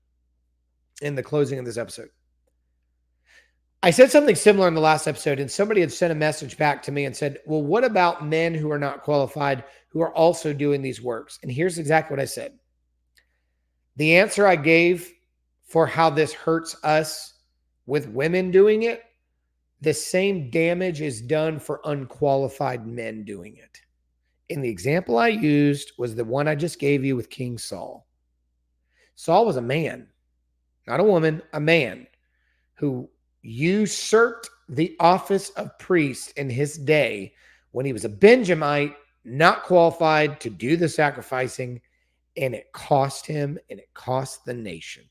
in 1.02 1.16
the 1.16 1.24
closing 1.24 1.60
of 1.60 1.66
this 1.66 1.78
episode. 1.78 2.10
I 3.84 3.92
said 3.92 4.12
something 4.12 4.36
similar 4.36 4.68
in 4.68 4.76
the 4.76 4.82
last 4.82 5.08
episode, 5.08 5.40
and 5.40 5.52
somebody 5.52 5.82
had 5.82 5.92
sent 5.92 6.12
a 6.12 6.16
message 6.16 6.58
back 6.58 6.82
to 6.84 6.92
me 6.92 7.06
and 7.06 7.16
said, 7.16 7.40
Well, 7.46 7.62
what 7.62 7.84
about 7.84 8.26
men 8.26 8.54
who 8.54 8.72
are 8.72 8.80
not 8.80 9.04
qualified 9.04 9.66
who 9.90 10.02
are 10.02 10.16
also 10.16 10.54
doing 10.54 10.82
these 10.82 11.02
works? 11.02 11.38
And 11.44 11.52
here's 11.52 11.78
exactly 11.78 12.16
what 12.16 12.22
I 12.22 12.26
said 12.26 12.54
the 13.96 14.16
answer 14.16 14.48
I 14.48 14.56
gave 14.56 15.12
for 15.64 15.86
how 15.86 16.10
this 16.10 16.34
hurts 16.34 16.76
us 16.84 17.34
with 17.86 18.08
women 18.10 18.52
doing 18.52 18.84
it, 18.84 19.04
the 19.82 19.94
same 19.94 20.50
damage 20.50 21.02
is 21.02 21.22
done 21.22 21.60
for 21.60 21.82
unqualified 21.86 22.88
men 22.88 23.24
doing 23.26 23.58
it. 23.58 23.82
And 24.50 24.64
the 24.64 24.70
example 24.70 25.18
I 25.18 25.30
used 25.30 25.94
was 25.98 26.16
the 26.16 26.24
one 26.24 26.48
I 26.48 26.56
just 26.56 26.80
gave 26.80 27.04
you 27.04 27.16
with 27.16 27.30
King 27.30 27.58
Saul. 27.58 28.08
Saul 29.16 29.46
was 29.46 29.58
a 29.58 29.62
man, 29.62 30.08
not 30.88 31.00
a 31.00 31.04
woman, 31.04 31.42
a 31.54 31.60
man 31.60 32.08
who 32.76 33.10
usurped 33.42 34.50
the 34.70 34.96
office 35.00 35.50
of 35.52 35.78
priest 35.80 36.32
in 36.38 36.50
his 36.50 36.78
day 36.78 37.34
when 37.72 37.86
he 37.86 37.94
was 37.94 38.06
a 38.06 38.10
Benjamite, 38.10 38.96
not 39.26 39.64
qualified 39.64 40.40
to 40.40 40.50
do 40.50 40.78
the 40.78 40.90
sacrificing, 40.90 41.82
and 42.38 42.54
it 42.56 42.72
cost 42.72 43.26
him 43.26 43.58
and 43.70 43.80
it 43.80 43.94
cost 43.94 44.46
the 44.46 44.54
nation. 44.54 45.04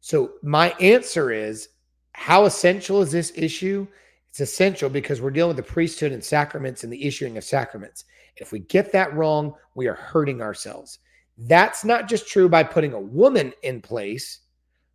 So, 0.00 0.32
my 0.42 0.70
answer 0.80 1.30
is 1.30 1.68
how 2.12 2.44
essential 2.44 3.02
is 3.02 3.12
this 3.12 3.32
issue? 3.36 3.86
It's 4.30 4.40
essential 4.40 4.88
because 4.88 5.20
we're 5.20 5.30
dealing 5.30 5.56
with 5.56 5.64
the 5.64 5.72
priesthood 5.72 6.12
and 6.12 6.22
sacraments 6.22 6.84
and 6.84 6.92
the 6.92 7.04
issuing 7.04 7.36
of 7.36 7.44
sacraments. 7.44 8.04
If 8.36 8.52
we 8.52 8.60
get 8.60 8.92
that 8.92 9.14
wrong, 9.14 9.54
we 9.74 9.88
are 9.88 9.94
hurting 9.94 10.40
ourselves. 10.40 11.00
That's 11.36 11.84
not 11.84 12.08
just 12.08 12.28
true 12.28 12.48
by 12.48 12.62
putting 12.62 12.92
a 12.92 13.00
woman 13.00 13.52
in 13.62 13.80
place, 13.80 14.40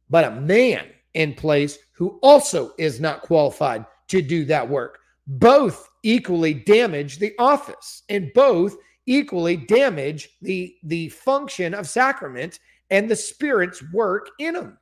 but 0.10 0.24
a 0.24 0.42
man 0.42 0.88
in 1.14 1.34
place 1.34 1.78
who 1.92 2.20
also 2.22 2.74
is 2.78 3.00
not 3.00 3.22
qualified 3.22 3.86
to 4.08 4.22
do 4.22 4.46
that 4.46 4.68
work. 4.68 5.00
Both 5.28 5.90
equally 6.04 6.54
damage 6.54 7.18
the 7.18 7.34
office 7.40 8.04
and 8.10 8.32
both 8.34 8.76
equally 9.06 9.58
damage 9.58 10.30
the, 10.42 10.76
the 10.84 11.10
function 11.10 11.74
of 11.74 11.88
sacrament 11.88 12.60
and 12.90 13.10
the 13.10 13.16
Spirit's 13.16 13.84
work 13.92 14.30
in 14.40 14.54
them. 14.54 14.78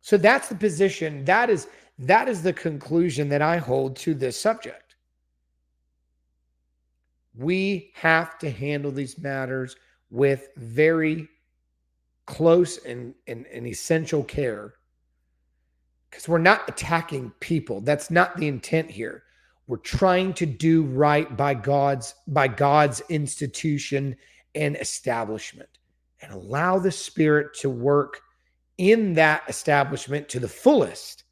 So 0.00 0.16
that's 0.18 0.48
the 0.48 0.54
position. 0.54 1.24
That 1.24 1.48
is 1.48 1.68
that 1.98 2.28
is 2.28 2.42
the 2.42 2.52
conclusion 2.52 3.28
that 3.28 3.40
I 3.40 3.56
hold 3.56 3.96
to 3.96 4.14
this 4.14 4.38
subject. 4.38 4.96
We 7.36 7.92
have 7.94 8.38
to 8.40 8.50
handle 8.50 8.90
these 8.90 9.18
matters 9.18 9.76
with 10.10 10.48
very 10.56 11.28
close 12.26 12.78
and, 12.84 13.14
and, 13.26 13.46
and 13.46 13.66
essential 13.66 14.24
care 14.24 14.74
because 16.10 16.28
we're 16.28 16.38
not 16.38 16.68
attacking 16.68 17.30
people. 17.40 17.80
That's 17.80 18.10
not 18.10 18.36
the 18.36 18.48
intent 18.48 18.90
here. 18.90 19.23
We're 19.66 19.78
trying 19.78 20.34
to 20.34 20.46
do 20.46 20.82
right 20.82 21.36
by 21.36 21.54
God's 21.54 22.14
by 22.26 22.48
God's 22.48 23.02
institution 23.08 24.16
and 24.54 24.76
establishment 24.76 25.70
and 26.20 26.32
allow 26.32 26.78
the 26.78 26.92
spirit 26.92 27.54
to 27.60 27.70
work 27.70 28.20
in 28.78 29.14
that 29.14 29.42
establishment 29.48 30.28
to 30.30 30.40
the 30.40 30.48
fullest. 30.48 31.24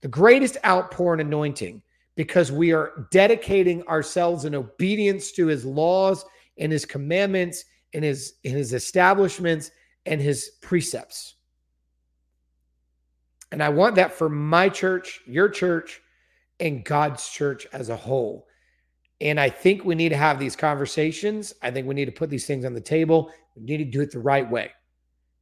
The 0.00 0.08
greatest 0.08 0.56
outpour 0.64 1.14
and 1.14 1.22
anointing 1.22 1.82
because 2.16 2.50
we 2.50 2.72
are 2.72 3.06
dedicating 3.10 3.86
ourselves 3.86 4.44
in 4.44 4.54
obedience 4.54 5.32
to 5.32 5.46
his 5.46 5.64
laws 5.64 6.24
and 6.58 6.72
his 6.72 6.84
commandments 6.84 7.64
and 7.94 8.04
his, 8.04 8.34
in 8.44 8.52
his 8.52 8.72
establishments 8.72 9.70
and 10.06 10.20
his 10.20 10.52
precepts. 10.60 11.34
And 13.52 13.62
I 13.62 13.68
want 13.68 13.96
that 13.96 14.12
for 14.12 14.28
my 14.28 14.68
church, 14.68 15.20
your 15.26 15.48
church, 15.48 16.00
and 16.60 16.84
God's 16.84 17.28
church 17.28 17.66
as 17.72 17.88
a 17.88 17.96
whole. 17.96 18.46
And 19.20 19.38
I 19.38 19.50
think 19.50 19.84
we 19.84 19.94
need 19.94 20.10
to 20.10 20.16
have 20.16 20.38
these 20.38 20.56
conversations. 20.56 21.52
I 21.62 21.70
think 21.70 21.86
we 21.86 21.94
need 21.94 22.06
to 22.06 22.12
put 22.12 22.30
these 22.30 22.46
things 22.46 22.64
on 22.64 22.74
the 22.74 22.80
table. 22.80 23.30
We 23.54 23.62
need 23.62 23.78
to 23.78 23.84
do 23.84 24.00
it 24.00 24.10
the 24.10 24.18
right 24.18 24.48
way, 24.48 24.70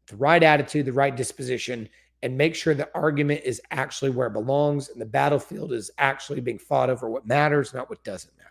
the 0.09 0.17
right 0.17 0.43
attitude, 0.43 0.87
the 0.87 0.93
right 0.93 1.15
disposition, 1.15 1.89
and 2.23 2.37
make 2.37 2.55
sure 2.55 2.75
the 2.75 2.91
argument 2.95 3.43
is 3.45 3.63
actually 3.71 4.11
where 4.11 4.27
it 4.27 4.33
belongs 4.33 4.89
and 4.89 5.01
the 5.01 5.07
battlefield 5.07 5.73
is 5.73 5.91
actually 5.99 6.41
being 6.41 6.59
fought 6.59 6.91
over 6.91 7.09
what 7.09 7.27
matters, 7.27 7.73
not 7.73 7.89
what 7.89 8.03
doesn't 8.03 8.37
matter. 8.37 8.49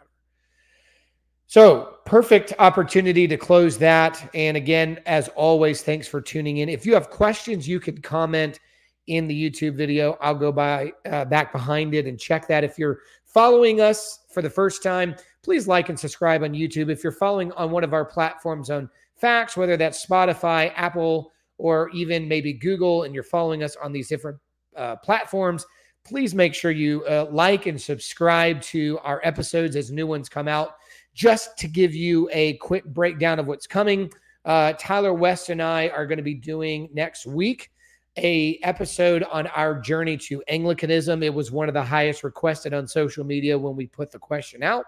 So, 1.49 1.95
perfect 2.05 2.53
opportunity 2.59 3.25
to 3.27 3.37
close 3.37 3.77
that. 3.77 4.29
And 4.33 4.57
again, 4.57 4.99
as 5.05 5.29
always, 5.29 5.81
thanks 5.81 6.07
for 6.07 6.21
tuning 6.21 6.57
in. 6.57 6.67
If 6.67 6.85
you 6.85 6.93
have 6.93 7.09
questions, 7.09 7.67
you 7.67 7.79
can 7.79 8.01
comment 8.01 8.59
in 9.07 9.27
the 9.27 9.49
YouTube 9.49 9.75
video. 9.75 10.17
I'll 10.21 10.35
go 10.35 10.51
by 10.51 10.93
uh, 11.09 11.25
back 11.25 11.51
behind 11.51 11.93
it 11.93 12.05
and 12.05 12.19
check 12.19 12.47
that. 12.47 12.63
If 12.63 12.77
you're 12.77 12.99
following 13.25 13.81
us 13.81 14.25
for 14.31 14.41
the 14.41 14.49
first 14.49 14.83
time, 14.83 15.15
please 15.43 15.67
like 15.67 15.89
and 15.89 15.99
subscribe 15.99 16.43
on 16.43 16.51
YouTube. 16.51 16.89
If 16.89 17.03
you're 17.03 17.11
following 17.11 17.51
on 17.53 17.71
one 17.71 17.83
of 17.83 17.93
our 17.93 18.05
platforms 18.05 18.69
on 18.69 18.89
Facts, 19.15 19.57
whether 19.57 19.77
that's 19.77 20.05
Spotify, 20.05 20.71
Apple, 20.75 21.31
or 21.57 21.89
even 21.89 22.27
maybe 22.27 22.53
Google, 22.53 23.03
and 23.03 23.15
you're 23.15 23.23
following 23.23 23.63
us 23.63 23.75
on 23.77 23.91
these 23.91 24.07
different 24.07 24.37
uh, 24.75 24.95
platforms, 24.97 25.65
please 26.03 26.35
make 26.35 26.53
sure 26.53 26.71
you 26.71 27.03
uh, 27.05 27.25
like 27.31 27.65
and 27.65 27.81
subscribe 27.81 28.61
to 28.61 28.99
our 29.03 29.19
episodes 29.23 29.75
as 29.75 29.91
new 29.91 30.05
ones 30.05 30.29
come 30.29 30.47
out 30.47 30.75
just 31.13 31.57
to 31.57 31.67
give 31.67 31.95
you 31.95 32.29
a 32.31 32.53
quick 32.57 32.85
breakdown 32.85 33.39
of 33.39 33.47
what's 33.47 33.65
coming, 33.65 34.11
uh, 34.45 34.73
Tyler 34.73 35.13
West 35.13 35.49
and 35.49 35.61
I 35.61 35.89
are 35.89 36.05
going 36.05 36.17
to 36.17 36.23
be 36.23 36.35
doing 36.35 36.89
next 36.93 37.25
week 37.25 37.71
a 38.17 38.59
episode 38.63 39.23
on 39.23 39.47
our 39.47 39.79
journey 39.79 40.17
to 40.17 40.43
Anglicanism. 40.47 41.23
It 41.23 41.33
was 41.33 41.51
one 41.51 41.67
of 41.67 41.73
the 41.73 41.83
highest 41.83 42.23
requested 42.23 42.73
on 42.73 42.87
social 42.87 43.23
media 43.23 43.57
when 43.57 43.75
we 43.75 43.87
put 43.87 44.11
the 44.11 44.19
question 44.19 44.63
out. 44.63 44.85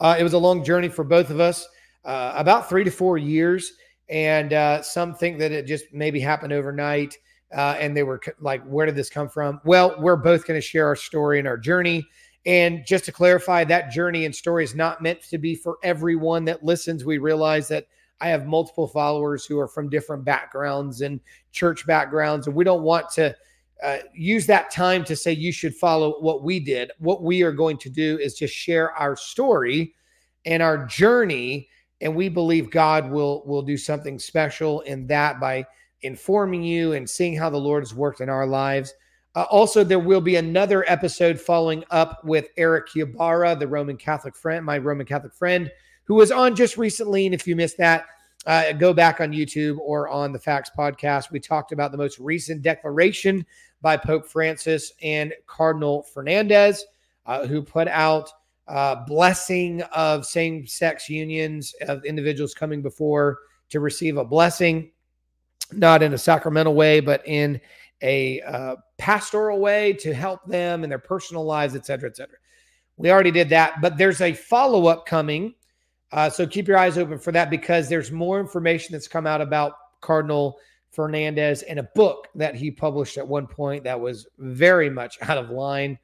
Uh, 0.00 0.16
it 0.18 0.22
was 0.22 0.32
a 0.32 0.38
long 0.38 0.64
journey 0.64 0.88
for 0.88 1.04
both 1.04 1.30
of 1.30 1.40
us, 1.40 1.66
uh, 2.04 2.32
about 2.36 2.68
three 2.68 2.84
to 2.84 2.90
four 2.90 3.18
years. 3.18 3.72
And 4.08 4.52
uh, 4.52 4.82
some 4.82 5.14
think 5.14 5.38
that 5.38 5.52
it 5.52 5.66
just 5.66 5.86
maybe 5.92 6.20
happened 6.20 6.52
overnight. 6.52 7.16
Uh, 7.54 7.76
and 7.78 7.96
they 7.96 8.02
were 8.02 8.20
like, 8.40 8.62
where 8.64 8.84
did 8.86 8.96
this 8.96 9.08
come 9.08 9.28
from? 9.28 9.60
Well, 9.64 9.96
we're 10.00 10.16
both 10.16 10.46
going 10.46 10.60
to 10.60 10.66
share 10.66 10.86
our 10.86 10.96
story 10.96 11.38
and 11.38 11.48
our 11.48 11.56
journey. 11.56 12.06
And 12.46 12.84
just 12.86 13.06
to 13.06 13.12
clarify, 13.12 13.64
that 13.64 13.90
journey 13.90 14.26
and 14.26 14.34
story 14.34 14.64
is 14.64 14.74
not 14.74 15.00
meant 15.00 15.22
to 15.30 15.38
be 15.38 15.54
for 15.54 15.78
everyone 15.82 16.44
that 16.44 16.62
listens. 16.62 17.04
We 17.04 17.18
realize 17.18 17.68
that 17.68 17.86
I 18.24 18.28
have 18.28 18.46
multiple 18.46 18.86
followers 18.86 19.44
who 19.44 19.60
are 19.60 19.68
from 19.68 19.90
different 19.90 20.24
backgrounds 20.24 21.02
and 21.02 21.20
church 21.52 21.86
backgrounds, 21.86 22.46
and 22.46 22.56
we 22.56 22.64
don't 22.64 22.82
want 22.82 23.10
to 23.10 23.36
uh, 23.82 23.98
use 24.14 24.46
that 24.46 24.70
time 24.70 25.04
to 25.04 25.14
say 25.14 25.32
you 25.32 25.52
should 25.52 25.74
follow 25.74 26.18
what 26.20 26.42
we 26.42 26.58
did. 26.58 26.90
What 26.98 27.22
we 27.22 27.42
are 27.42 27.52
going 27.52 27.76
to 27.76 27.90
do 27.90 28.18
is 28.18 28.32
just 28.32 28.54
share 28.54 28.92
our 28.92 29.14
story 29.14 29.94
and 30.46 30.62
our 30.62 30.86
journey, 30.86 31.68
and 32.00 32.16
we 32.16 32.30
believe 32.30 32.70
God 32.70 33.10
will 33.10 33.44
will 33.44 33.60
do 33.60 33.76
something 33.76 34.18
special 34.18 34.80
in 34.80 35.06
that 35.08 35.38
by 35.38 35.66
informing 36.00 36.62
you 36.62 36.94
and 36.94 37.08
seeing 37.08 37.36
how 37.36 37.50
the 37.50 37.58
Lord 37.58 37.82
has 37.82 37.94
worked 37.94 38.22
in 38.22 38.30
our 38.30 38.46
lives. 38.46 38.94
Uh, 39.34 39.42
also, 39.50 39.84
there 39.84 39.98
will 39.98 40.22
be 40.22 40.36
another 40.36 40.82
episode 40.88 41.38
following 41.38 41.84
up 41.90 42.24
with 42.24 42.48
Erick 42.56 42.86
Ybarra, 42.96 43.56
the 43.56 43.68
Roman 43.68 43.98
Catholic 43.98 44.34
friend, 44.34 44.64
my 44.64 44.78
Roman 44.78 45.04
Catholic 45.04 45.34
friend, 45.34 45.70
who 46.04 46.14
was 46.14 46.32
on 46.32 46.56
just 46.56 46.78
recently. 46.78 47.26
And 47.26 47.34
if 47.34 47.46
you 47.46 47.54
missed 47.54 47.76
that, 47.78 48.06
uh, 48.46 48.72
go 48.72 48.92
back 48.92 49.20
on 49.20 49.32
YouTube 49.32 49.78
or 49.78 50.08
on 50.08 50.32
the 50.32 50.38
Facts 50.38 50.70
podcast. 50.76 51.30
We 51.30 51.40
talked 51.40 51.72
about 51.72 51.92
the 51.92 51.98
most 51.98 52.18
recent 52.18 52.62
declaration 52.62 53.44
by 53.80 53.96
Pope 53.96 54.26
Francis 54.26 54.92
and 55.02 55.32
Cardinal 55.46 56.02
Fernandez, 56.02 56.84
uh, 57.26 57.46
who 57.46 57.62
put 57.62 57.88
out 57.88 58.30
uh, 58.66 59.04
blessing 59.06 59.82
of 59.92 60.24
same 60.24 60.66
sex 60.66 61.08
unions 61.08 61.74
of 61.82 62.04
individuals 62.04 62.54
coming 62.54 62.82
before 62.82 63.38
to 63.68 63.80
receive 63.80 64.16
a 64.16 64.24
blessing, 64.24 64.90
not 65.72 66.02
in 66.02 66.14
a 66.14 66.18
sacramental 66.18 66.74
way, 66.74 67.00
but 67.00 67.26
in 67.26 67.60
a 68.02 68.40
uh, 68.42 68.76
pastoral 68.98 69.60
way 69.60 69.92
to 69.92 70.12
help 70.12 70.44
them 70.46 70.84
in 70.84 70.90
their 70.90 70.98
personal 70.98 71.44
lives, 71.44 71.74
et 71.74 71.86
cetera, 71.86 72.08
et 72.08 72.16
cetera. 72.16 72.36
We 72.96 73.10
already 73.10 73.30
did 73.30 73.48
that, 73.48 73.80
but 73.80 73.96
there's 73.96 74.20
a 74.20 74.32
follow 74.32 74.86
up 74.86 75.06
coming 75.06 75.54
uh, 76.12 76.30
so 76.30 76.46
keep 76.46 76.68
your 76.68 76.78
eyes 76.78 76.98
open 76.98 77.18
for 77.18 77.32
that 77.32 77.50
because 77.50 77.88
there's 77.88 78.12
more 78.12 78.40
information 78.40 78.92
that's 78.92 79.08
come 79.08 79.26
out 79.26 79.40
about 79.40 79.72
Cardinal 80.00 80.58
Fernandez 80.90 81.62
and 81.62 81.78
a 81.78 81.88
book 81.94 82.28
that 82.34 82.54
he 82.54 82.70
published 82.70 83.18
at 83.18 83.26
one 83.26 83.46
point 83.46 83.84
that 83.84 84.00
was 84.00 84.26
very 84.38 84.88
much 84.88 85.18
out 85.22 85.38
of 85.38 85.50
line. 85.50 85.98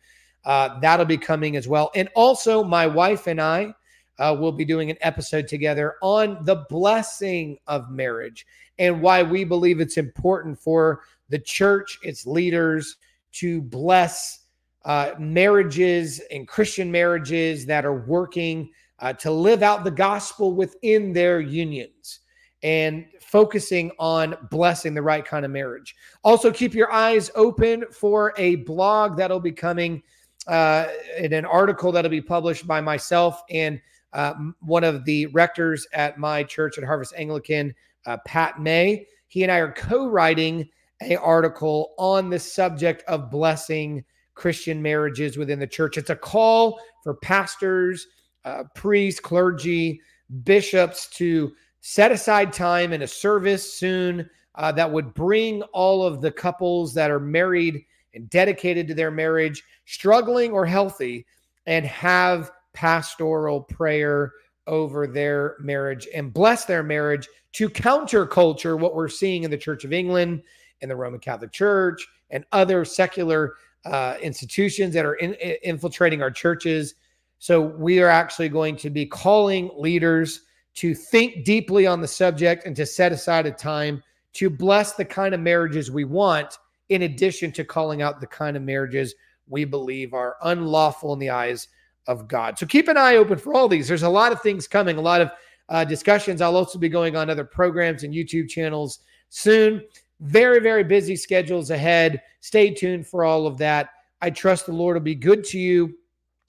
Uh, 0.45 0.81
that'll 0.81 1.07
be 1.07 1.19
coming 1.19 1.57
as 1.57 1.69
well. 1.69 1.91
And 1.95 2.09
also, 2.15 2.65
my 2.65 2.87
wife 2.87 3.27
and 3.27 3.41
I 3.41 3.75
uh, 4.19 4.37
will 4.39 4.53
be 4.53 4.65
doing 4.65 4.91
an 4.91 4.97
episode 5.01 5.47
together 5.47 5.97
on 6.03 6.45
the 6.45 6.65
blessing 6.69 7.59
of 7.67 7.91
marriage 7.91 8.47
and 8.79 9.03
why 9.03 9.23
we 9.23 9.45
believe 9.45 9.81
it's 9.81 9.99
important 9.99 10.59
for 10.59 11.03
the 11.29 11.39
church, 11.39 11.99
its 12.03 12.27
leaders, 12.27 12.97
to 13.33 13.63
bless 13.63 14.41
uh, 14.85 15.13
marriages 15.19 16.21
and 16.31 16.49
Christian 16.49 16.91
marriages 16.91 17.67
that 17.67 17.85
are 17.85 18.01
working 18.07 18.71
uh, 19.01 19.13
to 19.15 19.31
live 19.31 19.63
out 19.63 19.85
the 19.85 19.91
gospel 19.91 20.55
within 20.55 21.13
their 21.13 21.41
unions 21.41 22.21
and 22.63 23.07
focusing 23.21 23.91
on 23.99 24.37
blessing 24.51 24.93
the 24.95 25.03
right 25.03 25.25
kind 25.25 25.45
of 25.45 25.51
marriage. 25.51 25.97
Also, 26.23 26.51
keep 26.51 26.75
your 26.75 26.93
eyes 26.93 27.31
open 27.35 27.85
for 27.91 28.35
a 28.37 28.57
blog 28.57 29.17
that'll 29.17 29.41
be 29.41 29.53
coming 29.53 30.03
uh, 30.47 30.89
in 31.19 31.33
an 31.33 31.45
article 31.45 31.93
that'll 31.93 32.11
be 32.11 32.21
published 32.21 32.67
by 32.67 32.81
myself 32.81 33.43
and 33.51 33.81
uh, 34.13 34.35
one 34.61 34.85
of 34.85 35.05
the 35.05 35.27
rectors 35.27 35.87
at 35.93 36.19
my 36.19 36.43
church 36.43 36.77
at 36.77 36.85
Harvest 36.85 37.15
Anglican, 37.17 37.75
uh, 38.07 38.17
Pat 38.27 38.61
May. 38.61 39.07
He 39.29 39.43
and 39.45 39.53
I 39.53 39.59
are 39.59 39.73
co-writing 39.73 40.69
a 41.03 41.17
article 41.17 41.95
on 41.97 42.29
the 42.29 42.39
subject 42.39 43.03
of 43.07 43.31
blessing 43.31 44.05
Christian 44.35 44.83
marriages 44.83 45.37
within 45.37 45.59
the 45.59 45.67
church. 45.67 45.97
It's 45.97 46.11
a 46.11 46.17
call 46.17 46.81
for 47.03 47.15
pastors 47.15 48.07
uh, 48.45 48.65
priests, 48.75 49.21
clergy, 49.21 50.01
bishops 50.45 51.09
to 51.09 51.53
set 51.81 52.13
aside 52.13 52.53
time 52.53 52.93
in 52.93 53.03
a 53.03 53.07
service 53.07 53.73
soon 53.73 54.29
uh, 54.57 54.71
that 54.73 54.91
would 54.91 55.15
bring 55.15 55.63
all 55.73 56.05
of 56.05 56.21
the 56.21 56.31
couples 56.31 56.93
that 56.95 57.11
are 57.11 57.21
married 57.21 57.85
and 58.15 58.29
dedicated 58.31 58.89
to 58.89 58.95
their 58.95 59.11
marriage, 59.11 59.63
struggling 59.85 60.53
or 60.53 60.67
healthy, 60.67 61.25
and 61.67 61.87
have 61.87 62.51
pastoral 62.73 63.61
prayer 63.61 64.33
over 64.67 65.07
their 65.07 65.57
marriage 65.61 66.07
and 66.15 66.33
bless 66.33 66.65
their 66.65 66.83
marriage 66.83 67.29
to 67.53 67.69
counter 67.69 68.27
culture, 68.27 68.77
what 68.77 68.95
we're 68.95 69.09
seeing 69.09 69.43
in 69.43 69.51
the 69.51 69.59
Church 69.59 69.85
of 69.85 69.93
England, 69.93 70.43
in 70.81 70.89
the 70.89 70.97
Roman 70.97 71.21
Catholic 71.21 71.53
Church, 71.53 72.07
and 72.31 72.45
other 72.53 72.85
secular 72.85 73.55
uh, 73.85 74.17
institutions 74.21 74.95
that 74.95 75.05
are 75.05 75.15
in, 75.15 75.35
infiltrating 75.63 76.23
our 76.23 76.31
churches 76.31 76.95
so 77.41 77.61
we 77.61 78.01
are 78.01 78.09
actually 78.09 78.51
going 78.51 78.77
to 78.77 78.91
be 78.91 79.07
calling 79.07 79.71
leaders 79.75 80.43
to 80.75 80.95
think 80.95 81.43
deeply 81.43 81.87
on 81.87 82.01
the 82.01 82.07
subject 82.07 82.67
and 82.67 82.77
to 82.77 82.85
set 82.85 83.13
aside 83.13 83.47
a 83.47 83.51
time 83.51 84.03
to 84.35 84.51
bless 84.51 84.93
the 84.93 85.05
kind 85.05 85.35
of 85.35 85.41
marriages 85.41 85.91
we 85.91 86.05
want, 86.05 86.59
in 86.91 87.03
addition 87.03 87.51
to 87.53 87.65
calling 87.65 88.03
out 88.03 88.21
the 88.21 88.27
kind 88.27 88.57
of 88.59 88.63
marriages 88.63 89.15
we 89.49 89.65
believe 89.65 90.13
are 90.13 90.37
unlawful 90.43 91.15
in 91.15 91.19
the 91.19 91.31
eyes 91.31 91.69
of 92.07 92.29
God. 92.29 92.59
So 92.59 92.67
keep 92.67 92.89
an 92.89 92.99
eye 92.99 93.17
open 93.17 93.39
for 93.39 93.55
all 93.55 93.69
these. 93.69 93.89
There's 93.89 94.03
a 94.03 94.09
lot 94.09 94.33
of 94.33 94.43
things 94.43 94.69
coming, 94.69 94.99
a 94.99 95.01
lot 95.01 95.23
of 95.23 95.31
uh, 95.71 95.85
discussions. 95.85 96.43
I'll 96.43 96.57
also 96.57 96.79
be 96.79 96.91
going 96.91 97.17
on 97.17 97.31
other 97.31 97.45
programs 97.45 98.05
and 98.05 98.13
YouTube 98.13 98.51
channels 98.51 99.01
soon. 99.31 99.83
Very, 100.21 100.61
very 100.61 100.85
busy 100.85 101.17
schedules 101.17 101.71
ahead. 101.71 102.21
Stay 102.41 102.75
tuned 102.75 103.07
for 103.07 103.25
all 103.25 103.47
of 103.47 103.57
that. 103.59 103.89
I 104.21 104.29
trust 104.29 104.67
the 104.67 104.73
Lord 104.73 104.97
will 104.97 105.01
be 105.01 105.15
good 105.15 105.43
to 105.45 105.59
you 105.59 105.95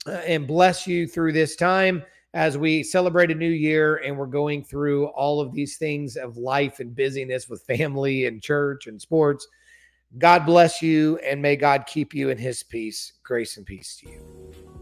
Uh, 0.06 0.12
and 0.26 0.48
bless 0.48 0.86
you 0.86 1.06
through 1.06 1.32
this 1.32 1.54
time 1.54 2.02
as 2.34 2.58
we 2.58 2.82
celebrate 2.82 3.30
a 3.30 3.34
new 3.34 3.48
year 3.48 3.96
and 3.96 4.16
we're 4.16 4.26
going 4.26 4.64
through 4.64 5.06
all 5.08 5.40
of 5.40 5.52
these 5.52 5.76
things 5.76 6.16
of 6.16 6.36
life 6.36 6.80
and 6.80 6.96
busyness 6.96 7.48
with 7.48 7.62
family 7.66 8.26
and 8.26 8.42
church 8.42 8.86
and 8.86 9.00
sports. 9.00 9.46
God 10.18 10.44
bless 10.44 10.82
you 10.82 11.18
and 11.18 11.40
may 11.40 11.56
God 11.56 11.84
keep 11.86 12.14
you 12.14 12.30
in 12.30 12.38
his 12.38 12.62
peace. 12.62 13.12
Grace 13.22 13.56
and 13.56 13.66
peace 13.66 13.96
to 14.02 14.10
you. 14.10 14.81